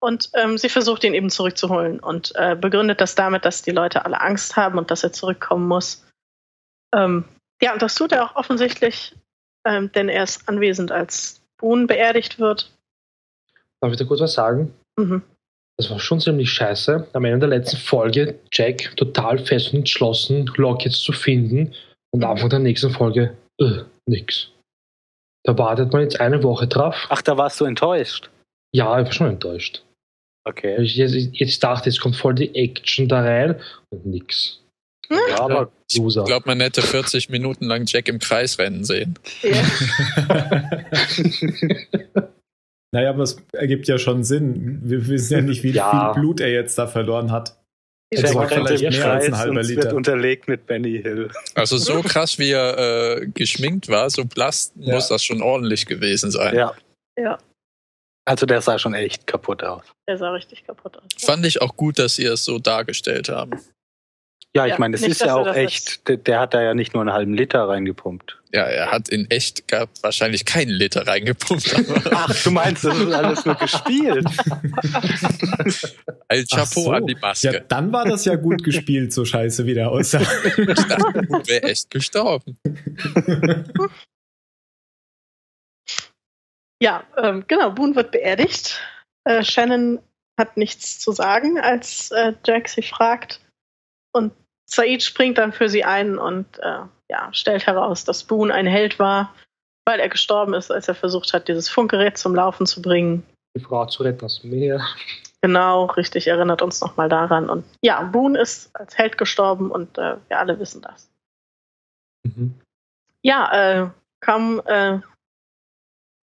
Und 0.00 0.30
ähm, 0.34 0.58
sie 0.58 0.68
versucht 0.68 1.04
ihn 1.04 1.14
eben 1.14 1.30
zurückzuholen 1.30 2.00
und 2.00 2.32
äh, 2.36 2.54
begründet 2.54 3.00
das 3.00 3.14
damit, 3.14 3.44
dass 3.44 3.62
die 3.62 3.70
Leute 3.70 4.04
alle 4.04 4.20
Angst 4.20 4.56
haben 4.56 4.78
und 4.78 4.90
dass 4.90 5.02
er 5.02 5.12
zurückkommen 5.12 5.66
muss. 5.66 6.04
Ähm, 6.94 7.24
ja, 7.62 7.72
und 7.72 7.82
das 7.82 7.94
tut 7.94 8.12
er 8.12 8.24
auch 8.24 8.36
offensichtlich, 8.36 9.14
ähm, 9.66 9.90
denn 9.92 10.08
er 10.08 10.24
ist 10.24 10.48
anwesend, 10.48 10.92
als 10.92 11.40
Boone 11.58 11.86
beerdigt 11.86 12.38
wird. 12.38 12.70
Darf 13.80 13.92
ich 13.92 13.98
da 13.98 14.04
kurz 14.04 14.20
was 14.20 14.34
sagen? 14.34 14.74
Mhm. 14.96 15.22
Das 15.78 15.90
war 15.90 15.98
schon 15.98 16.20
ziemlich 16.20 16.50
scheiße. 16.50 17.06
Am 17.12 17.24
Ende 17.24 17.40
der 17.48 17.58
letzten 17.58 17.76
Folge 17.76 18.38
Jack 18.52 18.96
total 18.96 19.38
fest 19.38 19.72
und 19.72 19.80
entschlossen, 19.80 20.50
Locke 20.56 20.84
jetzt 20.84 21.02
zu 21.02 21.12
finden. 21.12 21.74
Und 22.12 22.24
am 22.24 22.30
Anfang 22.30 22.48
der 22.48 22.58
nächsten 22.60 22.90
Folge, 22.90 23.36
äh, 23.60 23.82
nix. 24.06 24.50
Da 25.44 25.56
wartet 25.58 25.92
man 25.92 26.02
jetzt 26.02 26.18
eine 26.20 26.42
Woche 26.42 26.66
drauf. 26.66 27.06
Ach, 27.10 27.22
da 27.22 27.36
warst 27.36 27.60
du 27.60 27.66
enttäuscht. 27.66 28.30
Ja, 28.72 28.98
ich 28.98 29.06
war 29.06 29.12
schon 29.12 29.28
enttäuscht. 29.28 29.82
Okay. 30.48 30.80
Ich 30.80 30.94
jetzt, 30.96 31.14
jetzt 31.32 31.62
dachte, 31.64 31.90
jetzt 31.90 32.00
kommt 32.00 32.14
voll 32.16 32.34
die 32.34 32.54
Action 32.54 33.08
da 33.08 33.20
rein 33.22 33.56
und 33.90 34.06
nix. 34.06 34.60
Ja, 35.10 35.40
aber. 35.40 35.70
Ich 35.90 35.98
glaube, 36.02 36.42
man 36.46 36.60
hätte 36.60 36.82
40 36.82 37.28
Minuten 37.30 37.64
lang 37.66 37.84
Jack 37.86 38.08
im 38.08 38.18
Kreis 38.18 38.58
rennen 38.58 38.84
sehen. 38.84 39.18
Ja. 39.42 39.62
naja, 42.92 43.10
aber 43.10 43.22
es 43.22 43.36
ergibt 43.52 43.88
ja 43.88 43.98
schon 43.98 44.24
Sinn. 44.24 44.80
Wir 44.84 45.06
wissen 45.06 45.32
ja 45.32 45.40
nicht, 45.42 45.62
wie 45.62 45.70
Ja. 45.70 46.12
viel 46.12 46.20
Blut 46.20 46.40
er 46.40 46.50
jetzt 46.50 46.76
da 46.78 46.86
verloren 46.86 47.30
hat. 47.30 47.56
Die 48.12 48.20
Das 48.20 48.30
Jack 48.32 48.34
war 48.36 48.48
vielleicht 48.48 48.82
mehr 48.82 49.12
als 49.12 49.26
ein 49.26 49.36
halber 49.36 49.62
Liter. 49.62 49.82
wird 49.84 49.92
unterlegt 49.92 50.48
mit 50.48 50.66
Benny 50.66 51.00
Hill. 51.02 51.30
Also 51.54 51.76
so 51.76 52.02
krass, 52.04 52.38
wie 52.38 52.50
er 52.50 53.18
äh, 53.20 53.26
geschminkt 53.26 53.88
war, 53.88 54.10
so 54.10 54.24
blass, 54.24 54.72
Ja. 54.76 54.94
muss 54.94 55.08
das 55.08 55.24
schon 55.24 55.42
ordentlich 55.42 55.86
gewesen 55.86 56.30
sein. 56.30 56.54
Ja. 56.54 56.74
Ja, 57.18 57.38
Also 58.26 58.44
der 58.44 58.60
sah 58.60 58.78
schon 58.78 58.92
echt 58.94 59.26
kaputt 59.26 59.62
aus. 59.62 59.84
der 60.08 60.18
sah 60.18 60.30
richtig 60.32 60.66
kaputt 60.66 60.96
aus. 60.98 61.04
Fand 61.24 61.46
ich 61.46 61.62
auch 61.62 61.76
gut, 61.76 61.98
dass 61.98 62.16
sie 62.16 62.24
es 62.26 62.44
so 62.44 62.58
dargestellt 62.58 63.28
haben. 63.28 63.52
Ja, 64.54 64.64
ich 64.66 64.72
Ja, 64.72 64.78
meine, 64.78 64.94
es 64.96 65.02
nicht, 65.02 65.10
ist 65.12 65.20
ja 65.22 65.34
auch 65.36 65.54
echt, 65.54 66.08
der, 66.08 66.16
der 66.16 66.40
hat 66.40 66.54
da 66.54 66.62
ja 66.62 66.72
nicht 66.74 66.94
nur 66.94 67.02
einen 67.02 67.12
halben 67.12 67.34
Liter 67.34 67.68
reingepumpt. 67.68 68.38
Ja, 68.54 68.62
er 68.62 68.90
hat 68.90 69.08
in 69.10 69.30
echt 69.30 69.68
gab 69.68 69.90
wahrscheinlich 70.02 70.44
keinen 70.46 70.70
Liter 70.70 71.06
reingepumpt. 71.06 71.74
Aber 71.74 72.00
Ach, 72.12 72.42
du 72.42 72.50
meinst, 72.50 72.82
das 72.84 72.98
ist 72.98 73.12
alles 73.12 73.44
nur 73.44 73.54
gespielt? 73.56 74.26
El 76.28 76.44
Ach 76.50 76.56
Chapeau 76.56 76.84
so. 76.84 76.90
an 76.92 77.06
die 77.06 77.12
Ja, 77.12 77.18
Maske. 77.20 77.64
dann 77.68 77.92
war 77.92 78.06
das 78.06 78.24
ja 78.24 78.34
gut 78.36 78.64
gespielt, 78.64 79.12
so 79.12 79.24
scheiße 79.26 79.66
wie 79.66 79.74
der 79.74 79.90
aussah. 79.90 80.20
Ich 80.22 80.64
dachte, 80.86 81.28
wäre 81.46 81.62
echt 81.64 81.90
gestorben. 81.90 82.58
Ja, 86.82 87.04
ähm, 87.16 87.44
genau, 87.46 87.70
Boone 87.70 87.96
wird 87.96 88.10
beerdigt. 88.10 88.80
Äh, 89.24 89.42
Shannon 89.42 90.00
hat 90.38 90.56
nichts 90.56 90.98
zu 90.98 91.12
sagen, 91.12 91.58
als 91.58 92.10
äh, 92.10 92.34
Jack 92.44 92.68
sie 92.68 92.82
fragt. 92.82 93.40
Und 94.12 94.32
Said 94.66 95.02
springt 95.02 95.38
dann 95.38 95.52
für 95.52 95.68
sie 95.68 95.84
ein 95.84 96.18
und 96.18 96.58
äh, 96.58 96.80
ja, 97.08 97.32
stellt 97.32 97.66
heraus, 97.66 98.04
dass 98.04 98.24
Boone 98.24 98.52
ein 98.52 98.66
Held 98.66 98.98
war, 98.98 99.34
weil 99.84 100.00
er 100.00 100.08
gestorben 100.08 100.54
ist, 100.54 100.70
als 100.70 100.88
er 100.88 100.94
versucht 100.94 101.32
hat, 101.32 101.48
dieses 101.48 101.68
Funkgerät 101.68 102.18
zum 102.18 102.34
Laufen 102.34 102.66
zu 102.66 102.82
bringen. 102.82 103.24
Die 103.56 103.62
Frau 103.62 103.86
zu 103.86 104.02
retten 104.02 104.24
aus 104.24 104.40
dem 104.40 104.50
Meer. 104.50 104.84
Genau, 105.40 105.84
richtig, 105.84 106.26
erinnert 106.26 106.60
uns 106.60 106.80
nochmal 106.80 107.08
daran. 107.08 107.48
Und 107.48 107.64
ja, 107.80 108.02
Boone 108.02 108.38
ist 108.38 108.74
als 108.74 108.98
Held 108.98 109.16
gestorben 109.16 109.70
und 109.70 109.96
äh, 109.96 110.16
wir 110.28 110.38
alle 110.38 110.58
wissen 110.58 110.82
das. 110.82 111.08
Mhm. 112.24 112.58
Ja, 113.22 113.52
äh, 113.52 113.90
kaum 114.20 114.60
äh, 114.66 114.98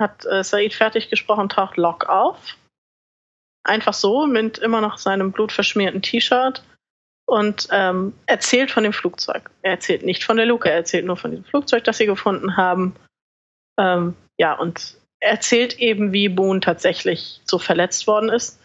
hat 0.03 0.25
äh, 0.25 0.43
Said 0.43 0.73
fertig 0.73 1.09
gesprochen, 1.09 1.49
taucht 1.49 1.77
Locke 1.77 2.07
auf. 2.09 2.55
Einfach 3.65 3.93
so, 3.93 4.27
mit 4.27 4.57
immer 4.57 4.81
noch 4.81 4.97
seinem 4.97 5.31
blutverschmierten 5.31 6.01
T-Shirt 6.01 6.63
und 7.25 7.67
ähm, 7.71 8.13
erzählt 8.25 8.69
von 8.69 8.83
dem 8.83 8.93
Flugzeug. 8.93 9.49
Er 9.61 9.71
erzählt 9.71 10.03
nicht 10.03 10.23
von 10.23 10.37
der 10.37 10.45
Luke, 10.45 10.69
er 10.69 10.75
erzählt 10.75 11.05
nur 11.05 11.17
von 11.17 11.31
diesem 11.31 11.45
Flugzeug, 11.45 11.83
das 11.85 11.97
sie 11.97 12.05
gefunden 12.05 12.57
haben. 12.57 12.95
Ähm, 13.79 14.15
ja, 14.37 14.53
und 14.53 14.97
erzählt 15.21 15.79
eben, 15.79 16.11
wie 16.11 16.27
Boone 16.27 16.59
tatsächlich 16.59 17.41
so 17.45 17.57
verletzt 17.57 18.05
worden 18.07 18.29
ist. 18.29 18.61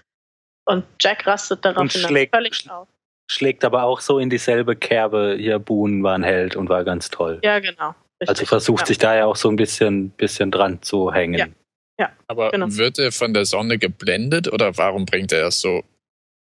Und 0.66 0.84
Jack 1.00 1.26
rastet 1.26 1.64
darauf 1.64 1.82
Und 1.82 1.92
schlägt- 1.92 2.34
völlig 2.34 2.68
auf. 2.70 2.88
Schlägt 3.30 3.64
aber 3.64 3.84
auch 3.84 4.00
so 4.00 4.18
in 4.18 4.30
dieselbe 4.30 4.74
Kerbe. 4.74 5.36
Hier, 5.38 5.58
Boone 5.58 6.02
war 6.02 6.14
ein 6.14 6.22
Held 6.22 6.56
und 6.56 6.68
war 6.68 6.82
ganz 6.82 7.10
toll. 7.10 7.38
Ja, 7.44 7.60
genau. 7.60 7.94
Richtig. 8.20 8.28
Also 8.28 8.46
versucht 8.46 8.80
ja. 8.80 8.86
sich 8.86 8.98
da 8.98 9.16
ja 9.16 9.26
auch 9.26 9.36
so 9.36 9.48
ein 9.48 9.56
bisschen, 9.56 10.10
bisschen 10.10 10.50
dran 10.50 10.82
zu 10.82 11.12
hängen. 11.12 11.54
Ja. 11.98 12.10
Aber 12.28 12.50
Genau. 12.50 12.66
wird 12.70 12.98
er 12.98 13.10
von 13.12 13.32
der 13.34 13.44
Sonne 13.44 13.78
geblendet 13.78 14.52
oder 14.52 14.76
warum 14.76 15.04
bringt 15.06 15.32
er 15.32 15.46
es 15.48 15.60
so 15.60 15.82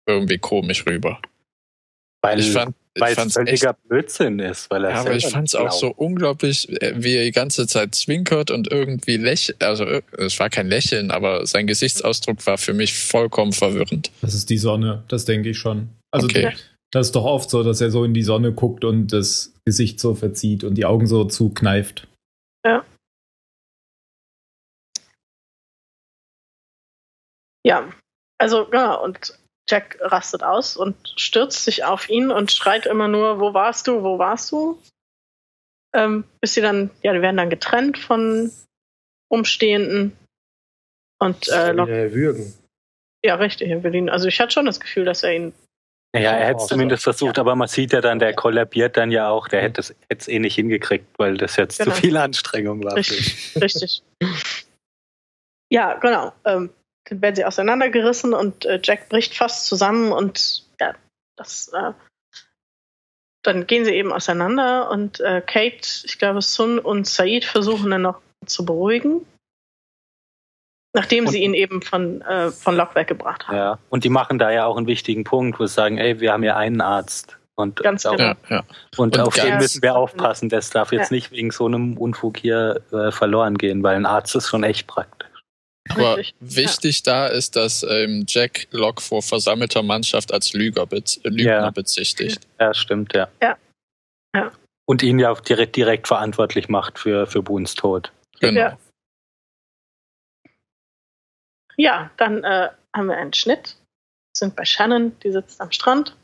irgendwie 0.08 0.38
komisch 0.38 0.86
rüber? 0.86 1.20
Weil, 2.22 2.40
Ich 2.40 2.52
fand 2.52 2.76
ich 2.96 3.02
weil 3.02 3.12
es 3.12 3.16
fand's 3.20 3.36
echt, 3.36 3.48
völliger 3.48 3.74
Blödsinn 3.88 4.40
ist. 4.40 4.70
Weil 4.72 4.86
er 4.86 4.92
ja, 4.92 5.00
aber 5.02 5.16
ich 5.16 5.28
fand 5.28 5.48
es 5.50 5.56
auch 5.56 5.72
so 5.72 5.94
unglaublich, 5.96 6.70
äh, 6.82 6.94
wie 6.96 7.16
er 7.16 7.26
die 7.26 7.32
ganze 7.32 7.68
Zeit 7.68 7.94
zwinkert 7.94 8.52
und 8.52 8.72
irgendwie 8.72 9.18
lächelt. 9.18 9.62
Also 9.64 9.84
äh, 9.86 10.02
es 10.18 10.40
war 10.40 10.50
kein 10.50 10.68
Lächeln, 10.68 11.12
aber 11.12 11.46
sein 11.46 11.68
Gesichtsausdruck 11.68 12.46
war 12.48 12.58
für 12.58 12.74
mich 12.74 12.98
vollkommen 12.98 13.52
verwirrend. 13.54 14.12
Das 14.22 14.34
ist 14.34 14.50
die 14.50 14.58
Sonne, 14.58 15.04
das 15.10 15.26
denke 15.26 15.50
ich 15.50 15.58
schon. 15.58 15.90
Also 16.12 16.28
Okay. 16.28 16.54
das 16.92 17.08
ist 17.08 17.16
doch 17.16 17.26
oft 17.26 17.50
so, 17.50 17.64
dass 17.64 17.80
er 17.82 17.92
so 17.92 18.04
in 18.06 18.14
die 18.14 18.24
Sonne 18.24 18.54
guckt 18.54 18.84
und 18.86 19.08
das 19.14 19.54
Gesicht 19.66 20.00
so 20.00 20.16
verzieht 20.16 20.64
und 20.64 20.76
die 20.76 20.86
Augen 20.86 21.08
so 21.08 21.26
zukneift. 21.26 22.08
Ja, 27.66 27.92
also 28.38 28.68
genau, 28.68 29.04
und 29.04 29.40
Jack 29.68 29.98
rastet 30.00 30.44
aus 30.44 30.78
und 30.78 30.96
stürzt 31.16 31.66
sich 31.66 31.84
auf 31.84 32.10
ihn 32.10 32.30
und 32.30 32.52
schreit 32.52 32.86
immer 32.86 33.08
nur, 33.08 33.40
wo 33.40 33.56
warst 33.56 33.88
du, 33.88 34.04
wo 34.04 34.20
warst 34.20 34.52
du? 34.52 34.80
Ähm, 35.96 36.26
bis 36.42 36.54
sie 36.54 36.62
dann, 36.62 36.92
ja, 37.02 37.12
die 37.14 37.24
werden 37.24 37.38
dann 37.38 37.50
getrennt 37.50 37.98
von 37.98 38.52
Umstehenden. 39.30 40.16
Und 41.20 41.48
äh, 41.48 41.72
Lock, 41.72 41.88
würgen. 41.88 42.54
ja, 43.24 43.34
richtig, 43.34 43.70
er 43.70 43.84
will 43.84 43.96
ihn, 43.96 44.12
also 44.12 44.28
ich 44.28 44.40
hatte 44.40 44.52
schon 44.52 44.68
das 44.68 44.80
Gefühl, 44.80 45.06
dass 45.06 45.24
er 45.24 45.34
ihn, 45.36 45.54
Ja, 46.22 46.32
er 46.32 46.48
hätte 46.48 46.62
es 46.62 46.68
zumindest 46.68 47.04
versucht, 47.04 47.38
aber 47.40 47.56
man 47.56 47.68
sieht 47.68 47.94
ja 47.94 48.02
dann, 48.02 48.20
der 48.20 48.34
kollabiert 48.34 48.98
dann 48.98 49.12
ja 49.12 49.30
auch. 49.30 49.48
Der 49.48 49.62
hätte 49.62 49.82
es 50.10 50.28
eh 50.28 50.40
nicht 50.40 50.56
hingekriegt, 50.56 51.06
weil 51.18 51.38
das 51.38 51.56
jetzt 51.56 51.80
Genau. 51.80 51.94
zu 51.94 52.02
viel 52.02 52.18
Anstrengung 52.18 52.84
war. 52.84 52.96
richtig, 52.96 53.56
richtig. 53.62 54.04
Ja, 55.72 55.96
genau. 55.96 56.32
Ähm, 56.46 56.70
dann 57.08 57.22
werden 57.22 57.36
sie 57.36 57.46
auseinandergerissen 57.46 58.34
und 58.34 58.66
äh, 58.66 58.80
Jack 58.84 59.10
bricht 59.10 59.36
fast 59.36 59.68
zusammen 59.68 60.12
und 60.12 60.64
ja, 60.80 60.96
das, 61.38 61.68
äh, 61.74 61.92
dann 63.44 63.68
gehen 63.68 63.86
sie 63.86 63.94
eben 63.94 64.12
auseinander 64.12 64.90
und 64.90 65.20
äh, 65.20 65.42
Kate, 65.46 65.88
ich 66.04 66.18
glaube, 66.18 66.42
Sun 66.42 66.80
und 66.80 67.08
Said 67.08 67.46
versuchen 67.46 67.92
dann 67.92 68.02
noch 68.04 68.22
zu 68.46 68.66
beruhigen, 68.66 69.26
nachdem 70.96 71.26
Und- 71.28 71.32
sie 71.32 71.44
ihn 71.44 71.54
eben 71.54 71.82
von, 71.84 72.22
äh, 72.22 72.50
von 72.50 72.76
Locke 72.76 72.96
weggebracht 72.96 73.48
haben. 73.48 73.58
Ja. 73.58 73.80
Und 73.90 74.04
die 74.04 74.10
machen 74.10 74.40
da 74.40 74.50
ja 74.52 74.66
auch 74.66 74.78
einen 74.78 74.88
wichtigen 74.88 75.24
Punkt, 75.24 75.60
wo 75.60 75.66
sie 75.68 75.74
sagen, 75.74 75.98
ey, 76.00 76.20
wir 76.20 76.32
haben 76.34 76.44
ja 76.44 76.56
einen 76.58 76.82
Arzt. 76.82 77.38
Und, 77.58 77.78
Ganz 77.84 78.06
auf, 78.06 78.18
genau. 78.18 78.30
Ja, 78.50 78.58
ja. 78.58 78.64
und 78.98 79.16
Und 79.18 79.20
auf 79.28 79.36
den 79.36 79.58
müssen 79.58 79.82
wir 79.82 79.96
aufpassen. 79.96 80.50
Das 80.50 80.72
darf 80.72 80.92
jetzt 80.92 81.12
Ja. 81.12 81.16
nicht 81.16 81.32
wegen 81.32 81.52
so 81.52 81.68
einem 81.68 81.96
Unfug 81.98 82.38
hier 82.38 82.82
äh, 82.92 83.12
verloren 83.12 83.58
gehen, 83.58 83.82
weil 83.82 83.96
ein 83.96 84.06
Arzt 84.06 84.36
ist 84.36 84.50
schon 84.50 84.64
echt 84.66 84.88
praktisch. 84.88 85.30
Aber 85.90 86.18
Richtig. 86.18 86.36
wichtig 86.42 87.04
da 87.04 87.28
ist, 87.28 87.56
dass 87.56 87.84
ähm, 87.84 88.26
Jack 88.28 88.68
Locke 88.72 89.02
vor 89.02 89.22
versammelter 89.22 89.84
Mannschaft 89.84 90.34
als 90.34 90.52
Lüger 90.54 90.86
bez 90.86 91.18
äh, 91.24 91.30
Lügner 91.30 91.46
Ja. 91.46 91.70
bezichtigt. 91.70 92.40
Ja, 92.60 92.74
stimmt, 92.74 93.14
ja. 93.14 93.30
Ja. 93.42 93.56
Ja. 94.36 94.52
Und 94.86 95.02
ihn 95.04 95.18
ja 95.20 95.32
auch 95.32 95.40
direkt, 95.40 95.78
direkt 95.78 96.08
verantwortlich 96.10 96.68
macht 96.68 97.00
für, 97.00 97.26
für 97.26 97.42
Boons 97.42 97.76
Tod. 97.76 98.12
Genau. 98.42 98.78
Ja. 101.78 101.86
Ja, 101.86 102.12
dann 102.18 102.44
äh, 102.44 102.70
haben 102.96 103.08
wir 103.08 103.18
einen 103.18 103.34
Schnitt, 103.34 103.76
sind 104.36 104.56
bei 104.56 104.66
Shannon, 104.66 105.18
die 105.20 105.32
sitzt 105.32 105.62
am 105.62 105.72
Strand, 105.72 106.16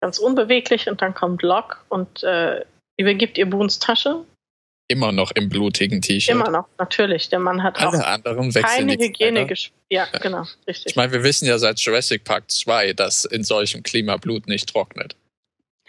ganz 0.00 0.18
unbeweglich 0.18 0.88
und 0.88 1.02
dann 1.02 1.14
kommt 1.14 1.42
Locke 1.42 1.78
und 1.88 2.22
äh, 2.22 2.64
übergibt 2.98 3.38
ihr 3.38 3.48
Boons 3.48 3.78
Tasche. 3.78 4.24
Immer 4.90 5.12
noch 5.12 5.32
im 5.32 5.50
blutigen 5.50 6.00
T-Shirt. 6.00 6.34
Immer 6.34 6.50
noch, 6.50 6.66
natürlich. 6.78 7.28
Der 7.28 7.40
Mann 7.40 7.62
hat 7.62 7.78
auch 7.78 7.92
Alle 7.92 8.06
anderen 8.06 8.54
wechseln 8.54 8.88
keine 8.88 8.92
Hygiene 8.94 9.46
gespielt. 9.46 9.74
Ja, 9.90 10.06
genau, 10.22 10.44
richtig. 10.66 10.92
Ich 10.92 10.96
meine, 10.96 11.12
wir 11.12 11.22
wissen 11.22 11.46
ja 11.46 11.58
seit 11.58 11.78
Jurassic 11.78 12.24
Park 12.24 12.50
2, 12.50 12.94
dass 12.94 13.26
in 13.26 13.44
solchem 13.44 13.82
Klima 13.82 14.16
Blut 14.16 14.46
nicht 14.46 14.70
trocknet. 14.70 15.14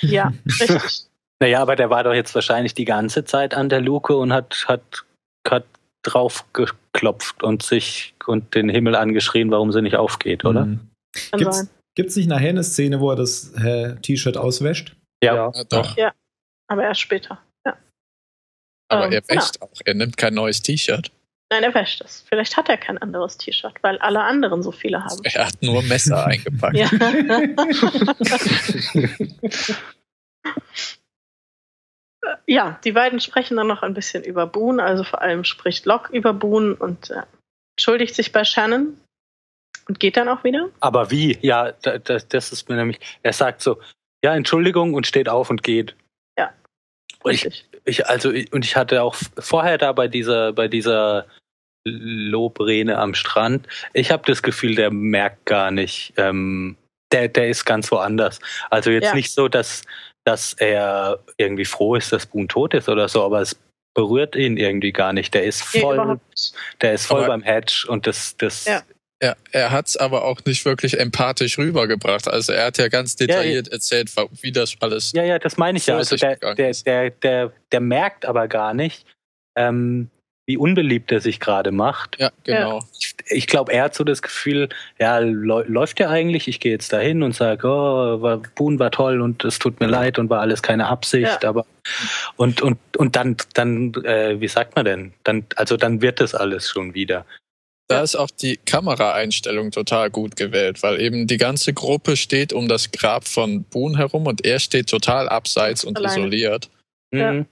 ja, 0.02 0.34
richtig. 0.60 1.06
Naja, 1.42 1.62
aber 1.62 1.78
der 1.78 1.90
war 1.90 2.04
doch 2.04 2.14
jetzt 2.14 2.36
wahrscheinlich 2.36 2.74
die 2.74 2.84
ganze 2.84 3.24
Zeit 3.24 3.54
an 3.54 3.70
der 3.70 3.80
Luke 3.80 4.16
und 4.18 4.34
hat, 4.34 4.66
hat, 4.68 5.06
hat 5.48 5.66
drauf 6.04 6.46
geklopft 6.54 7.44
und 7.44 7.64
sich 7.64 8.16
und 8.26 8.56
den 8.56 8.70
Himmel 8.70 8.96
angeschrien, 8.96 9.52
warum 9.52 9.72
sie 9.72 9.82
nicht 9.82 9.96
aufgeht, 9.96 10.46
oder? 10.46 10.66
Mhm. 10.66 10.90
Sein. 11.36 11.70
gibt's 11.96 12.16
nicht 12.16 12.30
nachher 12.30 12.50
eine 12.50 12.64
Szene, 12.64 13.00
wo 13.00 13.10
er 13.10 13.16
das 13.16 13.54
äh, 13.56 13.96
T-Shirt 13.96 14.38
auswäscht? 14.38 14.96
Ja, 15.24 15.52
doch. 15.70 15.96
Aber 16.68 16.84
erst 16.84 17.02
später. 17.02 17.42
Ja. 17.66 17.78
Aber 18.90 19.08
Ähm, 19.08 19.14
er 19.14 19.28
wäscht 19.28 19.62
auch. 19.62 19.74
Er 19.86 19.96
nimmt 19.96 20.18
kein 20.18 20.36
neues 20.36 20.62
T-Shirt. 20.62 21.12
Nein, 21.52 21.64
er 21.64 21.74
wäscht 21.74 22.02
es. 22.02 22.24
Vielleicht 22.30 22.56
hat 22.58 22.70
er 22.70 22.78
kein 22.78 23.00
anderes 23.00 23.38
T-Shirt, 23.38 23.74
weil 23.82 23.98
alle 23.98 24.22
anderen 24.22 24.62
so 24.62 24.72
viele 24.72 25.04
haben. 25.04 25.20
Er 25.24 25.48
hat 25.48 25.62
nur 25.62 25.82
Messer 25.82 26.26
eingepackt. 26.28 26.78
Ja. 32.48 32.80
die 32.84 32.92
beiden 32.92 33.20
sprechen 33.20 33.58
dann 33.58 33.68
noch 33.68 33.82
ein 33.82 33.94
bisschen 33.94 34.24
über 34.24 34.46
Boone, 34.46 34.84
also 34.84 35.04
vor 35.04 35.22
allem 35.22 35.44
spricht 35.44 35.86
Locke 35.86 36.16
über 36.16 36.34
Boone 36.34 36.76
und 36.76 37.10
äh, 37.12 37.24
entschuldigt 37.78 38.16
sich 38.16 38.32
bei 38.32 38.44
Shannon 38.44 38.98
und 39.88 40.00
geht 40.00 40.18
dann 40.18 40.28
auch 40.28 40.44
wieder. 40.44 40.70
Aber 40.82 41.12
wie? 41.12 41.38
Ja, 41.42 41.72
da, 41.82 41.98
da, 41.98 42.18
das 42.18 42.52
ist 42.52 42.68
mir 42.70 42.76
nämlich. 42.76 43.00
Er 43.24 43.34
sagt 43.34 43.62
so, 43.62 43.80
ja, 44.24 44.36
Entschuldigung 44.36 44.94
und 44.94 45.08
steht 45.08 45.30
auf 45.30 45.50
und 45.50 45.64
geht. 45.64 45.96
Ja. 46.38 46.52
Und 47.24 47.32
ich, 47.34 47.66
ich, 47.86 48.06
also, 48.08 48.32
ich- 48.32 48.52
und 48.52 48.66
ich 48.66 48.76
hatte 48.76 49.02
auch 49.02 49.16
vorher 49.38 49.78
da 49.78 49.94
bei 49.94 50.08
dieser, 50.10 50.52
bei 50.54 50.68
dieser 50.68 51.26
Lobrene 51.88 52.98
am 52.98 53.14
Strand, 53.14 53.68
ich 53.94 54.12
habe 54.12 54.24
das 54.26 54.44
Gefühl, 54.44 54.76
der 54.76 54.92
merkt 54.92 55.46
gar 55.46 55.72
nicht, 55.72 56.14
ähm, 56.18 56.76
der, 57.12 57.28
der 57.30 57.50
ist 57.50 57.66
ganz 57.66 57.92
woanders. 57.92 58.40
Also 58.70 58.92
jetzt 58.92 59.06
Ja. 59.06 59.16
nicht 59.16 59.32
so, 59.32 59.48
dass, 59.48 59.84
dass 60.26 60.54
er 60.54 61.20
irgendwie 61.38 61.66
froh 61.66 61.96
ist, 61.96 62.12
dass 62.12 62.26
Boone 62.26 62.48
tot 62.48 62.74
ist 62.74 62.90
oder 62.90 63.08
so, 63.10 63.24
aber 63.24 63.42
es 63.42 63.58
berührt 63.96 64.36
ihn 64.36 64.58
irgendwie 64.58 64.92
gar 64.92 65.14
nicht. 65.14 65.34
Der 65.34 65.44
ist 65.44 65.62
voll, 65.64 66.20
der 66.82 66.94
ist 66.94 67.06
voll 67.08 67.20
Aber- 67.24 67.28
beim 67.30 67.42
Hedge 67.44 67.86
und 67.88 68.06
das, 68.08 68.36
das, 68.38 68.66
Ja. 68.66 68.82
Er, 69.22 69.36
er 69.52 69.72
hat 69.72 69.88
es 69.88 69.98
aber 69.98 70.24
auch 70.24 70.40
nicht 70.46 70.64
wirklich 70.64 70.98
empathisch 70.98 71.58
rübergebracht. 71.58 72.30
Also 72.30 72.54
er 72.54 72.68
hat 72.68 72.78
ja 72.78 72.88
ganz 72.88 73.18
detailliert 73.18 73.68
erzählt, 73.68 74.16
wa- 74.16 74.30
wie 74.40 74.54
das 74.54 74.76
alles. 74.80 75.12
Ja, 75.12 75.24
ja, 75.24 75.38
das 75.40 75.58
meine 75.58 75.78
ich 75.78 75.88
ja. 75.88 75.98
Also 75.98 76.16
der, 76.16 76.38
der, 76.38 77.10
der, 77.10 77.52
der 77.74 77.80
merkt 77.82 78.24
aber 78.26 78.48
gar 78.48 78.74
nicht, 78.74 79.06
ähm, 79.58 80.10
wie 80.50 80.58
unbeliebt 80.58 81.12
er 81.12 81.22
sich 81.22 81.40
gerade 81.40 81.70
macht. 81.72 82.18
Ja, 82.20 82.32
genau. 82.44 82.84
Ich, 83.00 83.14
ich 83.28 83.46
glaube, 83.46 83.72
er 83.72 83.84
hat 83.84 83.94
so 83.94 84.04
das 84.04 84.24
Gefühl, 84.24 84.68
ja, 84.98 85.20
läu- 85.20 85.64
läuft 85.68 86.00
der 86.00 86.10
eigentlich? 86.10 86.48
Ich 86.48 86.60
gehe 86.60 86.72
jetzt 86.72 86.92
dahin 86.92 87.22
und 87.22 87.36
sage, 87.36 87.68
oh, 87.68 88.20
war, 88.20 88.42
Boone 88.56 88.80
war 88.80 88.90
toll 88.90 89.22
und 89.22 89.46
es 89.46 89.60
tut 89.60 89.80
mir 89.80 89.86
leid 89.86 90.18
und 90.18 90.32
war 90.32 90.42
alles 90.42 90.64
keine 90.64 90.88
Absicht, 90.88 91.44
Ja. 91.44 91.50
aber 91.50 91.68
und 92.36 92.64
und 92.64 92.80
und 92.98 93.16
dann 93.16 93.38
dann 93.54 93.94
äh, 94.04 94.42
wie 94.42 94.48
sagt 94.48 94.76
man 94.76 94.86
denn? 94.86 95.14
Dann 95.24 95.46
also 95.56 95.78
dann 95.78 96.02
wird 96.02 96.20
das 96.20 96.34
alles 96.34 96.68
schon 96.68 96.96
wieder. 96.96 97.28
Da 97.88 98.02
ist 98.02 98.16
auch 98.16 98.32
die 98.32 98.58
Kameraeinstellung 98.58 99.70
total 99.70 100.10
gut 100.10 100.36
gewählt, 100.36 100.82
weil 100.82 101.00
eben 101.00 101.28
die 101.28 101.38
ganze 101.38 101.74
Gruppe 101.74 102.18
steht 102.18 102.54
um 102.54 102.68
das 102.68 102.92
Grab 102.92 103.28
von 103.28 103.64
Boone 103.66 104.00
herum 104.00 104.26
und 104.26 104.44
er 104.46 104.58
steht 104.60 104.90
total 104.90 105.30
abseits 105.30 105.84
und 105.84 105.98
Alleine. 105.98 106.14
isoliert 106.22 106.70
Ja. 107.14 107.34
Mhm. 107.34 107.46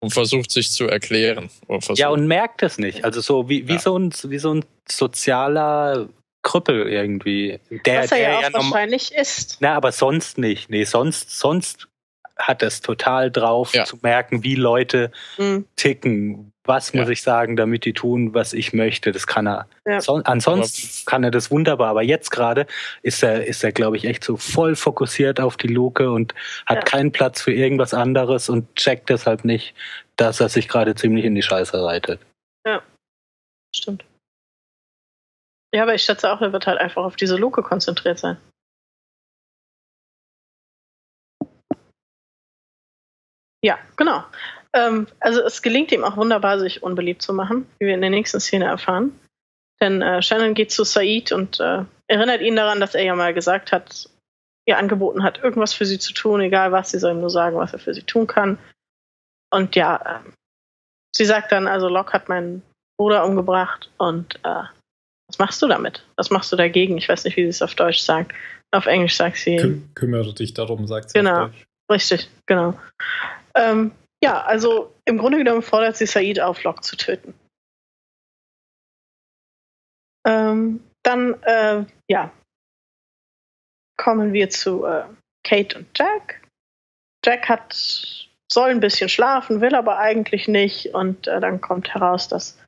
Und 0.00 0.12
versucht 0.12 0.50
sich 0.50 0.72
zu 0.72 0.88
erklären. 0.88 1.50
Ja, 1.94 2.08
und 2.08 2.26
merkt 2.26 2.62
es 2.62 2.78
nicht. 2.78 3.04
Also 3.04 3.20
so 3.20 3.48
wie, 3.48 3.68
wie, 3.68 3.74
Ja. 3.74 3.78
so, 3.78 3.98
ein, 3.98 4.12
wie 4.24 4.38
so 4.38 4.54
ein 4.54 4.64
sozialer 4.88 6.08
Krüppel 6.42 6.88
irgendwie. 6.88 7.60
Der, 7.84 8.02
Was 8.04 8.12
er 8.12 8.18
der 8.18 8.40
ja 8.40 8.48
auch 8.48 8.52
wahrscheinlich 8.54 9.12
ist. 9.12 9.58
Na, 9.60 9.74
aber 9.74 9.92
sonst 9.92 10.38
nicht. 10.38 10.70
Nee, 10.70 10.84
sonst, 10.84 11.38
sonst 11.38 11.86
hat 12.38 12.62
es 12.62 12.80
total 12.80 13.30
drauf 13.30 13.74
Ja. 13.74 13.84
zu 13.84 13.98
merken, 14.02 14.42
wie 14.42 14.54
Leute 14.54 15.12
Hm. 15.36 15.66
ticken. 15.76 16.49
Was 16.64 16.92
muss 16.92 17.06
Ja. 17.06 17.12
ich 17.12 17.22
sagen, 17.22 17.56
damit 17.56 17.84
die 17.86 17.94
tun, 17.94 18.34
was 18.34 18.52
ich 18.52 18.72
möchte? 18.74 19.12
Das 19.12 19.26
kann 19.26 19.46
er. 19.48 19.66
Ja. 19.86 20.00
Son 20.00 20.24
ansonsten 20.26 21.06
kann 21.06 21.24
er 21.24 21.30
das 21.30 21.50
wunderbar. 21.50 21.88
Aber 21.88 22.02
jetzt 22.02 22.30
gerade 22.30 22.66
ist 23.02 23.22
er, 23.22 23.46
ist 23.46 23.64
er, 23.64 23.72
glaube 23.72 23.96
ich, 23.96 24.04
echt 24.04 24.22
so 24.22 24.36
voll 24.36 24.76
fokussiert 24.76 25.40
auf 25.40 25.56
die 25.56 25.68
Luke 25.68 26.10
und 26.10 26.34
hat 26.66 26.76
Ja. 26.78 26.82
keinen 26.84 27.12
Platz 27.12 27.40
für 27.40 27.52
irgendwas 27.52 27.94
anderes 27.94 28.50
und 28.50 28.74
checkt 28.76 29.08
deshalb 29.08 29.44
nicht, 29.44 29.74
dass 30.16 30.40
er 30.40 30.50
sich 30.50 30.68
gerade 30.68 30.94
ziemlich 30.94 31.24
in 31.24 31.34
die 31.34 31.42
Scheiße 31.42 31.82
reitet. 31.82 32.20
Stimmt. 33.74 34.04
Ja, 35.72 35.84
aber 35.84 35.94
ich 35.94 36.02
schätze 36.02 36.30
auch, 36.32 36.40
er 36.40 36.52
wird 36.52 36.66
halt 36.66 36.78
einfach 36.80 37.04
auf 37.04 37.14
diese 37.14 37.36
Luke 37.36 37.62
konzentriert 37.62 38.18
sein. 38.18 38.36
Ja, 43.62 43.78
genau. 43.96 44.24
Ähm, 44.74 45.06
also 45.18 45.42
es 45.42 45.62
gelingt 45.62 45.92
ihm 45.92 46.04
auch 46.04 46.16
wunderbar, 46.16 46.58
sich 46.58 46.82
unbeliebt 46.82 47.22
zu 47.22 47.32
machen, 47.32 47.66
wie 47.78 47.86
wir 47.86 47.94
in 47.94 48.00
der 48.00 48.10
nächsten 48.10 48.40
Szene 48.40 48.66
erfahren. 48.66 49.18
Denn 49.80 50.02
äh, 50.02 50.22
Shannon 50.22 50.54
geht 50.54 50.70
zu 50.70 50.84
Said 50.84 51.32
und 51.32 51.58
äh, 51.60 51.84
erinnert 52.06 52.42
ihn 52.42 52.56
daran, 52.56 52.80
dass 52.80 52.94
er 52.94 53.02
ja 53.02 53.14
mal 53.14 53.32
gesagt 53.32 53.72
hat, 53.72 54.08
ihr 54.66 54.78
angeboten 54.78 55.22
hat, 55.22 55.42
irgendwas 55.42 55.72
für 55.72 55.86
sie 55.86 55.98
zu 55.98 56.12
tun, 56.12 56.40
egal 56.40 56.70
was, 56.70 56.90
sie 56.90 56.98
soll 56.98 57.12
ihm 57.12 57.20
nur 57.20 57.30
sagen, 57.30 57.56
was 57.56 57.72
er 57.72 57.78
für 57.78 57.94
sie 57.94 58.02
tun 58.02 58.26
kann. 58.26 58.58
Und 59.50 59.74
ja, 59.74 59.96
äh, 59.96 60.30
sie 61.16 61.24
sagt 61.24 61.50
dann, 61.50 61.66
also 61.66 61.88
Locke 61.88 62.12
hat 62.12 62.28
meinen 62.28 62.62
Bruder 62.98 63.24
umgebracht 63.24 63.90
und 63.96 64.36
äh, 64.44 64.64
was 65.28 65.38
machst 65.38 65.62
du 65.62 65.68
damit? 65.68 66.04
Was 66.16 66.30
machst 66.30 66.52
du 66.52 66.56
dagegen? 66.56 66.98
Ich 66.98 67.08
weiß 67.08 67.24
nicht, 67.24 67.36
wie 67.36 67.44
sie 67.44 67.48
es 67.48 67.62
auf 67.62 67.74
Deutsch 67.74 68.00
sagt. 68.00 68.32
Auf 68.72 68.86
Englisch 68.86 69.16
sagt 69.16 69.36
sie. 69.36 69.56
Küm 69.56 69.88
kümmere 69.94 70.34
dich 70.34 70.54
darum, 70.54 70.86
sagt 70.86 71.10
sie. 71.10 71.18
Genau, 71.18 71.50
richtig, 71.90 72.28
genau. 72.46 72.78
Ähm, 73.54 73.92
ja, 74.22 74.42
also 74.42 74.94
im 75.04 75.18
Grunde 75.18 75.38
genommen 75.38 75.62
fordert 75.62 75.96
sie 75.96 76.06
Said 76.06 76.40
auf, 76.40 76.62
Locke 76.62 76.82
zu 76.82 76.96
töten. 76.96 77.34
Ähm, 80.26 80.84
dann, 81.02 81.42
äh, 81.42 81.84
ja, 82.08 82.30
kommen 83.96 84.32
wir 84.32 84.50
zu 84.50 84.84
äh, 84.84 85.04
Kate 85.44 85.78
und 85.78 85.86
Jack. 85.98 86.42
Jack 87.24 87.48
hat, 87.48 87.72
soll 88.50 88.70
ein 88.70 88.80
bisschen 88.80 89.08
schlafen, 89.08 89.60
will 89.60 89.74
aber 89.74 89.98
eigentlich 89.98 90.48
nicht. 90.48 90.94
Und 90.94 91.26
äh, 91.26 91.40
dann 91.40 91.60
kommt 91.60 91.94
heraus, 91.94 92.28
dass 92.28 92.58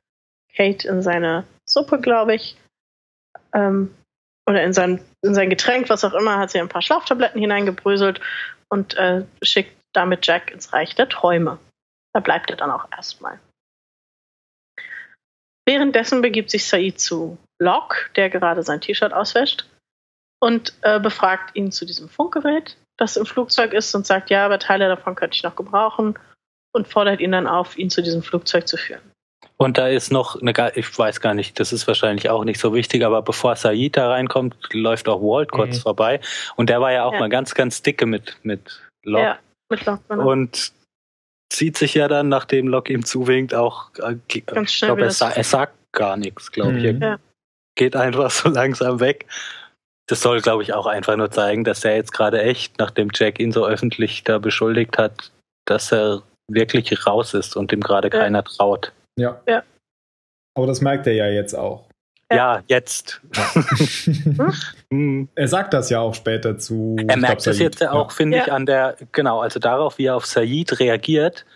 Kate 0.55 0.87
in 0.87 1.01
seine 1.01 1.45
Suppe, 1.65 1.99
glaube 1.99 2.35
ich, 2.35 2.57
ähm, 3.53 3.95
oder 4.47 4.63
in 4.63 4.73
sein, 4.73 5.03
in 5.23 5.33
sein 5.33 5.49
Getränk, 5.49 5.89
was 5.89 6.03
auch 6.03 6.13
immer, 6.13 6.37
hat 6.37 6.51
sie 6.51 6.59
ein 6.59 6.69
paar 6.69 6.81
Schlaftabletten 6.81 7.39
hineingebröselt 7.39 8.19
und 8.69 8.95
äh, 8.95 9.25
schickt 9.41 9.75
damit 9.93 10.25
Jack 10.25 10.51
ins 10.51 10.73
Reich 10.73 10.95
der 10.95 11.09
Träume. 11.09 11.59
Da 12.13 12.19
bleibt 12.19 12.49
er 12.49 12.57
dann 12.57 12.71
auch 12.71 12.87
erstmal. 12.91 13.39
Währenddessen 15.65 16.21
begibt 16.21 16.49
sich 16.49 16.67
Said 16.67 16.99
zu 16.99 17.37
Locke, 17.59 18.09
der 18.15 18.29
gerade 18.29 18.63
sein 18.63 18.81
T-Shirt 18.81 19.13
auswäscht, 19.13 19.65
und 20.41 20.73
äh, 20.81 20.99
befragt 20.99 21.55
ihn 21.55 21.71
zu 21.71 21.85
diesem 21.85 22.09
Funkgerät, 22.09 22.75
das 22.97 23.15
im 23.15 23.25
Flugzeug 23.25 23.73
ist, 23.73 23.95
und 23.95 24.05
sagt, 24.05 24.29
ja, 24.29 24.45
aber 24.45 24.59
Teile 24.59 24.89
davon 24.89 25.15
könnte 25.15 25.35
ich 25.35 25.43
noch 25.43 25.55
gebrauchen, 25.55 26.19
und 26.73 26.87
fordert 26.87 27.21
ihn 27.21 27.31
dann 27.31 27.47
auf, 27.47 27.77
ihn 27.77 27.89
zu 27.89 28.01
diesem 28.01 28.23
Flugzeug 28.23 28.67
zu 28.67 28.77
führen. 28.77 29.01
Und 29.57 29.77
da 29.77 29.87
ist 29.87 30.11
noch 30.11 30.41
eine, 30.41 30.53
ich 30.75 30.97
weiß 30.97 31.21
gar 31.21 31.33
nicht, 31.33 31.59
das 31.59 31.71
ist 31.71 31.87
wahrscheinlich 31.87 32.29
auch 32.29 32.43
nicht 32.43 32.59
so 32.59 32.73
wichtig, 32.73 33.05
aber 33.05 33.21
bevor 33.21 33.55
Said 33.55 33.95
da 33.95 34.09
reinkommt, 34.09 34.55
läuft 34.73 35.07
auch 35.07 35.21
Walt 35.21 35.51
kurz 35.51 35.77
mhm. 35.77 35.81
vorbei. 35.81 36.19
Und 36.55 36.69
der 36.69 36.81
war 36.81 36.91
ja 36.91 37.05
auch 37.05 37.13
ja. 37.13 37.19
mal 37.19 37.29
ganz, 37.29 37.53
ganz 37.53 37.81
dicke 37.81 38.05
mit, 38.05 38.37
mit 38.43 38.81
Locke. 39.03 39.23
Ja, 39.23 39.39
mit 39.73 39.85
genau. 39.85 40.29
Und 40.29 40.73
zieht 41.49 41.77
sich 41.77 41.93
ja 41.93 42.07
dann, 42.07 42.29
nachdem 42.29 42.67
Locke 42.67 42.93
ihm 42.93 43.05
zuwinkt, 43.05 43.53
auch, 43.53 43.91
äh, 43.99 44.15
ich 44.27 44.45
glaube, 44.45 45.03
er, 45.03 45.37
er, 45.37 45.43
sagt 45.43 45.75
gar 45.91 46.17
nichts, 46.17 46.51
glaube 46.51 46.77
ich. 46.77 46.93
Mhm. 46.93 47.01
Ja. 47.01 47.19
Geht 47.75 47.95
einfach 47.95 48.31
so 48.31 48.49
langsam 48.49 48.99
weg. 48.99 49.27
Das 50.07 50.21
soll, 50.21 50.41
glaube 50.41 50.63
ich, 50.63 50.73
auch 50.73 50.85
einfach 50.85 51.15
nur 51.15 51.31
zeigen, 51.31 51.63
dass 51.63 51.85
er 51.85 51.95
jetzt 51.95 52.11
gerade 52.11 52.41
echt, 52.41 52.77
nachdem 52.77 53.09
Jack 53.13 53.39
ihn 53.39 53.51
so 53.51 53.65
öffentlich 53.65 54.23
da 54.23 54.37
beschuldigt 54.37 54.97
hat, 54.97 55.31
dass 55.65 55.91
er 55.93 56.23
wirklich 56.49 57.07
raus 57.07 57.33
ist 57.33 57.55
und 57.55 57.71
ihm 57.71 57.79
gerade 57.79 58.09
ja. 58.09 58.19
keiner 58.19 58.43
traut. 58.43 58.91
Ja. 59.17 59.41
ja. 59.47 59.63
Aber 60.55 60.67
das 60.67 60.81
merkt 60.81 61.07
er 61.07 61.13
ja 61.13 61.27
jetzt 61.27 61.53
auch. 61.53 61.87
Ja, 62.31 62.63
jetzt. 62.67 63.21
Hm. 64.91 65.27
er 65.33 65.47
sagt 65.47 65.73
das 65.73 65.89
ja 65.89 65.99
auch 65.99 66.13
später 66.13 66.59
zu. 66.59 66.95
Er 67.07 67.17
merkt 67.17 67.47
es 67.47 67.57
jetzt 67.57 67.81
ja 67.81 67.93
auch, 67.93 68.11
finde 68.11 68.37
ich, 68.37 68.51
an 68.51 68.67
der, 68.67 68.95
genau, 69.11 69.39
also 69.39 69.59
darauf, 69.59 69.97
wie 69.97 70.05
er 70.05 70.15
auf 70.15 70.27
Said 70.27 70.79
reagiert, 70.79 71.47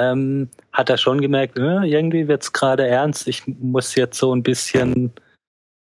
ähm, 0.00 0.48
hat 0.72 0.88
er 0.88 0.96
schon 0.96 1.20
gemerkt, 1.20 1.58
äh, 1.58 1.84
irgendwie 1.84 2.26
wird 2.26 2.42
es 2.42 2.54
gerade 2.54 2.86
ernst, 2.86 3.28
ich 3.28 3.42
muss 3.46 3.94
jetzt 3.96 4.18
so 4.18 4.34
ein 4.34 4.42
bisschen 4.42 5.12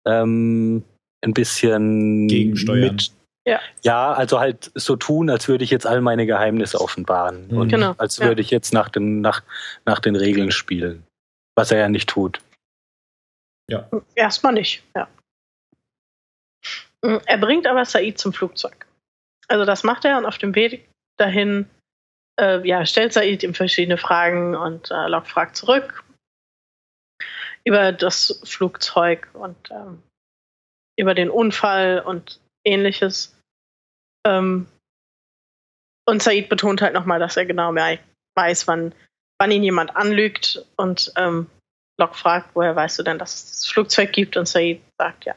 ähm, 0.06 0.84
ein 1.24 1.34
bisschen 1.34 2.28
gegensteuern. 2.28 2.96
Mit, 2.96 3.12
ja. 3.46 3.60
ja, 3.84 4.12
also 4.12 4.40
halt 4.40 4.72
so 4.76 4.96
tun, 4.96 5.30
als 5.30 5.48
würde 5.48 5.64
ich 5.64 5.70
jetzt 5.70 5.88
all 5.88 6.02
meine 6.02 6.26
Geheimnisse 6.26 6.82
offenbaren 6.82 7.48
mhm. 7.50 7.58
und 7.58 7.70
genau. 7.70 7.94
als 7.98 8.20
würde 8.20 8.42
ja. 8.42 8.46
ich 8.46 8.52
jetzt 8.52 8.74
nach 8.74 8.90
den, 8.90 9.22
nach, 9.22 9.44
nach 9.86 10.00
den 10.00 10.16
Regeln 10.16 10.52
spielen, 10.52 11.04
was 11.56 11.72
er 11.72 11.80
ja 11.80 11.90
nicht 11.90 12.10
tut. 12.10 12.42
Ja. 13.70 13.90
Erstmal 14.16 14.54
nicht, 14.54 14.84
ja. 14.96 15.08
Mm, 17.04 17.18
er 17.26 17.38
bringt 17.38 17.68
aber 17.68 17.86
Said 17.86 18.18
zum 18.18 18.34
Flugzeug. 18.34 18.88
Also 19.48 19.66
das 19.66 19.84
macht 19.84 20.06
er 20.06 20.18
und 20.18 20.26
auf 20.26 20.38
dem 20.38 20.56
Weg 20.56 20.90
dahin 21.18 21.70
äh, 22.40 22.66
ja, 22.68 22.86
stellt 22.86 23.14
Said 23.14 23.44
ihm 23.44 23.54
verschiedene 23.54 23.98
Fragen 23.98 24.56
und 24.56 24.92
äh, 24.92 25.08
Locke 25.08 25.28
fragt 25.28 25.56
zurück 25.56 26.04
über 27.68 27.92
das 27.92 28.42
Flugzeug 28.46 29.28
und 29.34 29.58
ähm, 29.72 30.02
über 30.98 31.14
den 31.14 31.30
Unfall 31.30 32.00
und 32.00 32.40
ähnliches. 32.66 33.38
Ähm, 34.26 34.68
und 36.08 36.24
Said 36.24 36.48
betont 36.48 36.82
halt 36.82 36.94
nochmal, 36.94 37.20
dass 37.20 37.36
er 37.36 37.46
genau 37.46 37.76
weiß, 37.76 38.68
wann, 38.68 38.96
wann 39.38 39.52
ihn 39.52 39.64
jemand 39.64 39.96
anlügt. 39.98 40.66
Und 40.78 41.12
ähm, 41.18 41.50
Locke 42.00 42.16
fragt, 42.16 42.50
woher 42.54 42.76
weißt 42.76 43.00
du 43.00 43.04
denn, 43.04 43.18
dass 43.18 43.34
es 43.34 43.46
das 43.46 43.68
Flugzeug 43.68 44.12
gibt? 44.14 44.38
Und 44.38 44.48
Said 44.48 44.82
sagt, 44.98 45.26
ja. 45.26 45.34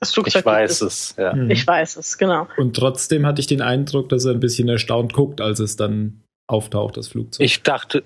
Das 0.00 0.12
Flugzeug 0.12 0.42
ich 0.42 0.46
weiß 0.46 0.80
es, 0.82 1.16
ja. 1.18 1.34
Mhm. 1.34 1.50
Ich 1.50 1.66
weiß 1.66 1.96
es, 1.96 2.18
genau. 2.18 2.46
Und 2.56 2.76
trotzdem 2.76 3.26
hatte 3.26 3.40
ich 3.40 3.48
den 3.48 3.60
Eindruck, 3.60 4.08
dass 4.08 4.24
er 4.24 4.32
ein 4.32 4.40
bisschen 4.40 4.68
erstaunt 4.68 5.12
guckt, 5.12 5.40
als 5.40 5.58
es 5.58 5.74
dann 5.74 6.22
auftaucht, 6.46 6.96
das 6.96 7.08
Flugzeug. 7.08 7.44
Ich 7.44 7.62
dachte, 7.62 8.02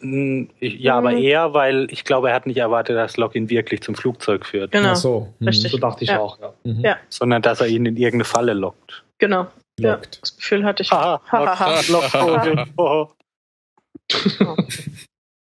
ich, 0.58 0.80
ja, 0.80 1.00
mhm. 1.00 1.06
aber 1.06 1.16
eher, 1.16 1.54
weil 1.54 1.86
ich 1.90 2.04
glaube, 2.04 2.30
er 2.30 2.34
hat 2.34 2.46
nicht 2.46 2.56
erwartet, 2.56 2.96
dass 2.96 3.16
Locke 3.16 3.38
ihn 3.38 3.50
wirklich 3.50 3.82
zum 3.82 3.94
Flugzeug 3.94 4.46
führt. 4.46 4.72
Genau. 4.72 4.90
Ach 4.90 4.96
so, 4.96 5.34
mhm. 5.38 5.52
so 5.52 5.76
dachte 5.78 6.04
ich 6.04 6.10
ja. 6.10 6.20
auch. 6.20 6.40
Ja. 6.40 6.54
Mhm. 6.64 6.80
ja. 6.80 6.96
Sondern, 7.08 7.42
dass 7.42 7.60
er 7.60 7.68
ihn 7.68 7.86
in 7.86 7.96
irgendeine 7.96 8.24
Falle 8.24 8.54
lockt. 8.54 9.04
Genau. 9.18 9.46
Ja, 9.78 10.00
das 10.20 10.36
Gefühl 10.36 10.64
hatte 10.64 10.82
ich. 10.82 10.90
Ha, 10.90 11.20
ha, 11.30 11.58
ha, 11.58 12.64
oh. 12.76 13.08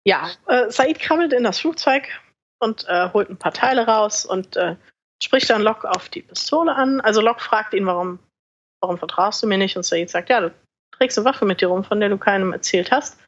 Ja, 0.07 0.31
äh, 0.47 0.71
Said 0.71 0.99
krabbelt 1.01 1.33
in 1.33 1.45
das 1.45 1.59
Flugzeug 1.59 2.09
und 2.59 2.87
äh, 2.89 3.11
holt 3.13 3.31
ein 3.31 3.39
paar 3.39 3.53
Teile 3.53 3.87
raus 3.87 4.25
und 4.25 4.57
äh, 4.57 4.77
spricht 5.23 5.51
dann 5.51 5.63
Locke 5.63 5.91
auf 5.91 6.09
die 6.09 6.23
Pistole 6.23 6.75
an. 6.75 7.01
Also 7.01 7.21
Locke 7.21 7.41
fragt 7.41 7.75
ihn, 7.75 7.87
warum, 7.87 8.19
warum 8.81 8.99
vertraust 8.99 9.43
du 9.43 9.47
mir 9.47 9.59
nicht? 9.59 9.77
Und 9.77 9.85
Said 9.85 10.11
sagt, 10.11 10.29
ja, 10.29 10.41
du 10.41 10.55
trägst 10.93 11.19
eine 11.19 11.25
Waffe 11.25 11.45
mit 11.45 11.61
dir 11.61 11.69
rum, 11.69 11.85
von 11.85 12.01
der 12.01 12.09
du 12.09 12.19
keinem 12.19 12.53
erzählt 12.53 12.91
hast. 12.91 13.19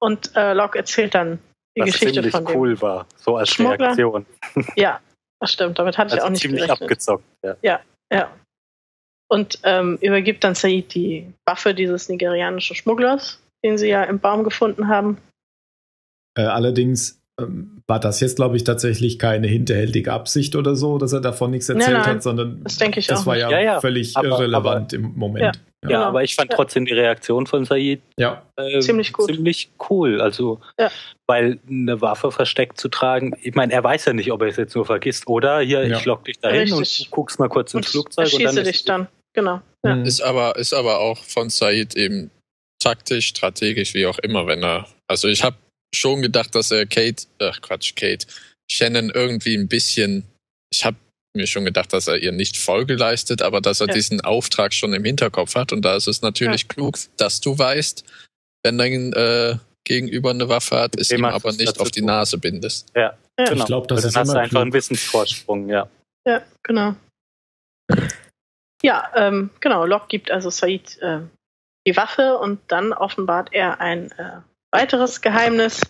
Und 0.00 0.34
äh, 0.36 0.52
Locke 0.52 0.78
erzählt 0.78 1.14
dann 1.14 1.38
die 1.76 1.80
Was 1.80 1.92
Geschichte 1.92 2.14
ziemlich 2.14 2.32
von 2.32 2.44
dem 2.44 2.56
cool 2.56 2.80
war, 2.80 3.06
so 3.16 3.36
als 3.36 3.50
Schmuggler. 3.50 3.86
Reaktion. 3.86 4.26
Ja, 4.76 5.00
das 5.40 5.52
stimmt. 5.52 5.78
Damit 5.78 5.98
hatte 5.98 6.12
also 6.12 6.16
ich 6.16 6.22
auch 6.22 6.30
nicht 6.30 6.42
ziemlich 6.42 6.62
gerechnet. 6.62 6.82
abgezockt. 6.82 7.24
Ja, 7.42 7.56
ja. 7.62 7.80
ja. 8.12 8.30
Und 9.28 9.58
ähm, 9.62 9.98
übergibt 10.00 10.44
dann 10.44 10.54
Said 10.54 10.94
die 10.94 11.32
Waffe 11.46 11.74
dieses 11.74 12.08
nigerianischen 12.08 12.76
Schmugglers, 12.76 13.42
den 13.64 13.78
sie 13.78 13.88
ja 13.88 14.04
im 14.04 14.20
Baum 14.20 14.44
gefunden 14.44 14.88
haben. 14.88 15.18
Äh, 16.36 16.42
allerdings 16.42 17.20
ähm, 17.40 17.82
war 17.86 18.00
das 18.00 18.20
jetzt, 18.20 18.36
glaube 18.36 18.56
ich, 18.56 18.64
tatsächlich 18.64 19.18
keine 19.18 19.46
hinterhältige 19.46 20.12
Absicht 20.12 20.56
oder 20.56 20.76
so, 20.76 20.98
dass 20.98 21.12
er 21.12 21.20
davon 21.20 21.50
nichts 21.50 21.68
erzählt 21.68 21.88
nein, 21.88 22.02
nein, 22.02 22.14
hat, 22.16 22.22
sondern 22.22 22.62
das, 22.64 22.78
das 22.78 23.20
auch 23.20 23.26
war 23.26 23.36
ja, 23.36 23.50
ja, 23.50 23.60
ja, 23.60 23.80
völlig 23.80 24.16
aber, 24.16 24.28
irrelevant 24.28 24.94
aber, 24.94 25.02
im 25.02 25.12
Moment. 25.16 25.60
Ja, 25.82 25.90
ja, 25.90 26.04
aber 26.06 26.22
ich 26.22 26.34
fand 26.34 26.50
trotzdem 26.50 26.86
die 26.86 26.94
Reaktion 26.94 27.46
von 27.46 27.66
Said 27.66 28.00
ja. 28.16 28.42
äh, 28.56 28.80
ziemlich, 28.80 29.12
gut. 29.12 29.26
ziemlich 29.26 29.70
cool. 29.90 30.20
Also, 30.20 30.60
weil 31.26 31.58
eine 31.68 32.00
Waffe 32.00 32.30
versteckt 32.30 32.80
zu 32.80 32.88
tragen, 32.88 33.36
ich 33.42 33.54
meine, 33.54 33.72
er 33.72 33.84
weiß 33.84 34.06
ja 34.06 34.14
nicht, 34.14 34.32
ob 34.32 34.40
er 34.40 34.48
es 34.48 34.56
jetzt 34.56 34.74
nur 34.74 34.86
vergisst, 34.86 35.26
oder? 35.26 35.60
Hier, 35.60 35.82
ich 35.82 36.04
lock 36.06 36.24
dich 36.24 36.38
dahin 36.38 36.72
Richtig. 36.72 37.06
und 37.06 37.10
guckst 37.10 37.38
mal 37.38 37.48
kurz 37.48 37.74
ins 37.74 37.86
und 37.86 37.90
Flugzeug 37.90 38.32
und 38.32 38.44
dann. 38.44 38.64
dich 38.64 38.84
dann, 38.84 39.08
genau. 39.34 39.60
Mhm. 39.82 40.04
Ist, 40.04 40.22
aber, 40.22 40.56
ist 40.56 40.72
aber 40.72 41.00
auch 41.00 41.18
von 41.18 41.50
Said 41.50 41.96
eben 41.96 42.30
taktisch, 42.78 43.26
strategisch, 43.26 43.92
wie 43.92 44.06
auch 44.06 44.18
immer, 44.20 44.46
wenn 44.46 44.62
er. 44.62 44.86
Also 45.06 45.28
ich 45.28 45.44
habe 45.44 45.56
schon 45.94 46.22
gedacht, 46.22 46.54
dass 46.54 46.70
er 46.70 46.86
Kate, 46.86 47.24
ach 47.38 47.60
Quatsch, 47.60 47.94
Kate, 47.96 48.26
Shannon 48.70 49.10
irgendwie 49.10 49.56
ein 49.56 49.68
bisschen, 49.68 50.24
ich 50.70 50.84
habe 50.84 50.96
mir 51.36 51.46
schon 51.46 51.64
gedacht, 51.64 51.92
dass 51.92 52.06
er 52.06 52.18
ihr 52.18 52.32
nicht 52.32 52.56
Folge 52.56 52.94
leistet, 52.94 53.42
aber 53.42 53.60
dass 53.60 53.80
er 53.80 53.88
ja. 53.88 53.94
diesen 53.94 54.20
Auftrag 54.20 54.72
schon 54.72 54.94
im 54.94 55.04
Hinterkopf 55.04 55.54
hat. 55.54 55.72
Und 55.72 55.82
da 55.82 55.96
ist 55.96 56.06
es 56.06 56.22
natürlich 56.22 56.62
ja. 56.62 56.68
klug, 56.68 56.96
dass 57.16 57.40
du 57.40 57.58
weißt, 57.58 58.04
wenn 58.62 58.78
dein 58.78 59.12
äh, 59.12 59.56
Gegenüber 59.84 60.30
eine 60.30 60.48
Waffe 60.48 60.78
hat, 60.78 60.96
ist 60.96 61.12
ihm 61.12 61.24
aber 61.24 61.52
nicht 61.52 61.78
auf 61.80 61.90
die 61.90 62.02
Nase 62.02 62.38
bindest. 62.38 62.90
Ja, 62.94 63.18
ja. 63.38 63.44
genau. 63.44 63.62
Ich 63.62 63.66
glaube, 63.66 63.86
das 63.88 64.04
ist 64.04 64.16
hast 64.16 64.32
du 64.32 64.38
einfach 64.38 64.60
einen 64.60 64.72
Wissensvorsprung, 64.72 65.68
ja. 65.68 65.88
Ja, 66.26 66.42
genau. 66.62 66.94
Ja, 68.82 69.10
ähm, 69.14 69.50
genau. 69.60 69.84
Locke 69.84 70.06
gibt 70.08 70.30
also 70.30 70.50
Said 70.50 70.98
äh, 71.02 71.20
die 71.86 71.96
Waffe 71.96 72.38
und 72.38 72.60
dann 72.68 72.92
offenbart 72.92 73.50
er 73.52 73.80
ein 73.80 74.10
äh, 74.12 74.40
weiteres 74.74 75.20
Geheimnis. 75.22 75.80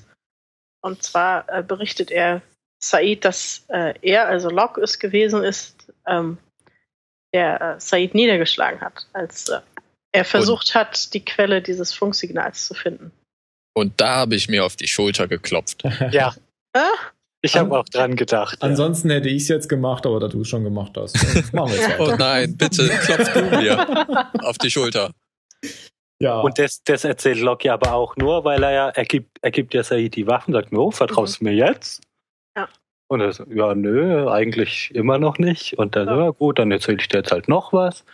Und 0.82 1.02
zwar 1.02 1.48
äh, 1.48 1.62
berichtet 1.62 2.10
er 2.10 2.42
Said, 2.82 3.24
dass 3.24 3.64
äh, 3.68 3.94
er, 4.02 4.28
also 4.28 4.50
Locke 4.50 4.82
es 4.82 4.98
gewesen 4.98 5.42
ist, 5.42 5.90
ähm, 6.06 6.36
der 7.32 7.60
äh, 7.60 7.80
Said 7.80 8.14
niedergeschlagen 8.14 8.80
hat, 8.82 9.06
als 9.14 9.48
äh, 9.48 9.60
er 10.12 10.24
versucht 10.24 10.68
Und? 10.68 10.74
hat, 10.74 11.14
die 11.14 11.24
Quelle 11.24 11.62
dieses 11.62 11.94
Funksignals 11.94 12.66
zu 12.66 12.74
finden. 12.74 13.10
Und 13.74 14.00
da 14.00 14.16
habe 14.16 14.36
ich 14.36 14.48
mir 14.48 14.64
auf 14.64 14.76
die 14.76 14.86
Schulter 14.86 15.26
geklopft. 15.26 15.82
Ja, 16.10 16.34
ich 17.40 17.56
habe 17.56 17.78
auch 17.78 17.88
dran 17.88 18.16
gedacht. 18.16 18.58
ja. 18.62 18.68
Ansonsten 18.68 19.10
hätte 19.10 19.28
ich 19.28 19.42
es 19.42 19.48
jetzt 19.48 19.68
gemacht, 19.68 20.06
aber 20.06 20.18
da 20.18 20.28
du 20.28 20.40
es 20.40 20.48
schon 20.48 20.64
gemacht 20.64 20.92
hast. 20.96 21.14
Machen 21.52 21.72
wir 21.72 21.76
jetzt 21.76 21.90
Oh 21.98 22.06
weiter. 22.06 22.16
nein, 22.16 22.56
bitte 22.56 22.88
klopf 22.88 23.32
du 23.32 23.42
mir 23.44 24.30
auf 24.42 24.56
die 24.58 24.70
Schulter. 24.70 25.12
Ja, 26.22 26.40
Und 26.40 26.58
das, 26.58 26.82
das 26.84 27.04
erzählt 27.04 27.38
ja 27.64 27.74
aber 27.74 27.92
auch 27.92 28.16
nur, 28.16 28.44
weil 28.44 28.62
er 28.62 28.70
ja, 28.72 28.88
er 28.90 29.04
gibt, 29.04 29.38
er 29.42 29.50
gibt 29.50 29.74
ja 29.74 29.82
Said 29.82 30.14
die 30.14 30.26
Waffen, 30.26 30.52
sagt, 30.54 30.72
no, 30.72 30.90
vertraust 30.90 31.40
du 31.40 31.44
mir 31.44 31.52
jetzt? 31.54 32.02
Ja. 32.56 32.68
Und 33.08 33.20
er 33.20 33.32
so, 33.32 33.44
ja, 33.50 33.74
nö, 33.74 34.30
eigentlich 34.30 34.94
immer 34.94 35.18
noch 35.18 35.38
nicht. 35.38 35.76
Und 35.78 35.96
dann, 35.96 36.06
Ja. 36.08 36.24
ja. 36.26 36.30
gut, 36.30 36.58
dann 36.58 36.70
erzähle 36.70 36.98
ich 37.00 37.08
dir 37.08 37.18
jetzt 37.18 37.32
halt 37.32 37.48
noch 37.48 37.72
was. 37.72 38.04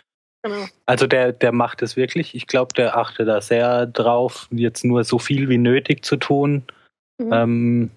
genau. 0.43 0.65
Also 0.87 1.05
der, 1.07 1.31
der 1.31 1.51
macht 1.51 1.81
es 1.83 1.95
wirklich. 1.95 2.33
Ich 2.35 2.47
glaube, 2.47 2.73
der 2.73 2.97
achtet 2.97 3.27
da 3.27 3.39
sehr 3.39 3.85
drauf, 3.85 4.47
jetzt 4.51 4.83
nur 4.83 5.03
so 5.03 5.19
viel 5.19 5.47
wie 5.49 5.59
nötig 5.59 6.03
zu 6.03 6.17
tun, 6.17 6.63
Mhm. 7.19 7.29
ähm, 7.33 7.91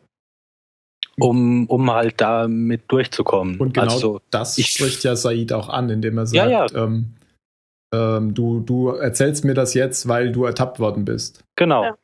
um, 1.19 1.67
um 1.69 1.91
halt 1.93 2.21
damit 2.21 2.83
durchzukommen. 2.89 3.59
und 3.61 3.73
genau 3.75 3.93
also, 3.93 4.21
das 4.31 4.59
ich- 4.59 4.69
spricht 4.71 5.05
ja 5.05 5.17
Said 5.17 5.53
auch 5.53 5.69
an, 5.69 5.89
indem 5.89 6.19
er 6.19 6.25
Ja, 6.27 6.49
sagt, 6.67 6.73
ja. 6.73 6.85
Ähm, 6.85 7.15
ähm, 8.19 8.35
du, 8.35 8.61
du 8.61 8.89
erzählst 8.91 9.45
mir 9.45 9.55
das 9.55 9.75
jetzt, 9.75 10.09
weil 10.09 10.33
du 10.33 10.45
ertappt 10.45 10.79
worden 10.81 11.05
bist. 11.05 11.43
genau. 11.57 11.85
Ja. 11.85 11.97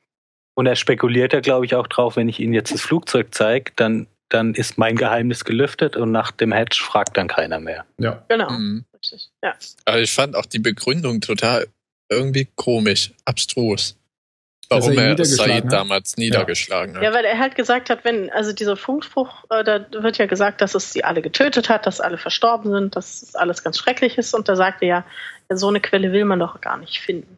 Und 0.55 0.67
er 0.67 0.77
spekuliert 0.77 1.33
ja, 1.33 1.41
glaube 1.41 1.65
ich, 1.65 1.75
auch 1.75 1.87
drauf, 1.87 2.17
wenn 2.17 2.29
ich 2.29 2.39
Ihnen 2.41 2.53
jetzt 2.53 2.73
das 2.75 2.83
Flugzeug 2.83 3.29
zeige, 3.31 3.73
dann, 3.77 4.07
dann 4.29 4.53
ist 4.55 4.77
mein 4.77 4.97
Geheimnis 4.97 5.45
gelüftet 5.45 5.97
und 5.97 6.11
nach 6.13 6.33
dem 6.33 6.53
Hedge 6.53 6.79
fragt 6.83 7.17
dann 7.17 7.29
keiner 7.29 7.61
mehr. 7.61 7.87
Ja. 7.99 8.25
Genau, 8.29 8.51
Mhm. 8.51 8.85
richtig. 8.95 9.31
Ja. 9.43 9.55
Aber 9.87 10.01
ich 10.01 10.13
fand 10.13 10.37
auch 10.37 10.45
die 10.47 10.59
Begründung 10.59 11.21
total 11.23 11.67
irgendwie 12.11 12.49
komisch, 12.57 13.13
abstrus. 13.25 13.97
Er 14.73 14.77
Warum 14.79 14.93
er 14.99 15.11
niedergeschlagen 15.11 15.53
Said 15.55 15.65
hat? 15.65 15.73
damals 15.73 16.17
niedergeschlagen 16.17 16.95
ja, 16.95 17.09
hat. 17.09 17.15
weil 17.15 17.25
er 17.25 17.39
halt 17.39 17.57
gesagt 17.57 17.91
hat, 17.91 18.05
wenn, 18.05 18.31
also 18.31 18.53
dieser 18.53 18.77
Funkspruch, 18.77 19.45
äh, 19.51 19.65
da 19.65 19.85
wird 19.91 20.19
ja 20.19 20.27
gesagt, 20.27 20.61
dass 20.61 20.77
es 20.77 20.93
sie 20.93 21.03
alle 21.03 21.23
getötet 21.23 21.69
hat, 21.69 21.87
dass 21.87 22.01
alle 22.01 22.19
verstorben 22.19 22.71
sind, 22.71 22.95
dass 22.95 23.23
es 23.23 23.35
alles 23.35 23.65
ganz 23.65 23.79
schrecklich 23.79 24.17
ist. 24.17 24.33
Und 24.33 24.49
da 24.49 24.55
sagte 24.55 24.85
er 24.85 25.05
ja, 25.49 25.57
so 25.57 25.67
eine 25.69 25.81
Quelle 25.81 26.13
will 26.13 26.25
man 26.25 26.39
doch 26.39 26.61
gar 26.61 26.77
nicht 26.77 27.01
finden. 27.01 27.37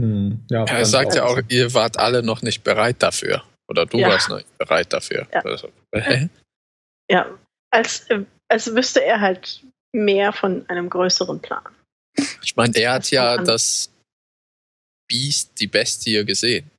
Hm, 0.00 0.40
ja, 0.50 0.64
Ja, 0.64 0.72
er 0.78 0.86
sagt 0.86 1.14
ja 1.14 1.24
auch, 1.24 1.38
ihr 1.48 1.74
wart 1.74 1.98
alle 1.98 2.22
noch 2.22 2.40
nicht 2.40 2.64
bereit 2.64 2.96
dafür. 3.02 3.42
Oder 3.68 3.84
du 3.84 3.98
Ja. 3.98 4.08
warst 4.08 4.30
noch 4.30 4.38
nicht 4.38 4.58
bereit 4.58 4.90
dafür. 4.92 5.26
Ja. 5.34 5.42
Also? 5.42 5.68
Ja, 7.10 7.26
als, 7.70 8.06
als 8.48 8.74
wüsste 8.74 9.04
er 9.04 9.20
halt 9.20 9.60
mehr 9.92 10.32
von 10.32 10.64
einem 10.68 10.88
größeren 10.88 11.40
Plan. 11.40 11.62
Ich 12.42 12.56
meine, 12.56 12.74
er 12.76 12.94
hat 12.94 13.10
ja 13.10 13.36
das 13.36 13.90
Biest, 15.10 15.60
die 15.60 15.66
Bestie 15.66 16.24
gesehen. 16.24 16.70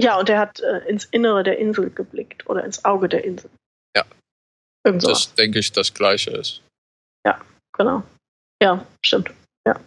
Ja, 0.00 0.18
und 0.18 0.28
er 0.28 0.40
hat 0.40 0.60
äh, 0.60 0.88
ins 0.88 1.04
Innere 1.04 1.44
der 1.44 1.58
Insel 1.58 1.90
geblickt 1.90 2.48
oder 2.48 2.64
ins 2.64 2.84
Auge 2.84 3.08
der 3.08 3.24
Insel. 3.24 3.50
Ja. 3.94 4.04
Irgend 4.84 5.02
so. 5.02 5.08
Das 5.08 5.34
denke 5.34 5.60
ich 5.60 5.70
das 5.70 5.94
Gleiche 5.94 6.30
ist. 6.30 6.64
Genau. 7.76 8.02
Ja, 8.62 8.86
stimmt. 9.04 9.30
Ja. 9.66 9.80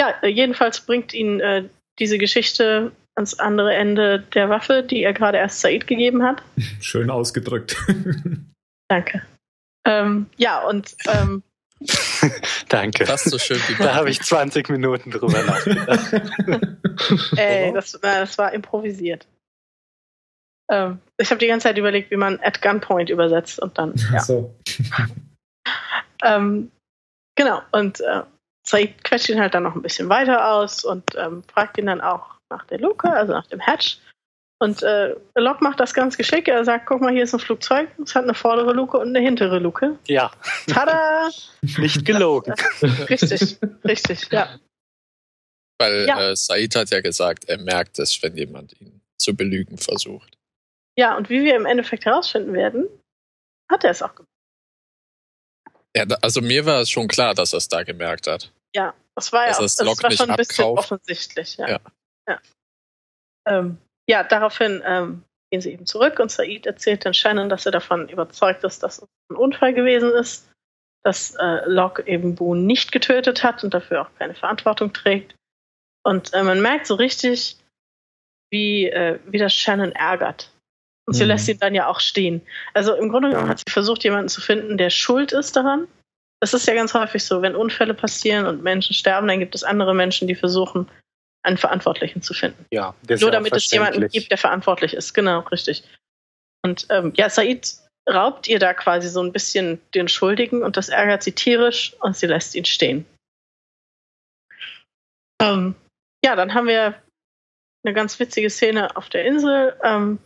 Ja, 0.00 0.14
äh, 0.22 0.28
jedenfalls 0.28 0.80
bringt 0.80 1.12
ihn 1.12 1.40
äh, 1.40 1.68
diese 1.98 2.18
Geschichte 2.18 2.92
ans 3.16 3.38
andere 3.38 3.74
Ende 3.74 4.20
der 4.20 4.48
Waffe, 4.48 4.82
die 4.82 5.02
er 5.02 5.12
gerade 5.12 5.38
erst 5.38 5.60
Said 5.60 5.86
gegeben 5.86 6.22
hat. 6.22 6.42
Schön 6.80 7.10
ausgedrückt. 7.10 7.76
Danke. 8.88 9.22
Ähm, 9.84 10.26
ja, 10.36 10.66
und 10.66 10.94
ähm, 11.06 11.42
Danke. 12.68 13.06
Fast 13.06 13.30
so 13.30 13.38
schön 13.38 13.58
wie 13.68 13.74
da 13.76 13.94
habe 13.94 14.10
ich 14.10 14.20
20 14.20 14.68
Minuten 14.68 15.10
drüber 15.10 15.42
nachgedacht. 15.42 16.12
ey, 17.36 17.72
das, 17.72 17.98
na, 18.02 18.20
das 18.20 18.36
war 18.38 18.52
improvisiert. 18.52 19.26
Ähm, 20.70 20.98
ich 21.16 21.30
habe 21.30 21.38
die 21.38 21.46
ganze 21.46 21.64
Zeit 21.64 21.78
überlegt, 21.78 22.10
wie 22.10 22.16
man 22.16 22.38
at 22.40 22.60
gunpoint 22.60 23.10
übersetzt 23.10 23.58
und 23.60 23.78
dann, 23.78 23.94
ja. 24.12 24.20
So. 24.20 24.54
Ähm, 26.24 26.72
genau, 27.36 27.62
und 27.70 28.00
äh, 28.00 28.22
Said 28.66 29.04
quetscht 29.04 29.28
ihn 29.28 29.40
halt 29.40 29.54
dann 29.54 29.62
noch 29.62 29.74
ein 29.74 29.82
bisschen 29.82 30.08
weiter 30.08 30.52
aus 30.52 30.84
und 30.84 31.14
ähm, 31.16 31.44
fragt 31.44 31.78
ihn 31.78 31.86
dann 31.86 32.00
auch 32.00 32.34
nach 32.50 32.66
der 32.66 32.80
Luke, 32.80 33.08
also 33.10 33.32
nach 33.32 33.46
dem 33.46 33.60
Hatch. 33.60 33.98
Und 34.60 34.82
äh, 34.82 35.14
Locke 35.36 35.62
macht 35.62 35.78
das 35.78 35.94
ganz 35.94 36.16
geschickt. 36.16 36.48
Er 36.48 36.64
sagt, 36.64 36.86
guck 36.86 37.00
mal, 37.00 37.12
hier 37.12 37.22
ist 37.22 37.32
ein 37.32 37.38
Flugzeug. 37.38 37.88
Es 38.02 38.14
hat 38.16 38.24
eine 38.24 38.34
vordere 38.34 38.72
Luke 38.72 38.98
und 38.98 39.08
eine 39.08 39.20
hintere 39.20 39.60
Luke. 39.60 39.98
Ja, 40.08 40.32
Tada! 40.66 41.30
nicht 41.78 42.04
gelogen. 42.04 42.54
richtig, 43.08 43.58
richtig, 43.84 44.28
ja. 44.32 44.58
Weil 45.80 46.06
Ja. 46.08 46.30
äh, 46.30 46.36
Said 46.36 46.74
hat 46.74 46.90
ja 46.90 47.00
gesagt, 47.00 47.44
er 47.48 47.58
merkt 47.58 48.00
es, 48.00 48.20
wenn 48.22 48.36
jemand 48.36 48.72
ihn 48.80 49.00
zu 49.16 49.36
belügen 49.36 49.78
versucht. 49.78 50.36
Ja, 50.98 51.16
und 51.16 51.30
wie 51.30 51.44
wir 51.44 51.54
im 51.54 51.64
Endeffekt 51.66 52.04
herausfinden 52.04 52.52
werden, 52.52 52.88
hat 53.70 53.84
er 53.84 53.92
es 53.92 54.02
auch 54.02 54.14
gemacht. 54.16 54.28
Ja, 55.96 56.04
also 56.20 56.40
mir 56.40 56.66
war 56.66 56.80
es 56.80 56.90
schon 56.90 57.06
klar, 57.06 57.32
dass 57.34 57.52
er 57.52 57.58
es 57.58 57.68
da 57.68 57.84
gemerkt 57.84 58.26
hat. 58.26 58.52
Ja, 58.74 58.92
das 59.14 59.32
war 59.32 59.46
ja 59.46 59.56
auch, 59.56 59.60
es 59.60 59.76
das 59.76 59.86
war 60.02 60.10
schon 60.10 60.30
ein 60.30 60.36
bisschen 60.36 60.64
offensichtlich. 60.64 61.56
Ja, 61.58 61.68
Ja. 61.68 61.80
ja. 62.28 62.40
Ähm, 63.46 63.78
ja 64.08 64.24
daraufhin 64.24 64.82
ähm, 64.84 65.22
gehen 65.50 65.60
sie 65.60 65.72
eben 65.72 65.86
zurück 65.86 66.18
und 66.18 66.30
Said 66.30 66.66
erzählt 66.66 67.04
dann 67.04 67.14
Shannon, 67.14 67.48
dass 67.48 67.66
er 67.66 67.72
davon 67.72 68.08
überzeugt 68.08 68.64
ist, 68.64 68.82
dass 68.82 68.98
es 68.98 69.08
ein 69.30 69.36
Unfall 69.36 69.74
gewesen 69.74 70.10
ist, 70.10 70.50
dass 71.04 71.34
äh, 71.36 71.62
Locke 71.66 72.06
eben 72.06 72.34
Boone 72.34 72.62
nicht 72.62 72.92
getötet 72.92 73.42
hat 73.42 73.64
und 73.64 73.72
dafür 73.72 74.02
auch 74.02 74.10
keine 74.18 74.34
Verantwortung 74.34 74.92
trägt. 74.92 75.34
Und 76.04 76.32
äh, 76.34 76.42
man 76.42 76.60
merkt 76.60 76.86
so 76.86 76.94
richtig, 76.94 77.56
wie, 78.50 78.88
äh, 78.88 79.18
wie 79.26 79.38
das 79.38 79.54
Shannon 79.54 79.92
ärgert. 79.92 80.52
Und 81.06 81.14
sie 81.14 81.24
Mhm. 81.24 81.28
lässt 81.28 81.48
ihn 81.48 81.58
dann 81.58 81.74
ja 81.74 81.86
auch 81.86 82.00
stehen. 82.00 82.42
Also 82.74 82.94
im 82.94 83.08
Grunde 83.08 83.30
genommen 83.30 83.48
hat 83.48 83.60
sie 83.60 83.72
versucht, 83.72 84.04
jemanden 84.04 84.28
zu 84.28 84.40
finden, 84.40 84.76
der 84.76 84.90
schuld 84.90 85.32
ist 85.32 85.56
daran. 85.56 85.88
Das 86.40 86.54
ist 86.54 86.66
ja 86.66 86.74
ganz 86.74 86.94
häufig 86.94 87.24
so, 87.24 87.42
wenn 87.42 87.56
Unfälle 87.56 87.94
passieren 87.94 88.46
und 88.46 88.62
Menschen 88.62 88.94
sterben, 88.94 89.26
dann 89.26 89.40
gibt 89.40 89.54
es 89.54 89.64
andere 89.64 89.94
Menschen, 89.94 90.28
die 90.28 90.34
versuchen, 90.34 90.88
einen 91.42 91.56
Verantwortlichen 91.56 92.22
zu 92.22 92.34
finden. 92.34 92.66
Ja, 92.70 92.94
das 93.02 93.16
ist 93.16 93.22
Nur 93.22 93.30
damit 93.30 93.54
es 93.54 93.70
jemanden 93.70 94.08
gibt, 94.08 94.30
der 94.30 94.38
verantwortlich 94.38 94.94
ist. 94.94 95.14
Genau, 95.14 95.40
richtig. 95.40 95.84
Und 96.64 96.86
ähm, 96.90 97.12
ja, 97.16 97.30
Said 97.30 97.76
raubt 98.08 98.48
ihr 98.48 98.58
da 98.58 98.74
quasi 98.74 99.08
so 99.08 99.22
ein 99.22 99.32
bisschen 99.32 99.80
den 99.94 100.08
Schuldigen 100.08 100.62
und 100.62 100.76
das 100.76 100.88
ärgert 100.88 101.22
sie 101.22 101.32
tierisch 101.32 101.94
und 102.00 102.16
sie 102.16 102.26
lässt 102.26 102.54
ihn 102.54 102.64
stehen. 102.64 103.06
Ähm, 105.40 105.74
ja, 106.24 106.34
dann 106.34 106.54
haben 106.54 106.66
wir 106.66 107.00
eine 107.84 107.94
ganz 107.94 108.18
witzige 108.18 108.50
Szene 108.50 108.96
auf 108.96 109.08
der 109.08 109.24
Insel. 109.24 109.76
Ähm, 109.82 110.18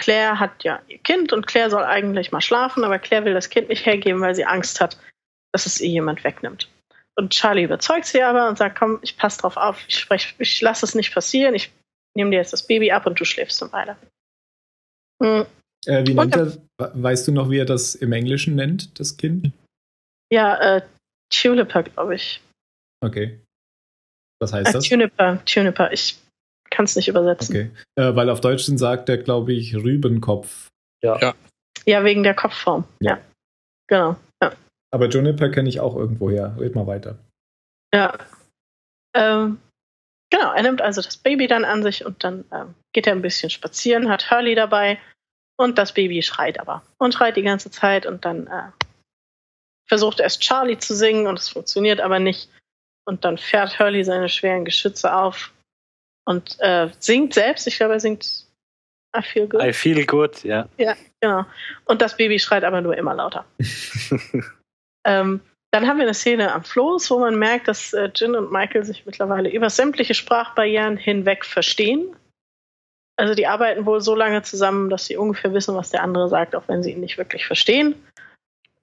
Claire 0.00 0.38
hat 0.38 0.64
ja 0.64 0.80
ihr 0.88 0.98
Kind 0.98 1.32
und 1.32 1.46
Claire 1.46 1.70
soll 1.70 1.82
eigentlich 1.82 2.32
mal 2.32 2.40
schlafen, 2.40 2.84
aber 2.84 2.98
Claire 2.98 3.24
will 3.24 3.34
das 3.34 3.50
Kind 3.50 3.68
nicht 3.68 3.84
hergeben, 3.84 4.20
weil 4.20 4.34
sie 4.34 4.44
Angst 4.44 4.80
hat, 4.80 4.98
dass 5.52 5.66
es 5.66 5.80
ihr 5.80 5.88
jemand 5.88 6.24
wegnimmt. 6.24 6.70
Und 7.18 7.30
Charlie 7.32 7.64
überzeugt 7.64 8.06
sie 8.06 8.22
aber 8.22 8.48
und 8.48 8.56
sagt, 8.58 8.78
komm, 8.78 9.00
ich 9.02 9.16
passe 9.16 9.40
drauf 9.40 9.56
auf, 9.56 9.84
ich, 9.88 9.98
sprech, 9.98 10.34
ich 10.38 10.60
lasse 10.60 10.86
es 10.86 10.94
nicht 10.94 11.12
passieren, 11.12 11.54
ich 11.54 11.72
nehme 12.16 12.30
dir 12.30 12.36
jetzt 12.36 12.52
das 12.52 12.64
Baby 12.66 12.92
ab 12.92 13.06
und 13.06 13.18
du 13.18 13.24
schläfst 13.24 13.60
eine 13.62 13.72
Weile. 13.72 13.96
Hm, 15.22 15.46
Äh, 15.86 16.04
wie 16.06 16.10
Und- 16.16 16.34
nennt 16.34 16.36
er, 16.78 16.92
weißt 17.02 17.26
du 17.28 17.32
noch, 17.32 17.50
wie 17.50 17.58
er 17.58 17.64
das 17.64 17.94
im 17.96 18.12
Englischen 18.12 18.54
nennt, 18.56 18.98
das 19.00 19.16
Kind? 19.16 19.52
Ja, 20.32 20.76
äh, 20.76 20.82
Tuliper, 21.32 21.82
glaube 21.84 22.14
ich. 22.16 22.40
Okay. 23.00 23.40
Was 24.40 24.52
heißt 24.52 24.68
Äh, 24.68 24.72
das? 24.72 24.84
Tuniper, 24.84 25.44
Tuniper, 25.44 25.92
ich 25.92 26.18
kann 26.70 26.84
es 26.84 26.94
nicht 26.96 27.08
übersetzen. 27.08 27.54
Okay. 27.54 27.70
Äh, 27.96 28.14
weil 28.16 28.28
auf 28.30 28.40
Deutsch 28.40 28.64
sagt 28.64 29.08
er, 29.08 29.18
glaube 29.18 29.52
ich, 29.52 29.74
Rübenkopf. 29.74 30.68
Ja, 31.02 31.34
wegen 32.04 32.22
der 32.22 32.34
Kopfform. 32.34 32.84
Ja. 33.00 33.16
Ja. 33.16 33.22
Genau. 33.88 34.16
Ja. 34.90 34.96
Aber 34.96 35.08
Juniper 35.08 35.50
kenne 35.50 35.68
ich 35.68 35.80
auch 35.80 35.96
irgendwoher. 35.96 36.56
Red 36.58 36.74
mal 36.74 36.86
weiter. 36.86 37.18
Ja. 37.94 38.18
Ähm, 39.14 39.58
genau, 40.30 40.52
er 40.52 40.62
nimmt 40.62 40.82
also 40.82 41.02
das 41.02 41.16
Baby 41.16 41.46
dann 41.46 41.64
an 41.64 41.82
sich 41.82 42.04
und 42.04 42.22
dann 42.24 42.44
ähm, 42.52 42.74
geht 42.92 43.06
er 43.06 43.14
ein 43.14 43.22
bisschen 43.22 43.50
spazieren, 43.50 44.08
hat 44.08 44.30
Hurley 44.30 44.54
dabei 44.54 44.98
und 45.56 45.78
das 45.78 45.92
Baby 45.92 46.22
schreit 46.22 46.60
aber. 46.60 46.82
Und 46.98 47.14
schreit 47.14 47.36
die 47.36 47.42
ganze 47.42 47.70
Zeit 47.70 48.06
und 48.06 48.24
dann 48.24 48.46
äh, 48.46 48.70
versucht 49.86 50.20
erst 50.20 50.40
Charlie 50.40 50.78
zu 50.78 50.94
singen 50.94 51.26
und 51.26 51.38
es 51.38 51.48
funktioniert 51.48 52.00
aber 52.00 52.18
nicht. 52.18 52.50
Und 53.06 53.24
dann 53.24 53.38
fährt 53.38 53.78
Hurley 53.78 54.04
seine 54.04 54.28
schweren 54.28 54.66
Geschütze 54.66 55.14
auf 55.14 55.52
und 56.26 56.56
äh, 56.60 56.90
singt 56.98 57.32
selbst. 57.32 57.66
Ich 57.66 57.78
glaube, 57.78 57.94
er 57.94 58.00
singt 58.00 58.46
I 59.16 59.22
feel 59.22 59.48
good. 59.48 59.62
I 59.62 59.72
feel 59.72 60.04
good, 60.04 60.44
ja. 60.44 60.68
Genau. 61.20 61.46
Und 61.86 62.02
das 62.02 62.16
Baby 62.16 62.38
schreit 62.38 62.64
aber 62.64 62.82
nur 62.82 62.96
immer 62.96 63.14
lauter. 63.14 63.46
ähm, 65.06 65.40
dann 65.70 65.86
haben 65.86 65.98
wir 65.98 66.04
eine 66.04 66.14
Szene 66.14 66.52
am 66.52 66.64
Floß, 66.64 67.10
wo 67.10 67.18
man 67.18 67.38
merkt, 67.38 67.68
dass 67.68 67.92
äh, 67.92 68.10
Jin 68.14 68.34
und 68.34 68.50
Michael 68.50 68.84
sich 68.84 69.04
mittlerweile 69.04 69.50
über 69.50 69.68
sämtliche 69.68 70.14
Sprachbarrieren 70.14 70.96
hinweg 70.96 71.44
verstehen. 71.44 72.16
Also 73.16 73.34
die 73.34 73.46
arbeiten 73.46 73.84
wohl 73.84 74.00
so 74.00 74.14
lange 74.14 74.42
zusammen, 74.42 74.90
dass 74.90 75.06
sie 75.06 75.16
ungefähr 75.16 75.52
wissen, 75.52 75.74
was 75.74 75.90
der 75.90 76.02
andere 76.02 76.28
sagt, 76.28 76.54
auch 76.54 76.68
wenn 76.68 76.82
sie 76.82 76.92
ihn 76.92 77.00
nicht 77.00 77.18
wirklich 77.18 77.46
verstehen. 77.46 77.94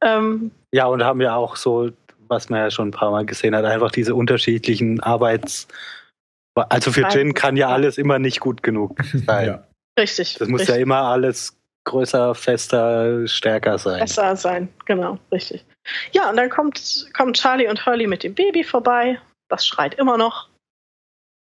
Ähm, 0.01 0.51
Ja, 0.73 0.85
und 0.85 1.03
haben 1.03 1.21
ja 1.21 1.35
auch 1.35 1.55
so, 1.55 1.89
was 2.27 2.49
man 2.49 2.59
ja 2.59 2.69
schon 2.69 2.89
ein 2.89 2.91
paar 2.91 3.11
Mal 3.11 3.25
gesehen 3.25 3.55
hat, 3.55 3.65
einfach 3.65 3.91
diese 3.91 4.13
unterschiedlichen 4.13 4.99
Arbeitsweisen 4.99 5.69
Also 6.53 6.91
für 6.91 7.07
Jin 7.07 7.33
kann 7.33 7.57
ja 7.57 7.69
alles 7.69 7.97
immer 7.97 8.19
nicht 8.19 8.39
gut 8.41 8.61
genug 8.61 8.97
sein. 9.25 9.47
Ja. 9.47 9.67
Richtig. 9.97 10.35
Das 10.37 10.47
muss 10.49 10.61
richtig. 10.61 10.75
ja 10.75 10.81
immer 10.81 11.03
alles 11.03 11.57
größer, 11.85 12.35
fester, 12.35 13.27
stärker 13.27 13.77
sein. 13.77 13.99
besser 13.99 14.35
sein, 14.35 14.73
genau, 14.85 15.17
richtig. 15.31 15.65
Ja, 16.11 16.29
und 16.29 16.37
dann 16.37 16.49
kommt, 16.49 17.09
kommen 17.15 17.33
Charlie 17.33 17.67
und 17.67 17.85
Hurley 17.85 18.07
mit 18.07 18.23
dem 18.23 18.35
Baby 18.35 18.63
vorbei. 18.63 19.19
Das 19.49 19.65
schreit 19.65 19.93
immer 19.95 20.17
noch. 20.17 20.49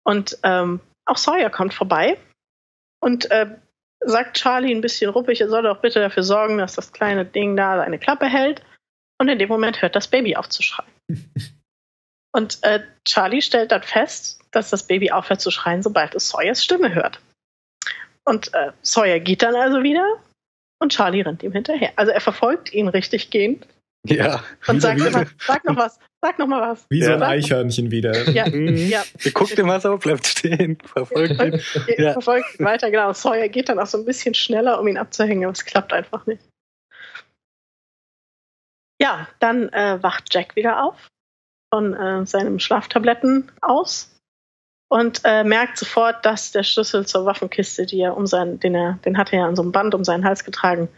Und 0.05 0.37
ähm, 0.43 0.79
auch 1.05 1.17
Sawyer 1.17 1.49
kommt 1.49 1.73
vorbei 1.73 2.17
und 3.01 3.29
äh, 3.31 3.47
sagt 4.01 4.37
Charlie 4.37 4.73
ein 4.73 4.81
bisschen 4.81 5.09
ruppig, 5.09 5.41
er 5.41 5.49
soll 5.49 5.63
doch 5.63 5.81
bitte 5.81 5.99
dafür 5.99 6.23
sorgen, 6.23 6.57
dass 6.57 6.75
das 6.75 6.93
kleine 6.93 7.25
Ding 7.25 7.55
da 7.55 7.77
seine 7.77 7.99
Klappe 7.99 8.27
hält. 8.27 8.63
Und 9.19 9.27
in 9.27 9.39
dem 9.39 9.49
Moment 9.49 9.81
hört 9.81 9.95
das 9.95 10.07
Baby 10.07 10.35
auf 10.35 10.47
zu 10.49 10.63
schreien. 10.63 10.89
und 12.31 12.63
äh, 12.63 12.83
Charlie 13.03 13.41
stellt 13.41 13.71
dann 13.71 13.83
fest, 13.83 14.39
dass 14.51 14.69
das 14.69 14.87
Baby 14.87 15.11
aufhört 15.11 15.41
zu 15.41 15.51
schreien, 15.51 15.83
sobald 15.83 16.15
es 16.15 16.29
Sawyers 16.29 16.63
Stimme 16.63 16.93
hört. 16.93 17.19
Und 18.29 18.53
äh, 18.53 18.71
Sawyer 18.83 19.19
geht 19.19 19.41
dann 19.41 19.55
also 19.55 19.81
wieder 19.81 20.05
und 20.79 20.91
Charlie 20.91 21.21
rennt 21.21 21.41
ihm 21.41 21.51
hinterher. 21.51 21.91
Also 21.95 22.11
er 22.11 22.21
verfolgt 22.21 22.71
ihn 22.73 22.87
richtig 22.87 23.31
gehend 23.31 23.67
Ja. 24.05 24.43
und 24.67 24.81
sagt 24.81 24.99
immer, 25.01 25.25
sag 25.47 25.65
noch 25.65 25.75
was, 25.75 25.99
sag 26.21 26.37
noch 26.37 26.45
mal 26.47 26.61
was. 26.61 26.85
Wie 26.91 27.01
so 27.01 27.09
Ja. 27.09 27.15
ein 27.17 27.23
Eichhörnchen 27.23 27.89
wieder. 27.89 28.29
Ja, 28.29 28.47
Mhm. 28.49 28.87
ja. 28.87 29.03
Der 29.25 29.31
guckt 29.31 29.57
immer 29.57 29.79
so, 29.79 29.97
bleibt 29.97 30.27
stehen, 30.27 30.77
verfolgt 30.85 31.41
ihn. 31.41 31.59
Er 31.87 31.99
Ja. 31.99 32.13
verfolgt 32.13 32.59
ihn 32.59 32.65
weiter, 32.65 32.91
genau. 32.91 33.13
Sawyer 33.13 33.49
geht 33.49 33.67
dann 33.69 33.79
auch 33.79 33.87
so 33.87 33.97
ein 33.97 34.05
bisschen 34.05 34.35
schneller, 34.35 34.79
um 34.79 34.87
ihn 34.87 34.97
abzuhängen, 34.99 35.43
aber 35.45 35.53
es 35.53 35.65
klappt 35.65 35.91
einfach 35.91 36.27
nicht. 36.27 36.43
Ja, 39.01 39.27
dann 39.39 39.69
äh, 39.69 40.03
wacht 40.03 40.25
Jack 40.33 40.55
wieder 40.55 40.83
auf 40.83 41.07
von 41.73 41.93
äh, 41.95 42.25
seinem 42.27 42.59
Schlaftabletten 42.59 43.51
aus 43.61 44.15
und 44.91 45.21
äh, 45.23 45.43
merkt 45.43 45.77
sofort, 45.77 46.25
dass 46.25 46.51
der 46.51 46.63
Schlüssel 46.63 47.05
zur 47.05 47.25
Waffenkiste, 47.25 47.85
die 47.85 48.01
er 48.01 48.17
um 48.17 48.25
seinen, 48.27 48.59
den 48.59 48.75
er, 48.75 48.99
den 49.05 49.17
hat 49.17 49.31
er 49.31 49.39
ja 49.39 49.47
an 49.47 49.55
so 49.55 49.61
einem 49.61 49.71
Band 49.71 49.95
um 49.95 50.03
seinen 50.03 50.25
Hals 50.25 50.43
getragen, 50.43 50.89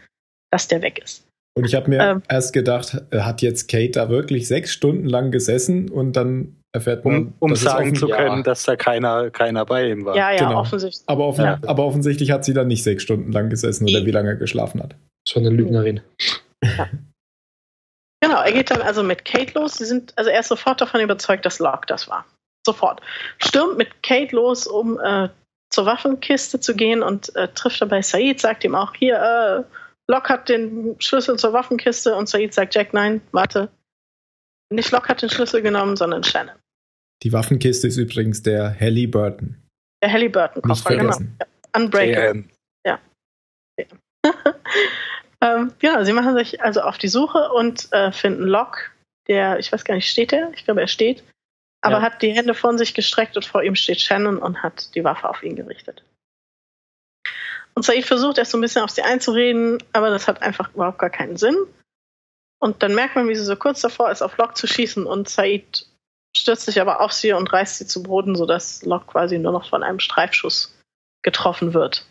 dass 0.50 0.68
der 0.68 0.82
weg 0.82 0.98
ist. 1.02 1.24
Und 1.54 1.64
ich 1.66 1.74
habe 1.74 1.90
mir 1.90 2.00
Ähm. 2.00 2.22
erst 2.28 2.52
gedacht, 2.54 3.02
äh, 3.10 3.20
hat 3.20 3.42
jetzt 3.42 3.68
Kate 3.68 3.90
da 3.90 4.08
wirklich 4.08 4.48
sechs 4.48 4.72
Stunden 4.72 5.06
lang 5.06 5.30
gesessen 5.30 5.90
und 5.90 6.14
dann 6.14 6.56
erfährt 6.74 7.04
man, 7.04 7.14
Um, 7.14 7.34
um 7.50 7.54
sagen 7.54 7.94
zu 7.94 8.08
ja. 8.08 8.16
können, 8.16 8.42
dass 8.42 8.64
da 8.64 8.76
keiner, 8.76 9.30
keiner 9.30 9.66
bei 9.66 9.90
ihm 9.90 10.06
war. 10.06 10.16
Ja, 10.16 10.30
ja, 10.32 10.38
Genau. 10.48 10.60
offensichtlich. 10.60 11.06
Aber, 11.06 11.26
offen, 11.26 11.44
Ja. 11.44 11.58
aber 11.66 11.84
offensichtlich 11.84 12.30
hat 12.30 12.46
sie 12.46 12.54
dann 12.54 12.68
nicht 12.68 12.82
sechs 12.82 13.02
Stunden 13.02 13.30
lang 13.30 13.50
gesessen 13.50 13.86
oder 13.86 14.06
wie 14.06 14.10
lange 14.10 14.30
er 14.30 14.36
geschlafen 14.36 14.82
hat. 14.82 14.94
So 15.28 15.38
eine 15.38 15.50
Lügnerin. 15.50 16.00
Genau, 18.22 18.40
er 18.40 18.52
geht 18.52 18.70
dann 18.70 18.80
also 18.80 19.02
mit 19.02 19.24
Kate 19.26 19.58
los. 19.58 19.74
Sie 19.74 19.84
sind, 19.84 20.16
also 20.16 20.30
er 20.30 20.40
ist 20.40 20.48
sofort 20.48 20.80
davon 20.80 21.00
überzeugt, 21.02 21.44
dass 21.44 21.58
Locke 21.58 21.86
das 21.86 22.08
war. 22.08 22.24
Sofort. 22.64 23.00
Stürmt 23.38 23.76
mit 23.76 24.02
Kate 24.02 24.34
los, 24.34 24.66
um 24.66 25.00
äh, 25.00 25.28
zur 25.70 25.86
Waffenkiste 25.86 26.60
zu 26.60 26.74
gehen 26.76 27.02
und 27.02 27.34
äh, 27.34 27.48
trifft 27.48 27.80
dabei 27.80 28.02
Said, 28.02 28.40
sagt 28.40 28.64
ihm 28.64 28.74
auch, 28.74 28.94
hier, 28.94 29.16
äh, 29.16 29.64
Locke 30.10 30.28
hat 30.28 30.48
den 30.48 30.96
Schlüssel 31.00 31.38
zur 31.38 31.52
Waffenkiste 31.52 32.14
und 32.14 32.28
Said 32.28 32.54
sagt, 32.54 32.74
Jack, 32.74 32.92
nein, 32.92 33.20
warte. 33.32 33.70
Nicht 34.70 34.90
Locke 34.90 35.08
hat 35.08 35.22
den 35.22 35.30
Schlüssel 35.30 35.62
genommen, 35.62 35.96
sondern 35.96 36.24
Shannon. 36.24 36.56
Die 37.22 37.32
Waffenkiste 37.32 37.86
ist 37.86 37.96
übrigens 37.96 38.42
der 38.42 38.78
Halliburton. 38.78 39.56
Der 40.02 40.12
Halliburton 40.12 40.62
genau. 40.62 40.74
vergessen. 40.74 41.38
Unbreakable. 41.74 42.44
JM. 42.86 43.08
ähm, 45.40 45.72
ja, 45.80 46.04
sie 46.04 46.12
machen 46.12 46.36
sich 46.36 46.62
also 46.62 46.80
auf 46.80 46.98
die 46.98 47.08
Suche 47.08 47.50
und 47.52 47.92
äh, 47.92 48.12
finden 48.12 48.44
Locke, 48.44 48.90
der, 49.28 49.58
ich 49.58 49.72
weiß 49.72 49.84
gar 49.84 49.94
nicht, 49.94 50.08
steht 50.08 50.32
er? 50.32 50.52
Ich 50.54 50.64
glaube, 50.64 50.80
er 50.80 50.88
steht. 50.88 51.24
Aber 51.82 51.96
Ja. 51.96 52.02
hat 52.02 52.22
die 52.22 52.32
Hände 52.32 52.54
von 52.54 52.78
sich 52.78 52.94
gestreckt 52.94 53.36
und 53.36 53.44
vor 53.44 53.62
ihm 53.62 53.74
steht 53.74 54.00
Shannon 54.00 54.38
und 54.38 54.62
hat 54.62 54.94
die 54.94 55.04
Waffe 55.04 55.28
auf 55.28 55.42
ihn 55.42 55.56
gerichtet. 55.56 56.02
Und 57.74 57.84
Said 57.84 58.04
versucht 58.04 58.38
erst 58.38 58.52
so 58.52 58.58
ein 58.58 58.60
bisschen 58.60 58.82
auf 58.82 58.90
sie 58.90 59.02
einzureden, 59.02 59.82
aber 59.92 60.10
das 60.10 60.28
hat 60.28 60.42
einfach 60.42 60.72
überhaupt 60.74 60.98
gar 60.98 61.10
keinen 61.10 61.36
Sinn. 61.36 61.56
Und 62.60 62.82
dann 62.82 62.94
merkt 62.94 63.16
man, 63.16 63.28
wie 63.28 63.34
sie 63.34 63.44
so 63.44 63.56
kurz 63.56 63.80
davor 63.80 64.10
ist, 64.10 64.22
auf 64.22 64.36
Locke 64.36 64.54
zu 64.54 64.66
schießen 64.66 65.06
und 65.06 65.28
Said 65.28 65.86
stürzt 66.36 66.66
sich 66.66 66.80
aber 66.80 67.00
auf 67.00 67.12
sie 67.12 67.32
und 67.32 67.52
reißt 67.52 67.78
sie 67.78 67.86
zu 67.86 68.02
Boden, 68.02 68.36
sodass 68.36 68.84
Locke 68.84 69.06
quasi 69.06 69.38
nur 69.38 69.52
noch 69.52 69.68
von 69.68 69.82
einem 69.82 69.98
Streifschuss 70.00 70.78
getroffen 71.22 71.74
wird. 71.74 72.06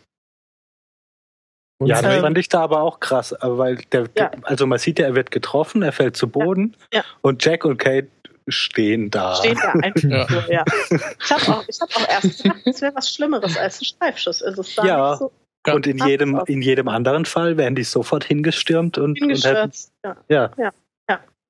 Und 1.80 1.88
Ja, 1.88 2.02
das 2.02 2.20
fand 2.22 2.38
ich 2.38 2.50
da 2.50 2.62
aber 2.62 2.82
auch 2.82 3.00
krass, 3.00 3.34
weil 3.42 3.78
der, 3.92 4.10
Ja. 4.18 4.32
also 4.44 4.68
man 4.68 4.78
sieht 4.78 5.00
ja, 5.00 5.06
er 5.08 5.16
wird 5.16 5.32
getroffen, 5.32 5.82
er 5.82 5.92
fällt 5.92 6.16
zu 6.18 6.28
Boden 6.28 6.76
Ja. 6.94 7.04
und 7.22 7.44
Jack 7.44 7.66
und 7.66 7.78
Kate 7.78 8.10
stehen 8.48 9.10
da. 9.12 9.36
Steht 9.36 9.58
da 9.58 9.72
einfach 9.84 10.04
Ja. 10.10 10.28
nur, 10.30 10.52
ja. 10.52 10.66
Ich 10.90 11.32
habe 11.32 11.48
auch, 11.58 11.66
ich 11.68 11.80
hab 11.80 11.96
auch 11.96 12.08
erst 12.10 12.44
gedacht, 12.44 12.62
es 12.66 12.82
wäre 12.82 12.96
was 12.96 13.14
Schlimmeres 13.14 13.58
als 13.58 13.82
ein 13.82 13.86
Streifschuss. 13.86 14.42
Also 14.44 14.62
es 14.62 14.76
sah 14.76 14.86
Ja. 14.86 15.10
nicht 15.12 15.20
so 15.20 15.32
Und 15.74 15.86
in 15.88 15.98
Ja. 16.00 16.08
jedem, 16.08 16.42
in 16.48 16.62
jedem 16.62 16.88
anderen 16.88 17.26
Fall 17.26 17.58
wären 17.58 17.76
die 17.76 17.84
sofort 17.84 18.24
hingestürmt 18.24 18.98
und, 18.98 19.04
und 19.04 19.16
hätten, 19.18 19.24
hingestürzt. 19.30 19.94
Ja, 20.30 20.52
ja, 20.58 20.74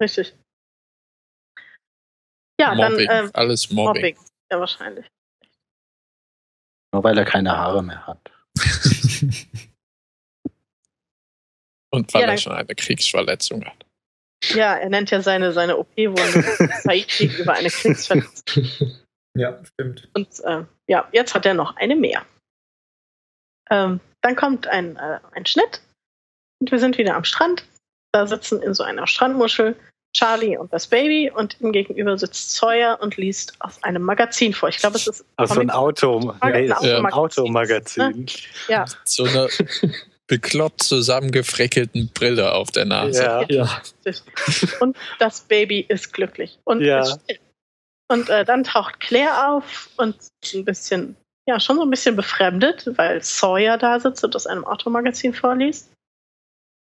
richtig. 0.01 0.35
Ja, 2.59 2.75
Mobbing. 2.75 3.07
dann 3.07 3.25
ähm, 3.25 3.31
Alles 3.33 3.71
Mobbing. 3.71 4.15
Mobbing. 4.15 4.17
Ja, 4.51 4.59
wahrscheinlich. 4.59 5.05
nur 6.93 7.03
weil 7.03 7.17
er 7.17 7.25
keine 7.25 7.55
Haare 7.57 7.81
mehr 7.81 8.05
hat. 8.05 8.19
Und 11.93 12.13
weil 12.13 12.21
Ja, 12.21 12.27
er 12.27 12.31
dann- 12.33 12.37
schon 12.37 12.53
eine 12.53 12.75
Kriegsverletzung 12.75 13.65
hat. 13.65 13.80
Ja, 14.49 14.75
er 14.75 14.89
nennt 14.89 15.11
ja 15.11 15.21
seine, 15.21 15.51
seine 15.53 15.77
OP-Wunde 15.77 16.43
Said 16.83 17.07
gegenüber 17.07 17.53
eine 17.53 17.69
Kriegsverletzung. 17.69 18.65
ja, 19.35 19.61
stimmt. 19.63 20.09
Und 20.13 20.27
äh, 20.43 20.63
ja, 20.87 21.07
jetzt 21.11 21.35
hat 21.35 21.45
er 21.45 21.53
noch 21.53 21.75
eine 21.77 21.95
mehr. 21.95 22.25
Ähm, 23.69 23.99
dann 24.21 24.35
kommt 24.35 24.67
ein, 24.67 24.95
äh, 24.97 25.19
ein 25.33 25.45
Schnitt 25.45 25.81
und 26.59 26.71
wir 26.71 26.79
sind 26.79 26.97
wieder 26.97 27.15
am 27.15 27.23
Strand. 27.23 27.65
Da 28.13 28.27
sitzen 28.27 28.61
in 28.61 28.73
so 28.73 28.83
einer 28.83 29.07
Strandmuschel 29.07 29.75
Charlie 30.13 30.57
und 30.57 30.73
das 30.73 30.87
Baby 30.87 31.31
und 31.33 31.61
ihm 31.61 31.71
gegenüber 31.71 32.17
sitzt 32.17 32.51
Sawyer 32.53 32.99
und 33.01 33.15
liest 33.15 33.55
aus 33.59 33.81
einem 33.83 34.01
Magazin 34.01 34.53
vor. 34.53 34.67
Ich 34.67 34.77
glaube, 34.77 34.97
es 34.97 35.07
ist 35.07 35.23
Also 35.37 35.53
ein 35.61 35.69
Comic- 35.69 35.75
Auto, 35.75 36.35
ein 36.41 36.51
nee, 36.51 36.65
Ja. 36.67 36.77
ein 36.79 37.05
Automagazin. 37.13 38.25
Ja, 38.67 38.85
So 39.05 39.23
eine 39.23 39.47
bekloppt 40.31 40.81
zusammengefrickelten 40.83 42.09
Brille 42.13 42.53
auf 42.53 42.71
der 42.71 42.85
Nase. 42.85 43.21
Ja. 43.21 43.45
Ja. 43.49 43.81
und 44.79 44.95
das 45.19 45.41
Baby 45.41 45.85
ist 45.89 46.13
glücklich 46.13 46.57
und 46.63 46.79
Ja. 46.79 47.01
ist 47.01 47.19
still. 47.23 47.39
Und 48.09 48.29
äh, 48.29 48.45
dann 48.45 48.63
taucht 48.63 49.01
Claire 49.01 49.49
auf 49.49 49.89
und 49.97 50.15
ist 50.41 50.53
ein 50.53 50.63
bisschen, 50.63 51.17
ja, 51.49 51.59
schon 51.59 51.75
so 51.75 51.81
ein 51.83 51.89
bisschen 51.89 52.15
befremdet, 52.15 52.89
weil 52.95 53.21
Sawyer 53.21 53.77
da 53.77 53.99
sitzt 53.99 54.23
und 54.23 54.33
aus 54.33 54.47
einem 54.47 54.63
Automagazin 54.63 55.33
vorliest. 55.33 55.91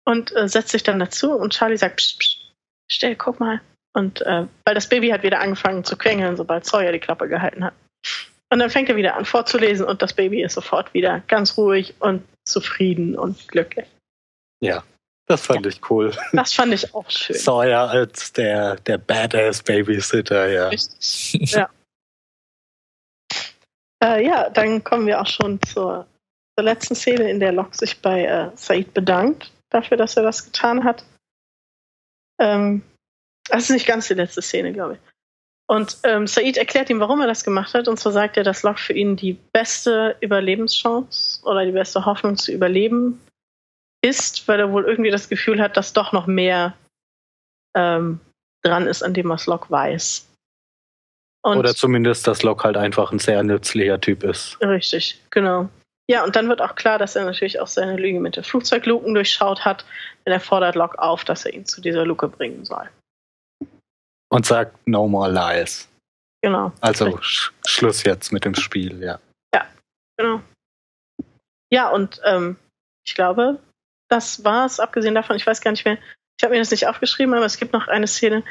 Und 0.05 0.33
äh, 0.37 0.47
setzt 0.47 0.69
sich 0.69 0.83
dann 0.83 0.99
dazu 0.99 1.33
und 1.33 1.51
Charlie 1.51 1.75
sagt, 1.77 1.97
pst, 1.97 2.19
pst, 2.19 2.37
still, 2.89 3.15
guck 3.17 3.41
mal. 3.41 3.59
Und 3.93 4.21
äh, 4.21 4.47
weil 4.63 4.75
das 4.75 4.87
Baby 4.87 5.09
hat 5.09 5.23
wieder 5.23 5.41
angefangen 5.41 5.83
zu 5.83 5.97
quengeln, 5.97 6.37
sobald 6.37 6.65
Sawyer 6.65 6.93
die 6.93 6.99
Klappe 6.99 7.27
gehalten 7.27 7.65
hat. 7.65 7.73
Und 8.49 8.59
dann 8.59 8.69
fängt 8.69 8.87
er 8.87 8.95
wieder 8.95 9.15
an 9.17 9.25
vorzulesen 9.25 9.85
und 9.85 10.01
das 10.01 10.13
Baby 10.13 10.43
ist 10.43 10.53
sofort 10.53 10.93
wieder 10.93 11.21
ganz 11.27 11.57
ruhig 11.57 11.93
und 11.99 12.23
zufrieden 12.45 13.17
und 13.17 13.47
glücklich. 13.47 13.87
Das 15.25 15.45
fand 15.45 15.65
ich 15.65 15.89
cool. 15.89 16.11
Das 16.33 16.53
fand 16.53 16.73
ich 16.73 16.93
auch 16.93 17.09
schön. 17.09 17.35
Sawyer 17.35 17.89
als 17.89 18.33
der, 18.33 18.75
der 18.75 18.97
Badass 18.97 19.63
Babysitter, 19.63 20.47
ja. 20.49 20.67
Richtig. 20.67 21.51
Ja. 21.51 21.69
äh, 24.03 24.25
ja, 24.25 24.49
dann 24.49 24.83
kommen 24.83 25.07
wir 25.07 25.21
auch 25.21 25.27
schon 25.27 25.61
zur, 25.61 26.07
zur 26.57 26.63
letzten 26.65 26.95
Szene, 26.95 27.29
in 27.29 27.39
der 27.39 27.53
Locke 27.53 27.77
sich 27.77 28.01
bei 28.01 28.25
äh, 28.25 28.51
Said 28.55 28.93
bedankt 28.93 29.51
dafür, 29.69 29.97
dass 29.97 30.17
er 30.17 30.23
das 30.23 30.45
getan 30.45 30.83
hat. 30.83 31.05
Ähm, 32.39 32.83
das 33.47 33.63
ist 33.63 33.69
nicht 33.71 33.87
ganz 33.87 34.07
die 34.07 34.13
letzte 34.13 34.41
Szene, 34.41 34.73
glaube 34.73 34.95
ich. 34.95 35.12
Und 35.67 35.97
ähm, 36.03 36.27
Said 36.27 36.57
erklärt 36.57 36.89
ihm, 36.89 36.99
warum 36.99 37.21
er 37.21 37.27
das 37.27 37.43
gemacht 37.43 37.73
hat. 37.73 37.87
Und 37.87 37.97
zwar 37.97 38.11
sagt 38.11 38.37
er, 38.37 38.43
dass 38.43 38.63
Locke 38.63 38.79
für 38.79 38.93
ihn 38.93 39.15
die 39.15 39.33
beste 39.53 40.15
Überlebenschance 40.19 41.41
oder 41.45 41.65
die 41.65 41.71
beste 41.71 42.05
Hoffnung 42.05 42.37
zu 42.37 42.51
überleben 42.51 43.21
ist, 44.01 44.47
weil 44.47 44.59
er 44.59 44.71
wohl 44.71 44.83
irgendwie 44.83 45.11
das 45.11 45.29
Gefühl 45.29 45.61
hat, 45.61 45.77
dass 45.77 45.93
doch 45.93 46.11
noch 46.11 46.27
mehr 46.27 46.73
ähm, 47.75 48.19
dran 48.61 48.87
ist 48.87 49.03
an 49.03 49.13
dem, 49.13 49.29
was 49.29 49.47
Locke 49.47 49.71
weiß. 49.71 50.27
Und 51.45 51.57
Oder 51.57 51.75
zumindest, 51.75 52.27
dass 52.27 52.43
Locke 52.43 52.63
halt 52.63 52.77
einfach 52.77 53.11
ein 53.11 53.19
sehr 53.19 53.43
nützlicher 53.43 53.99
Typ 53.99 54.23
ist. 54.23 54.57
Richtig, 54.61 55.21
genau. 55.29 55.69
Ja, 56.09 56.23
und 56.23 56.35
dann 56.35 56.49
wird 56.49 56.61
auch 56.61 56.75
klar, 56.75 56.99
dass 56.99 57.15
er 57.15 57.25
natürlich 57.25 57.59
auch 57.59 57.67
seine 57.67 57.95
Lüge 57.95 58.19
mit 58.19 58.35
den 58.35 58.43
Flugzeugluken 58.43 59.13
durchschaut 59.13 59.63
hat, 59.63 59.85
denn 60.25 60.33
er 60.33 60.39
fordert 60.39 60.75
Locke 60.75 60.99
auf, 60.99 61.23
dass 61.23 61.45
er 61.45 61.53
ihn 61.53 61.65
zu 61.65 61.81
dieser 61.81 62.05
Luke 62.05 62.27
bringen 62.27 62.65
soll. 62.65 62.89
Und 64.33 64.45
sagt 64.45 64.87
No 64.87 65.07
more 65.07 65.31
lies. 65.31 65.87
Genau. 66.41 66.71
Also 66.81 67.17
Sch 67.21 67.53
Schluss 67.65 68.03
jetzt 68.03 68.33
mit 68.33 68.45
dem 68.45 68.55
Spiel, 68.55 69.01
ja. 69.01 69.19
Genau. 70.17 70.41
Ja, 71.71 71.89
und 71.89 72.21
ähm, 72.23 72.57
ich 73.05 73.15
glaube, 73.15 73.59
das 74.09 74.43
war's. 74.43 74.79
Abgesehen 74.79 75.15
davon, 75.15 75.35
ich 75.35 75.47
weiß 75.47 75.61
gar 75.61 75.71
nicht 75.71 75.85
mehr, 75.85 75.97
ich 76.37 76.43
habe 76.43 76.53
mir 76.53 76.59
das 76.59 76.71
nicht 76.71 76.87
aufgeschrieben, 76.87 77.33
aber 77.33 77.45
es 77.45 77.57
gibt 77.57 77.73
noch 77.73 77.87
eine 77.87 78.07
Szene, 78.07 78.43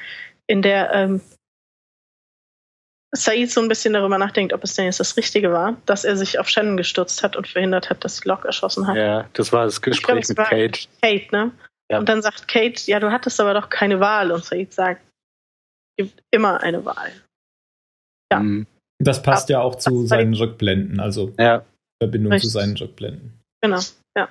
in 0.46 0.62
der 0.62 0.92
ähm, 0.92 1.20
Said 3.14 3.50
so 3.50 3.60
ein 3.60 3.68
bisschen 3.68 3.92
darüber 3.92 4.18
nachdenkt, 4.18 4.52
ob 4.52 4.64
es 4.64 4.74
denn 4.74 4.86
jetzt 4.86 4.98
das 4.98 5.16
Richtige 5.16 5.52
war, 5.52 5.76
dass 5.86 6.04
er 6.04 6.16
sich 6.16 6.38
auf 6.38 6.48
Shannon 6.48 6.76
gestürzt 6.76 7.22
hat 7.22 7.36
und 7.36 7.46
verhindert 7.46 7.90
hat, 7.90 8.04
dass 8.04 8.24
Locke 8.24 8.46
erschossen 8.46 8.86
hat. 8.86 8.96
Ja, 8.96 9.28
das 9.34 9.52
war 9.52 9.66
das 9.66 9.82
glaub, 9.82 9.92
Gespräch 9.92 10.22
es 10.22 10.28
mit 10.30 10.38
Kate. 10.38 10.88
Kate, 11.02 11.28
ne? 11.30 11.52
Ja. 11.90 11.98
Und 11.98 12.08
dann 12.08 12.22
sagt 12.22 12.48
Kate, 12.48 12.80
ja, 12.86 12.98
du 13.00 13.12
hattest 13.12 13.38
aber 13.38 13.52
doch 13.52 13.68
keine 13.68 14.00
Wahl. 14.00 14.32
Und 14.32 14.44
Said 14.44 14.72
sagt, 14.72 15.02
gibt 15.98 16.22
immer 16.30 16.60
eine 16.62 16.84
Wahl. 16.84 17.12
Ja. 18.32 18.40
Mhm. 18.40 18.66
Das 18.98 19.22
passt 19.22 19.48
ja 19.48 19.60
auch 19.60 19.76
zu 19.76 20.06
seinen 20.06 20.34
Rückblenden, 20.34 21.00
also 21.00 21.34
Ja, 21.38 21.64
Verbindung 22.00 22.32
Richtig. 22.32 22.50
zu 22.50 22.58
seinen 22.58 22.76
Rückblenden. 22.76 23.40
Genau. 23.60 23.80
Ja. 24.16 24.28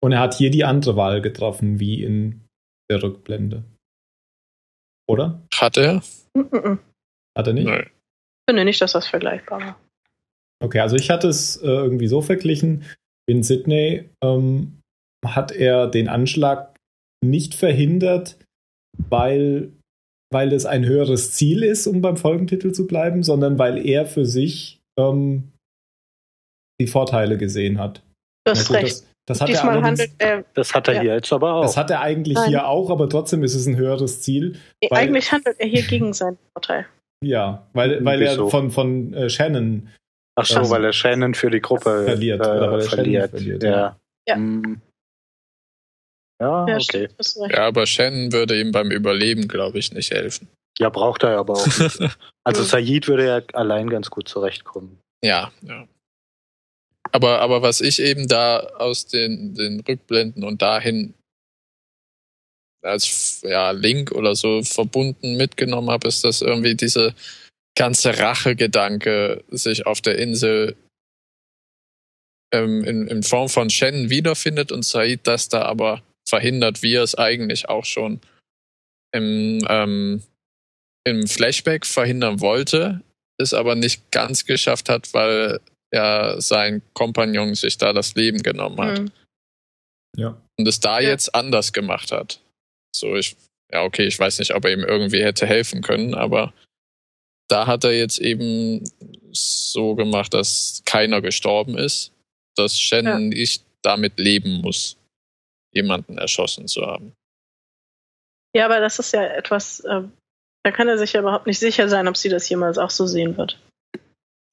Und 0.00 0.12
er 0.12 0.20
hat 0.20 0.34
hier 0.34 0.50
die 0.50 0.64
andere 0.64 0.96
Wahl 0.96 1.20
getroffen, 1.20 1.80
wie 1.80 2.02
in 2.02 2.44
der 2.90 3.02
Rückblende. 3.02 3.64
Oder? 5.08 5.42
Hat 5.54 5.76
er? 5.76 6.02
Mm 6.34 6.40
-mm. 6.40 6.78
Hat 7.36 7.46
er 7.46 7.52
nicht? 7.52 7.66
Nö. 7.66 7.80
Ich 7.80 8.50
finde 8.50 8.64
nicht, 8.64 8.80
dass 8.80 8.92
das 8.92 9.08
vergleichbar 9.08 9.60
war. 9.60 9.80
Okay, 10.62 10.80
also 10.80 10.96
ich 10.96 11.10
hatte 11.10 11.28
es 11.28 11.56
äh, 11.56 11.66
irgendwie 11.66 12.08
so 12.08 12.20
verglichen. 12.20 12.84
In 13.28 13.42
Sydney 13.42 14.08
ähm, 14.22 14.80
hat 15.24 15.52
er 15.52 15.86
den 15.86 16.08
Anschlag 16.08 16.74
nicht 17.24 17.54
verhindert, 17.54 18.38
weil, 19.08 19.72
weil 20.30 20.52
es 20.52 20.66
ein 20.66 20.84
höheres 20.84 21.32
Ziel 21.32 21.62
ist, 21.62 21.86
um 21.86 22.00
beim 22.02 22.16
Folgentitel 22.16 22.72
zu 22.72 22.86
bleiben, 22.86 23.22
sondern 23.22 23.58
weil 23.58 23.84
er 23.86 24.06
für 24.06 24.24
sich 24.26 24.80
ähm, 24.98 25.52
die 26.80 26.86
Vorteile 26.86 27.38
gesehen 27.38 27.78
hat. 27.78 28.02
Du 28.44 28.52
hast 28.52 28.70
Na 28.70 28.76
gut, 28.78 28.84
recht. 28.86 29.04
Das, 29.26 29.38
das 29.38 29.40
hat 29.42 29.48
er 29.48 29.52
Diesmal 29.54 29.82
handelt 29.82 30.10
er, 30.18 30.44
das 30.54 30.74
hat 30.74 30.88
er 30.88 30.94
Ja. 30.94 31.00
hier 31.02 31.14
jetzt 31.14 31.32
aber 31.32 31.54
auch. 31.54 31.62
Das 31.62 31.76
hat 31.76 31.90
er 31.90 32.00
eigentlich 32.00 32.36
Nein. 32.36 32.48
hier 32.48 32.66
auch, 32.66 32.88
aber 32.90 33.08
trotzdem 33.08 33.42
ist 33.42 33.54
es 33.54 33.66
ein 33.66 33.76
höheres 33.76 34.22
Ziel. 34.22 34.56
nee, 34.82 34.88
weil- 34.90 34.98
eigentlich 35.00 35.30
handelt 35.32 35.58
er 35.58 35.66
hier 35.68 35.82
gegen 35.82 36.12
seinen 36.12 36.38
Vorteil. 36.54 36.86
Ja, 37.24 37.66
weil, 37.72 38.04
weil 38.04 38.22
er 38.22 38.32
Wieso? 38.32 38.48
von, 38.48 38.70
von 38.70 39.12
äh, 39.14 39.28
Shannon 39.28 39.88
Ach 40.40 40.44
so, 40.46 40.58
Also- 40.60 40.70
weil 40.70 40.84
er 40.84 40.92
Shannon 40.92 41.34
für 41.34 41.50
die 41.50 41.60
Gruppe 41.60 42.04
Verliert, 42.04 42.40
äh, 42.40 42.48
oder 42.48 42.70
weil 42.72 42.80
er 42.80 42.88
verliert. 42.88 43.30
verliert, 43.30 43.62
Ja. 43.64 43.96
Ja. 44.28 44.36
Mm. 44.36 44.80
Ja, 46.40 46.66
Ja, 46.68 46.76
okay. 46.76 47.08
Ja, 47.50 47.66
aber 47.66 47.86
Shannon 47.86 48.32
würde 48.32 48.60
ihm 48.60 48.72
beim 48.72 48.90
Überleben, 48.90 49.48
glaube 49.48 49.78
ich, 49.78 49.92
nicht 49.92 50.12
helfen. 50.12 50.48
Ja, 50.78 50.90
braucht 50.90 51.24
er 51.24 51.38
aber 51.38 51.54
auch 51.54 51.66
nicht. 51.66 51.98
Also 52.44 52.62
Said 52.62 53.08
würde 53.08 53.26
ja 53.26 53.42
allein 53.52 53.90
ganz 53.90 54.08
gut 54.08 54.26
zurechtkommen. 54.26 54.98
Ja, 55.22 55.52
ja. 55.62 55.86
Aber, 57.12 57.40
aber 57.40 57.60
was 57.60 57.82
ich 57.82 58.00
eben 58.00 58.26
da 58.26 58.60
aus 58.78 59.06
den, 59.06 59.54
den 59.54 59.80
Rückblenden 59.80 60.44
und 60.44 60.62
dahin 60.62 61.12
als 62.82 63.42
ja, 63.42 63.72
Link 63.72 64.12
oder 64.12 64.34
so 64.34 64.62
verbunden 64.62 65.36
mitgenommen 65.36 65.90
habe, 65.90 66.08
ist, 66.08 66.24
dass 66.24 66.40
irgendwie 66.40 66.74
diese 66.74 67.14
ganze 67.76 68.18
Rachegedanke 68.18 69.44
sich 69.50 69.86
auf 69.86 70.00
der 70.00 70.18
Insel 70.18 70.74
ähm, 72.52 72.84
in, 72.84 73.08
in 73.08 73.22
Form 73.22 73.48
von 73.48 73.68
Shannon 73.68 74.10
wiederfindet 74.10 74.72
und 74.72 74.84
Said 74.84 75.26
das 75.26 75.48
da 75.48 75.62
aber 75.62 76.02
verhindert, 76.28 76.82
wie 76.82 76.94
er 76.94 77.02
es 77.02 77.14
eigentlich 77.14 77.68
auch 77.68 77.84
schon 77.84 78.20
im, 79.14 79.64
ähm, 79.68 80.22
im 81.06 81.26
Flashback 81.26 81.86
verhindern 81.86 82.40
wollte, 82.40 83.02
es 83.40 83.54
aber 83.54 83.74
nicht 83.74 84.10
ganz 84.10 84.44
geschafft 84.44 84.88
hat, 84.88 85.12
weil 85.14 85.60
ja 85.94 86.38
sein 86.40 86.82
Kompagnon 86.92 87.54
sich 87.54 87.78
da 87.78 87.92
das 87.92 88.14
Leben 88.14 88.42
genommen 88.42 88.80
hat 88.80 89.00
Mhm. 89.00 89.10
Ja. 90.16 90.42
und 90.58 90.68
es 90.68 90.80
da 90.80 91.00
Ja. 91.00 91.10
jetzt 91.10 91.34
anders 91.34 91.72
gemacht 91.72 92.12
hat. 92.12 92.40
So, 92.94 93.16
ich, 93.16 93.36
ja, 93.72 93.84
okay, 93.84 94.06
ich 94.06 94.18
weiß 94.18 94.38
nicht, 94.38 94.54
ob 94.54 94.64
er 94.64 94.72
ihm 94.72 94.84
irgendwie 94.84 95.22
hätte 95.22 95.46
helfen 95.46 95.80
können, 95.82 96.14
aber 96.14 96.52
da 97.48 97.66
hat 97.66 97.84
er 97.84 97.92
jetzt 97.96 98.18
eben 98.18 98.84
so 99.32 99.94
gemacht, 99.94 100.34
dass 100.34 100.82
keiner 100.84 101.22
gestorben 101.22 101.78
ist, 101.78 102.12
dass 102.56 102.78
Shannon 102.78 103.28
nicht 103.30 103.64
damit 103.82 104.18
leben 104.18 104.60
muss, 104.60 104.96
jemanden 105.78 106.18
erschossen 106.18 106.66
zu 106.66 106.82
haben. 106.82 107.12
Ja, 108.54 108.64
aber 108.64 108.80
das 108.80 108.98
ist 108.98 109.12
ja 109.12 109.22
etwas, 109.22 109.80
äh, 109.80 110.02
da 110.64 110.70
kann 110.72 110.88
er 110.88 110.98
sich 110.98 111.12
ja 111.12 111.20
überhaupt 111.20 111.46
nicht 111.46 111.58
sicher 111.58 111.88
sein, 111.88 112.08
ob 112.08 112.16
sie 112.16 112.28
das 112.28 112.48
jemals 112.48 112.78
auch 112.78 112.90
so 112.90 113.06
sehen 113.06 113.36
wird. 113.36 113.60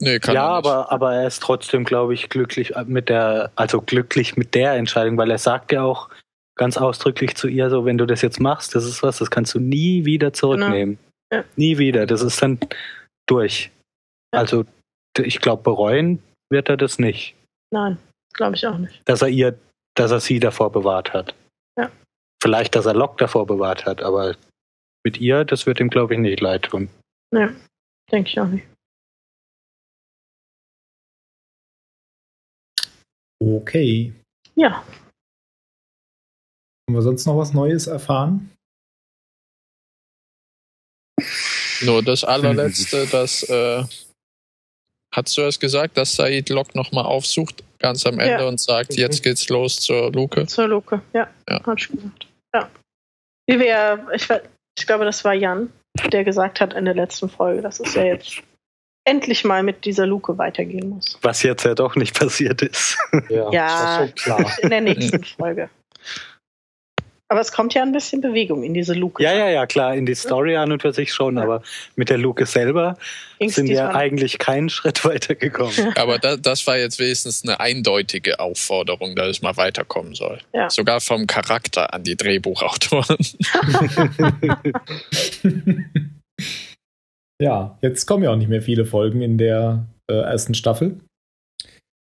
Nee, 0.02 0.20
kann 0.20 0.36
ja, 0.36 0.48
er 0.48 0.58
nicht. 0.58 0.68
aber, 0.68 0.92
aber 0.92 1.16
er 1.16 1.28
ist 1.28 1.42
trotzdem, 1.42 1.86
glaube 1.86 2.14
ich, 2.14 2.30
glücklich 2.30 2.74
mit 2.86 3.10
der, 3.10 3.52
also 3.56 3.82
glücklich 3.82 4.36
mit 4.36 4.54
der 4.54 4.74
Entscheidung, 4.74 5.18
weil 5.18 5.32
er 5.32 5.38
sagt 5.38 5.72
ja 5.72 5.84
auch 5.84 6.10
ganz 6.56 6.78
ausdrücklich 6.78 7.36
zu 7.36 7.48
ihr, 7.48 7.70
so, 7.70 7.86
wenn 7.86 7.98
du 7.98 8.06
das 8.06 8.22
jetzt 8.22 8.40
machst, 8.40 8.76
das 8.76 8.86
ist 8.86 9.04
was, 9.04 9.18
das 9.18 9.32
kannst 9.32 9.54
du 9.54 9.60
nie 9.60 10.06
wieder 10.06 10.34
zurücknehmen. 10.34 10.98
Genau. 11.30 11.44
Ja. 11.44 11.50
Nie 11.56 11.78
wieder. 11.78 12.06
Das 12.06 12.22
ist 12.22 12.42
dann 12.42 12.60
durch. 13.26 13.72
Ja. 14.34 14.42
Also, 14.42 14.66
ich 15.18 15.40
glaube, 15.40 15.64
bereuen 15.64 16.22
wird 16.50 16.70
er 16.70 16.78
das 16.78 17.00
nicht. 17.00 17.36
Nein, 17.72 17.98
glaube 18.34 18.56
ich 18.56 18.68
auch 18.68 18.78
nicht. 18.78 19.02
Dass 19.06 19.22
er 19.22 19.30
ihr, 19.30 19.58
dass 19.96 20.12
er 20.12 20.20
sie 20.20 20.40
davor 20.40 20.72
bewahrt 20.72 21.14
hat. 21.14 21.36
Ja. 21.78 21.92
Vielleicht, 22.42 22.76
dass 22.76 22.86
er 22.86 22.94
Locke 22.94 23.18
davor 23.18 23.46
bewahrt 23.48 23.86
hat, 23.86 24.02
aber 24.02 24.36
mit 25.04 25.20
ihr, 25.20 25.46
das 25.46 25.66
wird 25.66 25.80
ihm, 25.80 25.90
glaube 25.90 26.14
ich, 26.14 26.20
nicht 26.20 26.40
leid 26.42 26.64
tun. 26.64 26.90
Nee, 27.34 27.50
denke 28.12 28.30
ich 28.30 28.40
auch 28.40 28.48
nicht. 28.48 28.68
Okay. 33.40 34.14
Ja, 34.56 34.84
Haben 36.88 36.96
wir 36.96 37.02
sonst 37.02 37.26
noch 37.26 37.38
was 37.38 37.52
Neues 37.54 37.88
erfahren? 37.88 38.52
Nur 41.82 42.04
das 42.04 42.24
allerletzte, 42.24 43.08
das 43.08 43.42
äh, 43.44 43.84
hast 45.16 45.38
du 45.38 45.42
es 45.44 45.60
gesagt, 45.60 45.98
dass 45.98 46.16
Said 46.16 46.50
Locke 46.50 46.78
nochmal 46.78 47.06
aufsucht, 47.06 47.64
ganz 47.80 48.06
am 48.06 48.20
Ende 48.20 48.44
Ja. 48.44 48.48
und 48.48 48.60
sagt, 48.60 48.96
jetzt 48.96 49.24
geht's 49.24 49.48
los 49.50 49.78
zur 49.78 50.12
Luke. 50.12 50.46
zur 50.48 50.68
Luke. 50.68 51.02
Ja, 51.14 51.28
Ja. 51.50 51.64
hat 51.66 51.82
schon 51.82 51.96
gesagt. 51.98 52.28
Ja. 52.54 52.70
Wie 53.48 53.60
wir, 53.60 54.08
ich, 54.14 54.28
ich 54.78 54.88
glaube, 54.88 55.06
das 55.06 55.24
war 55.24 55.34
Jan, 55.34 55.72
der 56.12 56.24
gesagt 56.24 56.60
hat 56.62 56.74
in 56.74 56.86
der 56.86 56.96
letzten 56.96 57.30
Folge, 57.30 57.62
dass 57.62 57.80
es 57.80 57.94
ja 57.94 58.04
jetzt 58.04 58.42
endlich 59.08 59.44
mal 59.46 59.62
mit 59.62 59.86
dieser 59.86 60.08
Luke 60.08 60.38
weitergehen 60.38 60.90
muss. 60.90 61.18
Was 61.22 61.44
jetzt 61.44 61.64
ja 61.64 61.76
doch 61.76 61.96
nicht 61.96 62.18
passiert 62.20 62.62
ist. 62.64 62.98
Ja, 63.30 63.52
Ja. 63.52 64.00
das 64.00 64.10
ist 64.10 64.18
so 64.26 64.36
klar. 64.36 64.52
In 64.62 64.70
der 64.72 64.82
nächsten 64.82 65.24
Folge. 65.24 65.70
Aber 67.28 67.42
es 67.42 67.52
kommt 67.52 67.74
ja 67.74 67.82
ein 67.82 67.92
bisschen 67.92 68.22
Bewegung 68.22 68.62
in 68.64 68.76
diese 68.76 68.94
Luke. 68.94 69.24
Ja, 69.24 69.34
ja, 69.34 69.50
ja, 69.50 69.66
klar, 69.66 69.96
in 69.96 70.06
die 70.06 70.14
Story 70.14 70.56
an 70.58 70.72
und 70.72 70.84
für 70.84 70.94
sich 70.94 71.12
schon, 71.12 71.38
Ja. 71.38 71.44
aber 71.44 71.64
mit 71.96 72.10
der 72.10 72.20
Luke 72.20 72.46
selber 72.46 72.98
Ging's 73.40 73.56
sind 73.56 73.68
wir 73.68 73.96
eigentlich 73.96 74.38
keinen 74.38 74.70
Schritt 74.76 75.04
weitergekommen. 75.04 75.94
Aber 75.98 76.20
da, 76.20 76.38
das 76.38 76.68
war 76.68 76.78
jetzt 76.78 77.00
wenigstens 77.00 77.44
eine 77.44 77.60
eindeutige 77.60 78.40
Aufforderung, 78.40 79.16
dass 79.16 79.28
es 79.30 79.42
mal 79.42 79.58
weiterkommen 79.58 80.14
soll. 80.14 80.40
Ja. 80.54 80.70
Sogar 80.70 81.02
vom 81.02 81.26
Charakter 81.26 81.94
an 81.94 82.04
die 82.04 82.16
Drehbuchautoren. 82.16 83.18
ja, 87.42 87.78
jetzt 87.82 88.06
kommen 88.06 88.24
ja 88.24 88.32
auch 88.32 88.36
nicht 88.38 88.50
mehr 88.50 88.62
viele 88.62 88.86
Folgen 88.86 89.22
in 89.22 89.38
der 89.40 89.88
äh, 90.10 90.14
ersten 90.14 90.54
Staffel. 90.54 91.00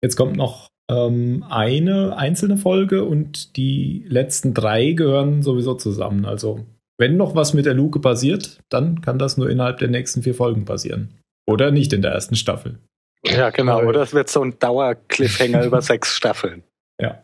Jetzt 0.05 0.17
kommt 0.17 0.37
noch 0.37 0.69
ähm, 0.91 1.45
eine 1.49 2.17
einzelne 2.17 2.57
Folge 2.57 3.05
und 3.05 3.57
die 3.57 4.05
letzten 4.09 4.55
drei 4.55 4.93
gehören 4.93 5.43
sowieso 5.43 5.75
zusammen. 5.75 6.25
Also, 6.25 6.65
wenn 6.99 7.17
noch 7.17 7.35
was 7.35 7.55
mit 7.55 7.67
der 7.67 7.75
Luke 7.75 8.01
passiert, 8.01 8.61
dann 8.69 9.01
kann 9.01 9.19
das 9.19 9.37
nur 9.37 9.51
innerhalb 9.51 9.79
der 9.79 9.89
nächsten 9.89 10.23
vier 10.23 10.35
Folgen 10.35 10.65
passieren. 10.65 11.15
Oder 11.49 11.71
nicht 11.71 11.93
in 11.93 12.03
der 12.03 12.13
ersten 12.13 12.37
Staffel. 12.37 12.79
ja, 13.25 13.51
genau. 13.51 13.83
Oder 13.85 14.03
es 14.03 14.13
wird 14.15 14.29
so 14.29 14.43
ein 14.43 14.59
Dauer-Cliffhanger 14.59 15.65
über 15.67 15.83
sechs 15.83 16.15
Staffeln. 16.17 16.63
Ja. 17.01 17.23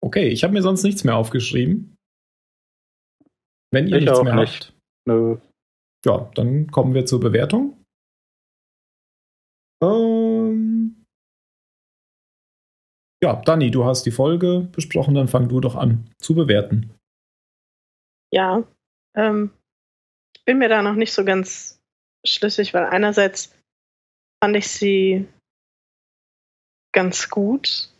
Okay, 0.00 0.28
ich 0.28 0.44
habe 0.44 0.52
mir 0.52 0.62
sonst 0.62 0.82
nichts 0.82 1.04
mehr 1.04 1.16
aufgeschrieben. 1.16 1.96
Wenn 3.72 3.88
ihr 3.88 3.96
Ich 3.96 4.04
nichts 4.04 4.18
auch 4.18 4.24
mehr 4.24 4.34
nicht. 4.36 4.66
habt, 4.66 4.74
Nö. 5.08 5.36
ja, 6.04 6.30
dann 6.34 6.70
kommen 6.70 6.94
wir 6.94 7.06
zur 7.06 7.20
Bewertung. 7.20 7.75
Ähm 9.82 11.04
ja, 13.22 13.36
Dani, 13.36 13.70
du 13.70 13.84
hast 13.84 14.04
die 14.04 14.10
Folge 14.10 14.68
besprochen, 14.72 15.14
dann 15.14 15.28
fang 15.28 15.48
du 15.48 15.60
doch 15.60 15.74
an 15.74 16.10
zu 16.18 16.34
bewerten. 16.34 16.94
Ja, 18.32 18.64
ähm, 19.14 19.50
ich 20.36 20.44
bin 20.44 20.58
mir 20.58 20.68
da 20.68 20.82
noch 20.82 20.94
nicht 20.94 21.12
so 21.12 21.24
ganz 21.24 21.80
schlüssig, 22.24 22.74
weil 22.74 22.84
einerseits 22.84 23.54
fand 24.42 24.56
ich 24.56 24.68
sie 24.68 25.26
ganz 26.92 27.28
gut 27.28 27.90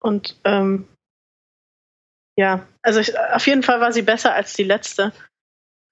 und 0.00 0.40
ähm, 0.44 0.88
ja, 2.38 2.68
also 2.82 3.00
ich, 3.00 3.18
auf 3.18 3.46
jeden 3.48 3.64
Fall 3.64 3.80
war 3.80 3.92
sie 3.92 4.02
besser 4.02 4.32
als 4.32 4.54
die 4.54 4.62
letzte. 4.62 5.12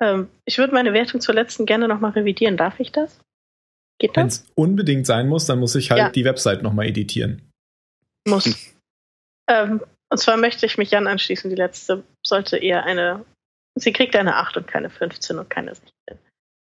Ähm, 0.01 0.31
ich 0.45 0.59
würde 0.59 0.75
meine 0.75 0.93
Wertung 0.93 1.21
zur 1.21 1.35
letzten 1.35 1.67
gerne 1.67 1.89
nochmal 1.89 2.13
revidieren. 2.13 2.57
Darf 2.57 2.79
ich 2.79 2.93
das? 2.93 3.21
Geht 3.99 4.17
Wenn 4.17 4.27
es 4.27 4.47
unbedingt 4.55 5.07
sein 5.07 5.29
muss, 5.29 5.47
dann 5.47 5.59
muss 5.59 5.75
ich 5.75 5.91
halt 5.91 5.99
Ja. 5.99 6.11
die 6.11 6.25
Website 6.25 6.63
nochmal 6.63 6.87
editieren. 6.87 7.51
Muss. 8.29 8.75
ähm, 9.49 9.83
und 10.11 10.19
zwar 10.19 10.37
möchte 10.37 10.67
ich 10.67 10.79
mich 10.79 10.91
Jan 10.91 11.07
anschließen. 11.07 11.49
Die 11.51 11.57
letzte 11.57 12.05
sollte 12.25 12.59
eher 12.59 12.85
eine 12.85 13.25
Sie 13.79 13.93
kriegt 13.93 14.17
eine 14.17 14.37
8 14.37 14.57
und 14.57 14.67
keine 14.67 14.89
15 14.89 15.39
und 15.39 15.51
keine 15.51 15.75
16. 15.75 15.93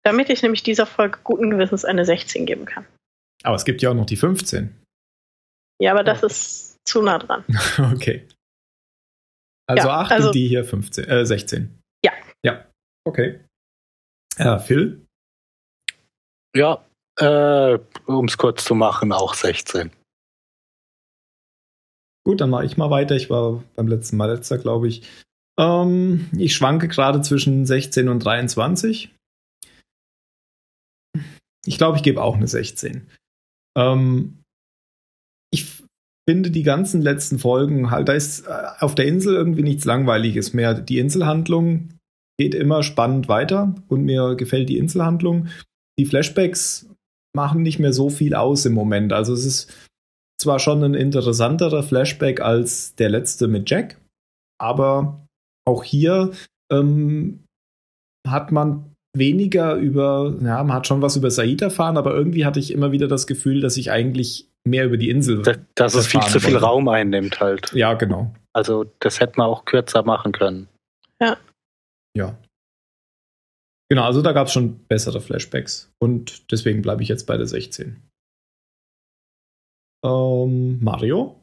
Damit 0.03 0.29
ich 0.31 0.41
nämlich 0.41 0.63
dieser 0.63 0.87
Folge 0.87 1.19
guten 1.23 1.51
Gewissens 1.51 1.85
eine 1.85 2.05
16 2.05 2.45
geben 2.47 2.65
kann. 2.65 2.85
Aber 3.43 3.55
es 3.55 3.65
gibt 3.65 3.81
ja 3.83 3.91
auch 3.91 3.93
noch 3.93 4.07
die 4.07 4.17
15. 4.17 4.75
Ja, 5.79 5.91
aber 5.91 6.03
das 6.03 6.23
ist 6.23 6.77
zu 6.87 7.01
nah 7.03 7.19
dran. 7.19 7.43
okay. 7.93 8.27
Also 9.67 9.87
Ja, 9.87 9.99
8 9.99 10.11
also- 10.11 10.27
und 10.29 10.35
die 10.35 10.47
hier 10.47 10.65
15, 10.65 11.05
äh, 11.07 11.25
16. 11.25 11.79
Ja. 12.03 12.11
Ja, 12.43 12.65
okay. 13.07 13.39
Ja, 14.37 14.57
Phil? 14.59 15.05
Ja, 16.55 16.83
äh, 17.17 17.79
um 18.05 18.25
es 18.25 18.37
kurz 18.37 18.63
zu 18.63 18.75
machen, 18.75 19.11
auch 19.11 19.33
16. 19.33 19.91
Gut, 22.25 22.39
dann 22.39 22.49
mache 22.49 22.65
ich 22.65 22.77
mal 22.77 22.89
weiter. 22.89 23.15
Ich 23.15 23.29
war 23.29 23.63
beim 23.75 23.87
letzten 23.87 24.17
Mal 24.17 24.31
letzter, 24.31 24.57
glaube 24.57 24.87
ich. 24.87 25.03
Ähm, 25.59 26.29
ich 26.37 26.55
schwanke 26.55 26.87
gerade 26.87 27.21
zwischen 27.21 27.65
16 27.65 28.07
und 28.07 28.19
23. 28.19 29.13
Ich 31.65 31.77
glaube, 31.77 31.97
ich 31.97 32.03
gebe 32.03 32.21
auch 32.21 32.35
eine 32.35 32.47
16. 32.47 33.09
Ähm, 33.77 34.39
ich 35.51 35.83
finde 36.27 36.51
die 36.51 36.63
ganzen 36.63 37.01
letzten 37.01 37.39
Folgen 37.39 37.91
halt, 37.91 38.07
da 38.07 38.13
ist 38.13 38.47
äh, 38.47 38.65
auf 38.79 38.95
der 38.95 39.05
Insel 39.05 39.35
irgendwie 39.35 39.63
nichts 39.63 39.85
Langweiliges 39.85 40.53
mehr. 40.53 40.73
Die 40.73 40.99
Inselhandlung 40.99 41.89
geht 42.39 42.55
immer 42.55 42.83
spannend 42.83 43.27
weiter 43.27 43.75
und 43.89 44.03
mir 44.03 44.35
gefällt 44.35 44.69
die 44.69 44.77
Inselhandlung. 44.77 45.49
Die 45.99 46.05
Flashbacks 46.05 46.89
machen 47.35 47.61
nicht 47.61 47.79
mehr 47.79 47.93
so 47.93 48.09
viel 48.09 48.35
aus 48.35 48.65
im 48.65 48.73
Moment. 48.73 49.13
Also 49.13 49.33
es 49.33 49.45
ist 49.45 49.73
zwar 50.39 50.59
schon 50.59 50.83
ein 50.83 50.93
interessanterer 50.93 51.83
Flashback 51.83 52.41
als 52.41 52.95
der 52.95 53.09
letzte 53.09 53.47
mit 53.47 53.69
Jack, 53.69 53.97
aber 54.59 55.25
auch 55.65 55.83
hier 55.83 56.31
ähm, 56.71 57.43
hat 58.27 58.51
man 58.51 58.93
weniger 59.15 59.75
über, 59.75 60.35
ja, 60.41 60.63
man 60.63 60.73
hat 60.73 60.87
schon 60.87 61.01
was 61.01 61.15
über 61.15 61.31
Said 61.31 61.61
erfahren, 61.61 61.97
aber 61.97 62.13
irgendwie 62.13 62.45
hatte 62.45 62.59
ich 62.59 62.73
immer 62.73 62.91
wieder 62.91 63.07
das 63.07 63.27
Gefühl, 63.27 63.61
dass 63.61 63.77
ich 63.77 63.91
eigentlich 63.91 64.49
mehr 64.65 64.85
über 64.85 64.97
die 64.97 65.09
Insel. 65.09 65.41
Dass, 65.41 65.59
dass 65.75 65.95
es 65.95 66.07
viel 66.07 66.19
erfahren 66.19 66.33
zu 66.33 66.39
viel 66.39 66.53
wollte. 66.53 66.65
Raum 66.65 66.87
einnimmt 66.87 67.39
halt. 67.39 67.71
Ja, 67.73 67.93
genau. 67.93 68.33
Also 68.53 68.85
das 68.99 69.19
hätte 69.19 69.33
man 69.37 69.47
auch 69.47 69.65
kürzer 69.65 70.03
machen 70.03 70.31
können. 70.31 70.67
Ja. 72.15 72.37
Genau, 73.93 74.05
also 74.05 74.23
da 74.23 74.31
gab 74.31 74.47
es 74.47 74.53
schon 74.53 74.79
bessere 74.87 75.21
Flashbacks. 75.21 75.91
Und 76.01 76.51
deswegen 76.51 76.81
bleibe 76.81 77.03
ich 77.03 77.09
jetzt 77.09 77.27
bei 77.27 77.37
der 77.37 77.45
16. 77.45 78.01
Ähm, 80.03 80.83
Mario? 80.83 81.39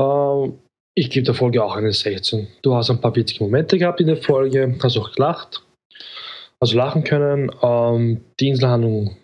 Ähm, 0.00 0.58
ich 0.96 1.10
gebe 1.10 1.26
der 1.26 1.34
Folge 1.34 1.62
auch 1.62 1.76
eine 1.76 1.92
16. 1.92 2.48
Du 2.62 2.74
hast 2.74 2.88
ein 2.88 3.02
paar 3.02 3.14
witzige 3.14 3.44
Momente 3.44 3.76
gehabt 3.76 4.00
in 4.00 4.06
der 4.06 4.16
Folge, 4.16 4.74
hast 4.82 4.96
auch 4.96 5.12
gelacht, 5.12 5.62
also 6.60 6.78
lachen 6.78 7.04
können. 7.04 7.50
Ähm, 7.60 8.24
die 8.40 8.48
Inselhandlung 8.48 9.18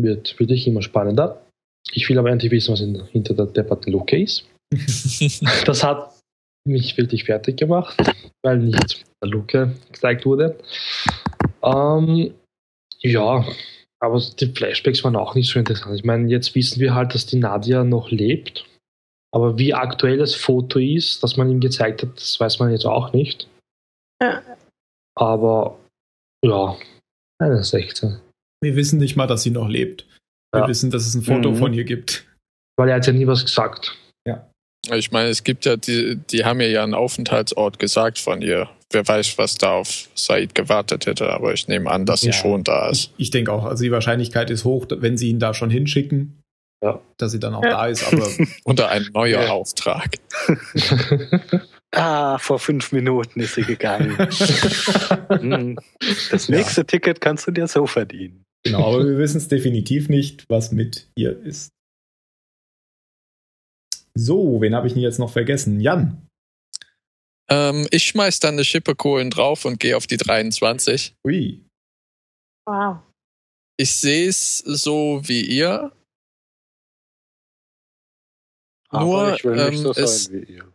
wird 0.00 0.40
wirklich 0.40 0.66
immer 0.66 0.80
spannender. 0.80 1.44
Ich 1.92 2.08
will 2.08 2.18
aber 2.18 2.30
endlich 2.30 2.52
wissen, 2.52 2.72
was 2.72 2.80
in, 2.80 3.04
hinter 3.08 3.34
der 3.34 3.44
Debatte 3.44 3.90
Luke 3.90 4.18
ist. 4.18 4.48
Das 5.66 5.84
hat 5.84 6.18
mich 6.66 6.96
wirklich 6.96 7.24
fertig 7.24 7.58
gemacht, 7.58 7.98
weil 8.42 8.60
nicht 8.60 9.04
der 9.22 9.30
Luke 9.30 9.76
gezeigt 9.92 10.24
wurde. 10.24 10.58
Ähm, 11.62 12.34
ja, 13.00 13.44
aber 14.00 14.20
die 14.38 14.46
Flashbacks 14.46 15.04
waren 15.04 15.16
auch 15.16 15.34
nicht 15.34 15.50
so 15.50 15.58
interessant. 15.58 15.94
Ich 15.96 16.04
meine, 16.04 16.28
jetzt 16.30 16.54
wissen 16.54 16.80
wir 16.80 16.94
halt, 16.94 17.14
dass 17.14 17.26
die 17.26 17.38
Nadia 17.38 17.84
noch 17.84 18.10
lebt. 18.10 18.66
Aber 19.32 19.58
wie 19.58 19.74
aktuell 19.74 20.18
das 20.18 20.34
Foto 20.34 20.78
ist, 20.78 21.22
das 21.22 21.36
man 21.36 21.50
ihm 21.50 21.60
gezeigt 21.60 22.02
hat, 22.02 22.16
das 22.16 22.40
weiß 22.40 22.58
man 22.58 22.70
jetzt 22.72 22.86
auch 22.86 23.12
nicht. 23.12 23.48
Ja. 24.22 24.42
Aber 25.16 25.78
ja, 26.44 26.76
eine 27.40 27.62
16. 27.62 28.20
Wir 28.62 28.76
wissen 28.76 28.98
nicht 28.98 29.16
mal, 29.16 29.26
dass 29.26 29.42
sie 29.42 29.50
noch 29.50 29.68
lebt. 29.68 30.06
Wir 30.52 30.62
Ja. 30.62 30.68
wissen, 30.68 30.90
dass 30.90 31.06
es 31.06 31.14
ein 31.14 31.22
Foto 31.22 31.52
Mhm. 31.52 31.56
von 31.56 31.72
ihr 31.74 31.84
gibt. 31.84 32.26
Weil 32.76 32.88
er 32.88 32.96
hat 32.96 33.06
ja 33.06 33.12
nie 33.12 33.26
was 33.26 33.44
gesagt. 33.44 33.96
Ich 34.90 35.10
meine, 35.10 35.28
es 35.28 35.44
gibt 35.44 35.66
ja, 35.66 35.76
die, 35.76 36.16
die 36.16 36.46
haben 36.46 36.56
mir 36.56 36.70
ja 36.70 36.82
einen 36.82 36.94
Aufenthaltsort 36.94 37.78
gesagt 37.78 38.18
von 38.18 38.40
ihr. 38.40 38.70
Wer 38.92 39.06
weiß, 39.06 39.38
was 39.38 39.54
da 39.56 39.72
auf 39.74 40.08
Said 40.14 40.54
gewartet 40.54 41.06
hätte, 41.06 41.30
aber 41.32 41.52
ich 41.54 41.68
nehme 41.68 41.90
an, 41.90 42.06
dass 42.06 42.22
sie 42.22 42.28
Ja. 42.28 42.32
schon 42.32 42.64
da 42.64 42.88
ist. 42.90 43.12
Ich, 43.16 43.26
ich 43.26 43.30
denke 43.30 43.52
auch, 43.52 43.64
also 43.64 43.84
die 43.84 43.92
Wahrscheinlichkeit 43.92 44.50
ist 44.50 44.64
hoch, 44.64 44.86
wenn 44.90 45.16
sie 45.16 45.28
ihn 45.28 45.38
da 45.38 45.54
schon 45.54 45.70
hinschicken, 45.70 46.40
Ja. 46.82 47.00
dass 47.16 47.30
sie 47.32 47.38
dann 47.38 47.54
auch 47.54 47.62
Ja. 47.62 47.70
da 47.70 47.86
ist. 47.86 48.04
Aber 48.12 48.28
Unter 48.64 48.88
ein 48.88 49.06
neuer 49.14 49.44
Ja. 49.44 49.50
Auftrag. 49.50 50.16
Ah, 51.92 52.38
vor 52.38 52.60
fünf 52.60 52.92
Minuten 52.92 53.40
ist 53.40 53.56
sie 53.56 53.62
gegangen. 53.62 54.16
Hm. 55.28 55.76
Das 56.30 56.48
nächste 56.48 56.84
Ticket 56.86 57.20
kannst 57.20 57.48
du 57.48 57.50
dir 57.50 57.66
so 57.66 57.84
verdienen. 57.88 58.44
genau, 58.64 58.94
aber 58.94 59.04
wir 59.04 59.18
wissen 59.18 59.38
es 59.38 59.48
definitiv 59.48 60.08
nicht, 60.08 60.44
was 60.48 60.70
mit 60.70 61.08
ihr 61.16 61.36
ist. 61.42 61.70
So, 64.14 64.60
wen 64.60 64.74
habe 64.76 64.86
ich 64.86 64.92
denn 64.92 65.02
jetzt 65.02 65.18
noch 65.18 65.32
vergessen? 65.32 65.80
Jan. 65.80 66.26
Ähm, 67.50 67.86
ich 67.90 68.04
schmeiß 68.04 68.40
dann 68.40 68.54
eine 68.54 68.64
Schippe 68.64 68.94
Kohlen 68.94 69.30
drauf 69.30 69.64
und 69.64 69.80
gehe 69.80 69.96
auf 69.96 70.06
die 70.06 70.16
23. 70.16 71.14
Ui. 71.26 71.60
Wow. 72.66 72.98
Ich 73.76 73.92
sehe 73.96 74.28
es 74.28 74.58
so 74.58 75.20
wie 75.24 75.42
ihr. 75.42 75.92
Aber 78.90 79.04
Nur, 79.04 79.34
ich 79.36 79.44
will 79.44 79.56
nicht 79.70 79.78
ähm, 79.78 79.82
so 79.82 79.90
es- 79.92 80.24
sein 80.24 80.46
wie 80.46 80.52
ihr. 80.54 80.72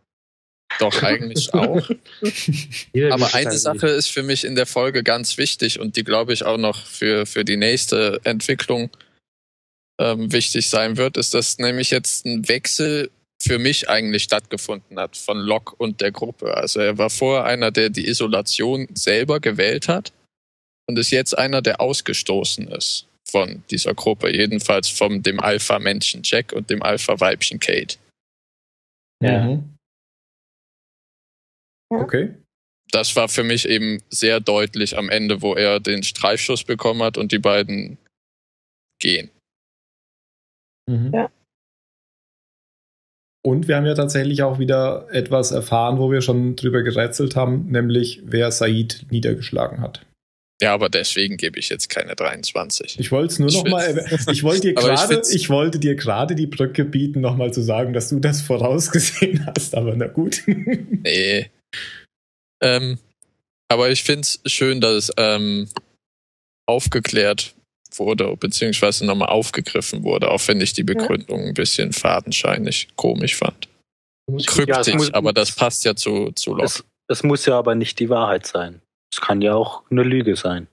Doch, 0.78 1.02
eigentlich 1.02 1.54
auch. 1.54 1.88
Aber 3.10 3.32
will 3.32 3.34
eine 3.34 3.56
Sache 3.56 3.86
ist 3.88 4.08
für 4.08 4.22
mich 4.22 4.44
in 4.44 4.56
der 4.56 4.66
Folge 4.66 5.02
ganz 5.02 5.38
wichtig 5.38 5.80
und 5.80 5.96
die 5.96 6.04
glaube 6.04 6.34
ich 6.34 6.44
auch 6.44 6.58
noch 6.58 6.84
für, 6.84 7.24
für 7.24 7.44
die 7.44 7.56
nächste 7.56 8.20
Entwicklung 8.24 8.90
ähm, 9.98 10.32
wichtig 10.32 10.68
sein 10.68 10.98
wird, 10.98 11.16
ist, 11.16 11.32
dass 11.32 11.56
nämlich 11.58 11.90
jetzt 11.90 12.26
ein 12.26 12.46
Wechsel 12.48 13.10
für 13.42 13.58
mich 13.58 13.88
eigentlich 13.88 14.24
stattgefunden 14.24 14.98
hat 14.98 15.16
von 15.16 15.38
Locke 15.38 15.74
und 15.76 16.00
der 16.00 16.12
Gruppe. 16.12 16.54
Also 16.54 16.80
er 16.80 16.98
war 16.98 17.10
vorher 17.10 17.44
einer, 17.44 17.70
der 17.70 17.90
die 17.90 18.08
Isolation 18.08 18.88
selber 18.94 19.40
gewählt 19.40 19.88
hat 19.88 20.12
und 20.88 20.98
ist 20.98 21.10
jetzt 21.10 21.36
einer, 21.36 21.62
der 21.62 21.80
ausgestoßen 21.80 22.68
ist 22.68 23.06
von 23.28 23.62
dieser 23.70 23.92
Gruppe, 23.94 24.34
jedenfalls 24.34 24.88
von 24.88 25.22
dem 25.22 25.40
Alpha-Männchen 25.40 26.22
Jack 26.24 26.52
und 26.52 26.70
dem 26.70 26.82
Alpha-Weibchen 26.82 27.60
Kate. 27.60 27.96
Ja. 29.22 29.44
Mhm. 29.44 29.76
Ja. 31.92 31.98
Okay. 31.98 32.34
das 32.90 33.14
war 33.16 33.28
für 33.28 33.44
mich 33.44 33.68
eben 33.68 34.02
sehr 34.10 34.40
deutlich 34.40 34.96
am 34.96 35.08
Ende, 35.10 35.42
wo 35.42 35.54
er 35.54 35.80
den 35.80 36.02
Streifschuss 36.02 36.64
bekommen 36.64 37.02
hat 37.02 37.18
und 37.18 37.32
die 37.32 37.38
beiden 37.38 37.98
gehen. 39.00 39.30
Mhm. 40.88 41.12
Ja. 41.12 41.30
Und 43.46 43.68
wir 43.68 43.76
haben 43.76 43.86
ja 43.86 43.94
tatsächlich 43.94 44.42
auch 44.42 44.58
wieder 44.58 45.06
etwas 45.12 45.52
erfahren, 45.52 45.98
wo 45.98 46.10
wir 46.10 46.20
schon 46.20 46.56
drüber 46.56 46.82
gerätselt 46.82 47.36
haben, 47.36 47.66
nämlich 47.70 48.20
wer 48.24 48.50
Said 48.50 49.06
niedergeschlagen 49.10 49.80
hat. 49.80 50.04
Ja, 50.60 50.72
aber 50.74 50.88
deswegen 50.88 51.36
gebe 51.36 51.58
ich 51.60 51.68
jetzt 51.68 51.88
keine 51.88 52.16
23. 52.16 52.98
Ich 52.98 53.12
wollte 53.12 53.32
es 53.34 53.38
nur 53.38 53.48
Ich 53.50 53.54
noch 53.56 53.64
will- 53.64 53.70
mal, 53.70 53.84
erwäh- 53.86 54.32
ich 54.32 54.42
wollte 54.42 54.72
dir 54.72 54.78
Aber 54.78 55.22
ich 55.28 55.34
ich 55.34 55.48
wollte 55.50 55.78
dir 55.78 55.94
gerade 55.94 56.34
die 56.34 56.46
Brücke 56.46 56.84
bieten, 56.84 57.20
noch 57.20 57.36
mal 57.36 57.52
zu 57.52 57.62
sagen, 57.62 57.92
dass 57.92 58.08
du 58.08 58.18
das 58.18 58.40
vorausgesehen 58.40 59.46
hast, 59.56 59.74
aber 59.74 59.94
na 59.94 60.06
gut. 60.06 60.42
Nee. 60.46 61.50
Ähm, 62.62 62.98
aber 63.68 63.90
ich 63.90 64.02
finde 64.02 64.22
es 64.22 64.40
schön, 64.46 64.80
dass 64.80 65.10
es 65.10 65.12
ähm, 65.18 65.68
aufgeklärt 66.66 67.54
wurde, 67.98 68.36
beziehungsweise 68.36 69.04
nochmal 69.06 69.28
aufgegriffen 69.28 70.02
wurde, 70.04 70.30
auch 70.30 70.46
wenn 70.48 70.60
ich 70.60 70.72
die 70.72 70.84
Begründung 70.84 71.40
ein 71.48 71.54
bisschen 71.54 71.92
fadenscheinig 71.92 72.88
komisch 72.96 73.36
fand. 73.36 73.68
Muss 74.30 74.42
ich- 74.42 74.48
Kryptisch, 74.48 75.08
Ja, 75.08 75.14
aber 75.14 75.32
das 75.32 75.52
passt 75.52 75.84
ja 75.84 75.94
zu, 75.94 76.32
zu 76.32 76.50
Locke. 76.52 76.64
Es, 76.64 76.84
es 77.08 77.22
muss 77.22 77.46
ja 77.46 77.58
aber 77.58 77.74
nicht 77.74 77.98
die 78.00 78.08
Wahrheit 78.10 78.46
sein. 78.46 78.80
Es 79.12 79.20
kann 79.20 79.40
ja 79.40 79.54
auch 79.54 79.82
eine 79.90 80.02
Lüge 80.02 80.36
sein. 80.36 80.66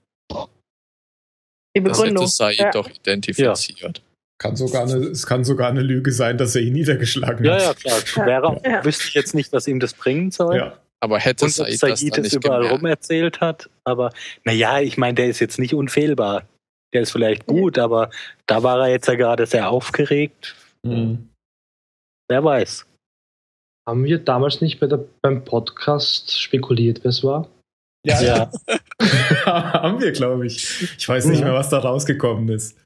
Die 1.76 1.82
Das 1.84 1.98
Begründung. 1.98 2.24
hätte 2.26 2.32
Said 2.36 2.58
Ja. 2.60 2.72
doch 2.72 2.90
identifiziert. 2.90 4.02
kann 4.40 4.56
sogar 4.56 4.84
eine, 4.84 4.96
es 4.96 5.26
kann 5.26 5.44
sogar 5.44 5.70
eine 5.70 5.82
Lüge 5.82 6.12
sein, 6.12 6.38
dass 6.38 6.56
er 6.56 6.62
ihn 6.64 6.74
niedergeschlagen 6.74 7.46
Ja, 7.46 7.68
hat. 7.70 7.84
ja, 7.84 8.00
klar. 8.02 8.26
Wäre, 8.28 8.62
Ja. 8.66 8.84
Wüsste 8.84 9.06
ich 9.08 9.14
jetzt 9.14 9.34
nicht, 9.34 9.54
was 9.54 9.68
ihm 9.68 9.80
das 9.80 9.94
bringen 9.94 10.32
soll. 10.32 10.58
Ja. 10.58 10.78
Aber 11.00 11.20
hätte 11.20 11.46
Und 11.46 11.52
Said 11.52 11.70
das 11.74 11.80
Said 11.80 12.18
dann 12.18 12.26
es 12.26 12.34
nicht 12.34 12.34
überall 12.46 12.62
gemerkt? 12.64 12.82
rum 12.82 12.86
erzählt 12.90 13.40
hat. 13.42 13.70
Aber 13.86 14.12
naja, 14.44 14.80
ich 14.82 14.98
meine, 14.98 15.16
der 15.16 15.28
ist 15.28 15.40
jetzt 15.40 15.60
nicht 15.60 15.74
unfehlbar. 15.74 16.46
Der 16.94 17.02
ist 17.02 17.12
vielleicht 17.12 17.46
gut, 17.48 17.78
aber 17.80 18.10
da 18.46 18.62
war 18.64 18.80
er 18.82 18.90
jetzt 18.92 19.08
ja 19.08 19.16
gerade 19.16 19.46
sehr 19.46 19.70
aufgeregt. 19.70 20.56
Mhm. 20.86 21.30
Wer 22.30 22.44
weiß. 22.44 22.86
Haben 23.88 24.04
wir 24.06 24.20
damals 24.20 24.62
nicht 24.62 24.80
bei 24.80 24.88
der, 24.88 25.04
beim 25.22 25.44
Podcast 25.44 26.40
spekuliert, 26.40 27.04
wer 27.04 27.10
es 27.10 27.24
war? 27.24 27.50
Ja, 28.06 28.22
Ja. 28.22 28.52
haben 29.46 30.00
wir, 30.02 30.12
glaube 30.12 30.46
ich. 30.48 30.94
Ich 30.98 31.08
weiß 31.10 31.26
nicht 31.26 31.44
mehr, 31.44 31.54
was 31.54 31.70
da 31.70 31.80
rausgekommen 31.80 32.48
ist. 32.50 32.78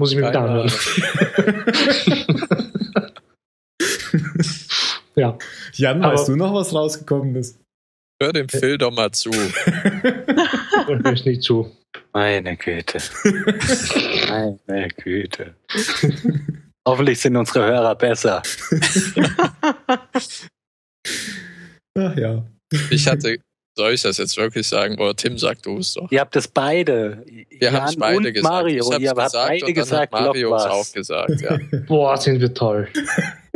Muss 0.00 0.12
ich 0.12 0.18
mir 0.18 0.28
wieder 0.28 0.40
anhören. 0.40 0.70
ja. 5.16 5.36
Jan, 5.74 6.02
Aber- 6.02 6.12
weißt 6.14 6.28
du 6.28 6.36
noch, 6.36 6.54
was 6.54 6.72
rausgekommen 6.74 7.34
ist? 7.36 7.60
Hör 8.20 8.32
dem 8.32 8.48
Phil 8.48 8.78
doch 8.78 8.90
mal 8.90 9.12
zu. 9.12 9.30
Und 10.88 11.06
hörst 11.06 11.26
nicht 11.26 11.42
zu. 11.42 11.70
Meine 12.12 12.56
Güte. 12.56 12.98
Meine 14.66 14.88
Güte. 14.88 15.54
Hoffentlich 16.86 17.20
sind 17.20 17.36
unsere 17.36 17.66
Hörer 17.66 17.94
besser. 17.94 18.42
Ach 21.98 22.16
ja. 22.16 22.42
Ich 22.90 23.06
hatte, 23.06 23.36
soll 23.76 23.92
ich 23.92 24.02
das 24.02 24.18
jetzt 24.18 24.36
wirklich 24.36 24.66
sagen? 24.66 24.98
Oder 24.98 25.14
Tim 25.14 25.38
sagt 25.38 25.66
du 25.66 25.78
es 25.78 25.94
doch. 25.94 26.10
Ihr 26.10 26.20
habt 26.20 26.34
das 26.34 26.48
beide. 26.48 27.24
Wir 27.50 27.72
haben 27.72 27.86
es 27.86 27.96
beide 27.96 28.16
und 28.16 28.32
gesagt. 28.32 28.52
Mario. 28.52 28.92
Ihr 28.98 29.10
habt 29.10 29.32
beide 29.32 29.64
und 29.64 29.68
dann 29.68 29.74
gesagt, 29.74 30.12
hat 30.12 30.20
Mario 30.20 30.56
es 30.56 30.62
auch 30.64 30.92
gesagt. 30.92 31.40
Ja. 31.40 31.58
Boah, 31.86 32.16
sind 32.16 32.40
wir 32.40 32.52
toll. 32.54 32.88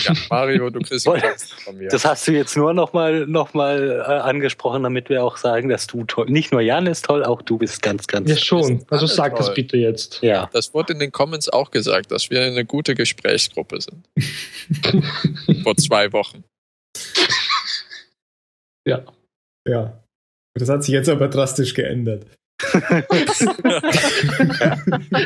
ja, 0.00 0.12
Mario, 0.30 0.70
du 0.70 0.80
kriegst 0.80 1.04
von 1.64 1.76
mir. 1.76 1.88
Das 1.88 2.04
hast 2.04 2.26
du 2.26 2.32
jetzt 2.32 2.56
nur 2.56 2.74
nochmal 2.74 3.26
noch 3.26 3.54
mal, 3.54 4.04
äh, 4.06 4.10
angesprochen, 4.10 4.82
damit 4.82 5.08
wir 5.08 5.24
auch 5.24 5.36
sagen, 5.36 5.68
dass 5.68 5.86
du 5.86 6.04
toll. 6.04 6.26
Nicht 6.28 6.52
nur 6.52 6.60
Jan 6.60 6.86
ist 6.86 7.04
toll, 7.06 7.24
auch 7.24 7.42
du 7.42 7.58
bist 7.58 7.82
ganz, 7.82 8.06
ganz 8.06 8.28
Ja, 8.28 8.36
schon. 8.36 8.84
Also 8.90 9.06
sag 9.06 9.36
das 9.36 9.46
toll. 9.46 9.54
bitte 9.56 9.76
jetzt. 9.76 10.20
Ja. 10.22 10.48
Das 10.52 10.74
wurde 10.74 10.92
in 10.92 10.98
den 10.98 11.12
Comments 11.12 11.48
auch 11.48 11.70
gesagt, 11.70 12.10
dass 12.10 12.30
wir 12.30 12.42
eine 12.42 12.64
gute 12.64 12.94
Gesprächsgruppe 12.94 13.80
sind. 13.80 14.08
Vor 15.62 15.76
zwei 15.76 16.12
Wochen. 16.12 16.44
Ja. 18.86 19.04
Ja. 19.66 20.02
Das 20.54 20.68
hat 20.68 20.82
sich 20.82 20.92
jetzt 20.92 21.08
aber 21.08 21.28
drastisch 21.28 21.74
geändert. 21.74 22.26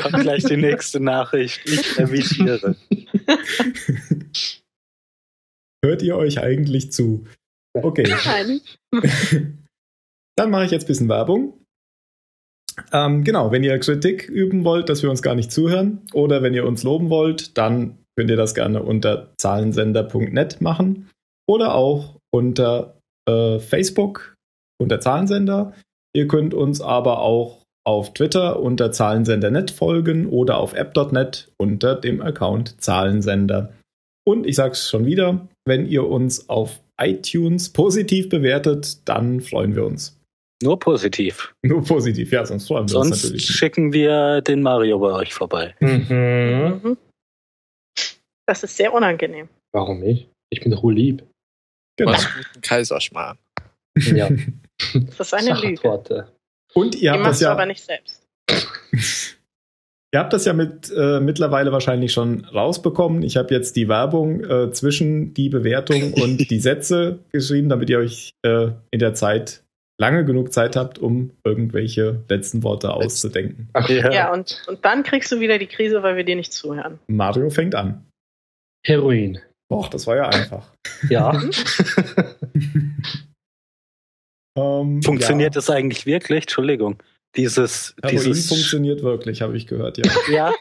Kommt 0.03 0.21
gleich 0.21 0.45
die 0.45 0.57
nächste 0.57 1.01
Nachricht. 1.01 1.61
Ich 1.65 1.99
revidiere. 1.99 2.77
Hört 5.85 6.03
ihr 6.03 6.17
euch 6.17 6.41
eigentlich 6.41 6.93
zu? 6.93 7.27
Okay. 7.75 8.15
Nein. 8.25 8.61
Dann 10.37 10.51
mache 10.51 10.65
ich 10.67 10.71
jetzt 10.71 10.85
ein 10.85 10.89
bisschen 10.89 11.09
Werbung. 11.09 11.59
Ähm, 12.93 13.25
genau, 13.25 13.51
wenn 13.53 13.65
ihr 13.65 13.79
Kritik 13.79 14.29
üben 14.29 14.65
wollt, 14.65 14.89
dass 14.89 15.03
wir 15.03 15.11
uns 15.11 15.23
gar 15.23 15.35
nicht 15.35 15.53
zuhören, 15.53 16.03
oder 16.13 16.43
wenn 16.43 16.55
ihr 16.55 16.67
uns 16.67 16.83
loben 16.83 17.11
wollt, 17.11 17.59
dann 17.59 17.99
könnt 18.17 18.31
ihr 18.31 18.37
das 18.37 18.55
gerne 18.55 18.83
unter 18.83 19.33
zahlensender.net 19.39 20.61
machen 20.61 21.11
oder 21.47 21.75
auch 21.75 22.19
unter 22.31 22.99
äh, 23.29 23.59
Facebook 23.59 24.35
unter 24.81 25.01
Zahlensender. 25.01 25.75
Ihr 26.15 26.29
könnt 26.29 26.55
uns 26.55 26.81
aber 26.81 27.21
auch 27.21 27.63
auf 27.85 28.15
Twitter 28.15 28.61
unter 28.61 28.93
Zahlensender.net 28.93 29.71
folgen 29.71 30.27
oder 30.29 30.59
auf 30.59 30.75
app.net 30.75 31.51
unter 31.57 31.97
dem 31.97 32.21
Account 32.21 32.81
Zahlensender. 32.81 33.73
Und 34.25 34.47
ich 34.47 34.57
sage 34.57 34.73
es 34.73 34.89
schon 34.89 35.05
wieder, 35.05 35.49
wenn 35.67 35.87
ihr 35.87 36.07
uns 36.07 36.49
auf 36.49 36.81
iTunes 37.01 37.73
positiv 37.73 38.29
bewertet, 38.29 39.09
dann 39.09 39.41
freuen 39.41 39.75
wir 39.75 39.85
uns. 39.85 40.17
Nur 40.63 40.79
positiv. 40.79 41.53
Nur 41.65 41.83
positiv, 41.83 42.31
ja, 42.31 42.47
sonst 42.47 42.69
freuen 42.69 42.89
wir 42.89 42.99
uns 42.99 43.09
Sonst 43.09 43.25
natürlich. 43.25 43.49
nicht. 43.49 43.59
schicken 43.59 43.93
wir 43.93 44.43
den 44.43 44.63
Mario 44.63 45.01
bei 45.01 45.13
euch 45.13 45.35
vorbei. 45.35 45.75
Mhm. 45.81 46.07
Mhm. 46.85 46.97
Das 48.47 48.63
ist 48.63 48.77
sehr 48.77 48.93
unangenehm. 48.93 49.49
Warum 49.73 50.01
nicht? 50.01 50.29
Ich 50.51 50.61
bin 50.61 50.71
doch 50.71 50.83
wohl 50.85 50.95
lieb. 50.95 51.25
Genau. 51.97 52.13
Guten 52.13 52.61
Kaiserschmarrn. 52.61 53.39
Ja. 53.99 54.29
Das 55.17 55.33
ist 55.33 55.35
eine 55.35 55.59
Lüge. 55.61 56.27
Und 56.75 56.95
ihr 56.95 57.01
Die 57.01 57.11
habt 57.11 57.21
das 57.21 57.27
machst 57.27 57.41
du 57.41 57.45
ja, 57.45 57.53
aber 57.53 57.67
nicht 57.67 57.85
selbst. 57.85 58.23
ihr 60.13 60.21
habt 60.21 60.33
das 60.33 60.45
ja 60.45 60.53
mit 60.53 60.93
äh, 60.95 61.21
mittlerweile 61.21 61.73
wahrscheinlich 61.73 62.13
schon 62.13 62.45
rausbekommen. 62.45 63.23
Ich 63.23 63.37
habe 63.37 63.55
jetzt 63.55 63.77
die 63.77 63.89
Werbung 63.89 64.45
äh, 64.45 64.73
zwischen 64.73 65.35
die 65.35 65.49
Bewertung 65.49 66.15
und 66.15 66.51
die 66.51 66.61
Sätze 66.61 67.21
geschrieben, 67.31 67.69
damit 67.69 67.91
ihr 67.91 67.99
euch 67.99 68.33
äh, 68.43 68.69
in 68.91 68.99
der 68.99 69.15
Zeit 69.15 69.63
lange 70.01 70.25
genug 70.25 70.53
Zeit 70.53 70.75
habt, 70.75 70.99
um 70.99 71.31
irgendwelche 71.45 72.25
letzten 72.29 72.63
Worte 72.63 72.93
auszudenken. 72.93 73.69
Ach, 73.73 73.89
Ja, 73.89 74.33
und, 74.33 74.63
und 74.67 74.85
dann 74.85 75.05
kriegst 75.05 75.31
du 75.31 75.41
wieder 75.41 75.59
die 75.59 75.69
Krise, 75.69 76.03
weil 76.03 76.17
wir 76.17 76.25
dir 76.25 76.37
nicht 76.37 76.53
zuhören. 76.53 76.99
Mario 77.07 77.51
fängt 77.51 77.75
an. 77.75 78.05
Heroin. 78.85 79.39
Och, 79.71 79.89
das 79.89 80.07
war 80.07 80.17
ja 80.17 80.29
einfach. 80.29 80.69
Ja. 81.09 81.41
Ähm, 84.57 85.03
Funktioniert 85.03 85.55
ja, 85.55 85.59
das 85.59 85.71
eigentlich 85.71 86.07
wirklich? 86.07 86.45
Entschuldigung. 86.45 87.03
Dieses, 87.37 87.95
Heroin 88.03 88.25
dieses 88.25 88.49
funktioniert 88.49 89.03
wirklich, 89.03 89.41
habe 89.41 89.57
ich 89.57 89.67
gehört, 89.67 89.99
ja. 89.99 90.05
Ja. 90.31 90.53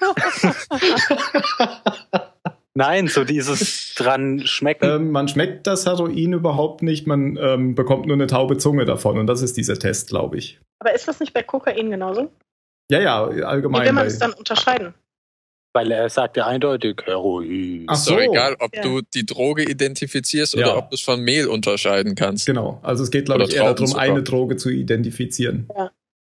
Nein, 2.74 3.08
so 3.08 3.24
dieses 3.24 3.94
dran 3.96 4.46
schmecken. 4.46 4.88
ähm, 4.88 5.10
man 5.10 5.26
schmeckt 5.26 5.66
das 5.66 5.86
Heroin 5.86 6.32
überhaupt 6.32 6.82
nicht, 6.82 7.06
man 7.08 7.36
ähm, 7.36 7.74
bekommt 7.74 8.06
nur 8.06 8.14
eine 8.14 8.28
taube 8.28 8.58
Zunge 8.58 8.84
davon 8.84 9.18
und 9.18 9.26
das 9.26 9.42
ist 9.42 9.56
dieser 9.56 9.76
Test, 9.76 10.08
glaube 10.08 10.38
ich. 10.38 10.60
Aber 10.78 10.94
ist 10.94 11.08
das 11.08 11.18
nicht 11.18 11.34
bei 11.34 11.42
Kokain 11.42 11.90
genauso? 11.90 12.30
Ja, 12.90 13.00
ja, 13.00 13.36
Wie 13.36 13.42
allgemein. 13.42 13.86
will 13.86 13.92
man 13.92 14.06
es 14.06 14.18
dann 14.18 14.32
unterscheiden? 14.32 14.94
Weil 15.72 15.90
er 15.92 16.08
sagt 16.10 16.36
ja 16.36 16.46
eindeutig 16.46 16.96
Heroin. 17.04 17.84
Ach 17.88 17.94
Ist 17.94 18.08
doch 18.08 18.14
so. 18.14 18.20
egal, 18.20 18.56
ob 18.58 18.74
Ja. 18.74 18.82
du 18.82 19.00
die 19.02 19.24
Droge 19.24 19.62
identifizierst 19.64 20.54
Ja. 20.54 20.66
oder 20.66 20.78
ob 20.78 20.90
du 20.90 20.94
es 20.96 21.00
von 21.00 21.20
Mehl 21.22 21.46
unterscheiden 21.48 22.14
kannst. 22.14 22.46
Genau, 22.46 22.80
also 22.82 23.02
es 23.04 23.10
geht, 23.10 23.26
glaube 23.26 23.44
ich, 23.44 23.54
eher 23.54 23.72
darum, 23.74 23.94
eine 23.94 24.22
Droge 24.22 24.56
zu 24.56 24.68
identifizieren. 24.70 25.68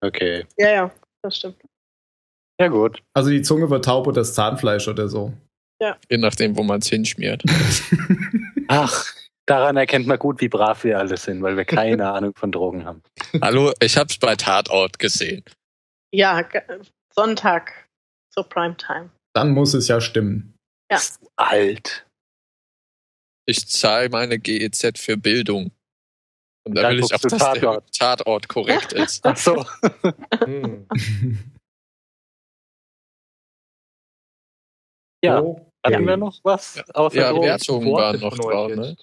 Okay. 0.02 0.46
Ja, 0.58 0.70
ja, 0.72 0.92
das 1.24 1.38
stimmt. 1.38 1.58
Ja, 2.60 2.68
gut. 2.68 3.02
Also 3.14 3.30
die 3.32 3.42
Zunge 3.42 3.70
wird 3.70 3.86
taub 3.86 4.06
oder 4.08 4.22
das 4.22 4.34
Zahnfleisch 4.34 4.88
oder 4.88 5.08
so. 5.10 5.34
Je 6.10 6.18
nachdem, 6.18 6.56
wo 6.56 6.64
man 6.64 6.80
es 6.80 6.88
hinschmiert. 6.88 7.44
Ach, 8.70 9.06
daran 9.46 9.76
erkennt 9.76 10.08
man 10.08 10.18
gut, 10.18 10.40
wie 10.40 10.48
brav 10.48 10.84
wir 10.86 10.98
alle 10.98 11.18
sind, 11.18 11.42
weil 11.42 11.58
wir 11.58 11.66
keine 11.66 12.10
Ahnung 12.14 12.34
von 12.36 12.52
Drogen 12.54 12.86
haben. 12.86 13.02
Hallo, 13.42 13.74
ich 13.82 13.98
hab's 13.98 14.18
bei 14.18 14.36
Tatort 14.36 14.98
gesehen. 15.00 15.44
Ja, 16.14 16.42
Sonntag 17.14 17.72
zur 18.30 18.48
Primetime. 18.48 19.10
Dann 19.36 19.52
muss 19.52 19.74
es 19.74 19.88
ja 19.88 20.00
stimmen. 20.02 20.56
Ja. 20.92 21.00
Alt. 21.38 22.08
Ich 23.48 23.68
zahle 23.68 24.10
meine 24.10 24.40
GEZ 24.40 25.00
für 25.00 25.18
Bildung. 25.18 25.72
Und 26.66 26.76
da 26.76 26.84
Dann 26.84 26.94
will 26.98 27.04
ich 27.04 27.14
auch, 27.14 27.20
dass 27.20 27.32
der 27.32 27.40
Tatort. 27.40 27.94
Tatort 27.98 28.48
korrekt 28.48 28.94
ist. 28.94 29.26
Ach 29.26 29.36
so. 29.36 29.66
Hm. 30.46 30.88
Ja. 35.24 35.42
Okay. 35.42 35.66
Hatten 35.86 36.08
wir 36.08 36.18
noch 36.18 36.40
was? 36.44 36.76
Ja. 36.76 36.84
Außer 36.94 37.16
Ja? 37.18 37.36
Wertungen 37.42 37.92
waren 37.92 38.20
noch 38.22 38.38
drauf, 38.38 38.72
euch 38.72 38.78
ne? 38.78 38.96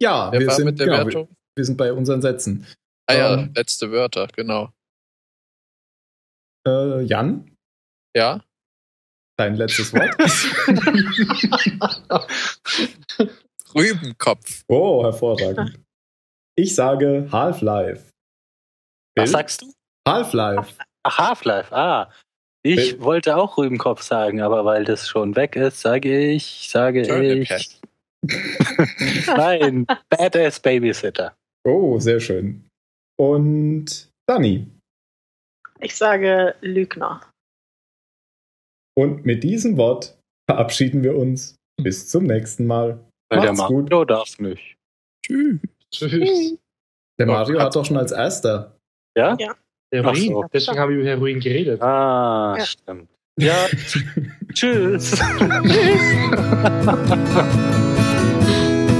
Ja, 0.00 0.32
wir 0.32 0.46
war 0.46 0.54
sind, 0.54 0.64
mit 0.64 0.78
der 0.78 0.86
genau, 0.86 0.98
wir, 1.00 1.06
Wertung? 1.06 1.36
wir 1.56 1.64
sind 1.64 1.76
bei 1.76 1.92
unseren 1.92 2.22
Sätzen. 2.22 2.66
Ah 3.06 3.14
ja, 3.14 3.34
Ähm. 3.34 3.52
letzte 3.54 3.90
Wörter, 3.90 4.26
genau. 4.28 4.72
Äh, 6.66 7.02
Jan, 7.02 7.54
Ja? 8.16 8.42
Dein 9.36 9.56
letztes 9.56 9.92
Wort. 9.92 10.14
Rübenkopf. 13.74 14.62
oh, 14.68 15.04
hervorragend. 15.04 15.78
Ich 16.56 16.74
sage 16.74 17.28
Half-Life. 17.32 18.10
Was 19.16 19.30
sagst 19.30 19.62
du? 19.62 19.72
Half-Life. 20.06 20.74
Ach, 21.02 21.18
Half-Life. 21.18 21.74
Ah. 21.74 22.10
Ich 22.62 22.92
Bill? 22.92 23.02
wollte 23.02 23.36
auch 23.36 23.58
Rübenkopf 23.58 24.02
sagen, 24.02 24.40
aber 24.40 24.64
weil 24.64 24.84
das 24.84 25.08
schon 25.08 25.36
weg 25.36 25.56
ist, 25.56 25.80
sage 25.80 26.30
ich, 26.30 26.68
sage 26.70 27.02
ich. 27.02 27.80
Nein, 29.26 29.86
Badass 30.08 30.60
Babysitter. 30.60 31.34
Oh, 31.64 31.98
sehr 31.98 32.20
schön. 32.20 32.64
Und 33.18 34.08
Dani. 34.26 34.66
Ich 35.80 35.96
sage 35.96 36.54
Lügner. 36.62 37.20
Und 38.96 39.26
mit 39.26 39.42
diesem 39.44 39.76
Wort 39.76 40.16
verabschieden 40.48 41.02
wir 41.02 41.16
uns. 41.16 41.56
Bis 41.82 42.08
zum 42.08 42.24
nächsten 42.24 42.66
Mal. 42.66 43.00
Weil 43.28 43.40
der 43.40 43.52
Macht's 43.52 43.68
gut. 43.68 43.90
Mario 43.90 44.04
darf 44.04 44.38
nicht. 44.38 44.76
Tschüss. 45.26 45.58
Tschüss. 45.90 46.54
Der 47.18 47.26
Mario 47.26 47.58
hat- 47.60 47.74
doch 47.74 47.84
schon 47.84 47.96
als 47.96 48.12
erster. 48.12 48.76
Ja? 49.16 49.36
Heroin. 49.92 50.14
Ach 50.14 50.16
so. 50.16 50.44
Deswegen 50.52 50.78
habe 50.78 50.92
ich 50.92 50.98
über 51.00 51.08
Heroin 51.08 51.40
geredet. 51.40 51.82
Ah, 51.82 52.54
Ja. 52.58 52.64
stimmt. 52.64 53.08
Ja, 53.40 53.66
tschüss. 54.54 55.20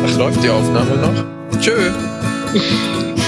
Ach, 0.02 0.18
läuft 0.18 0.42
die 0.42 0.48
Aufnahme 0.50 0.96
noch? 0.96 1.58
Tschö. 1.60 1.92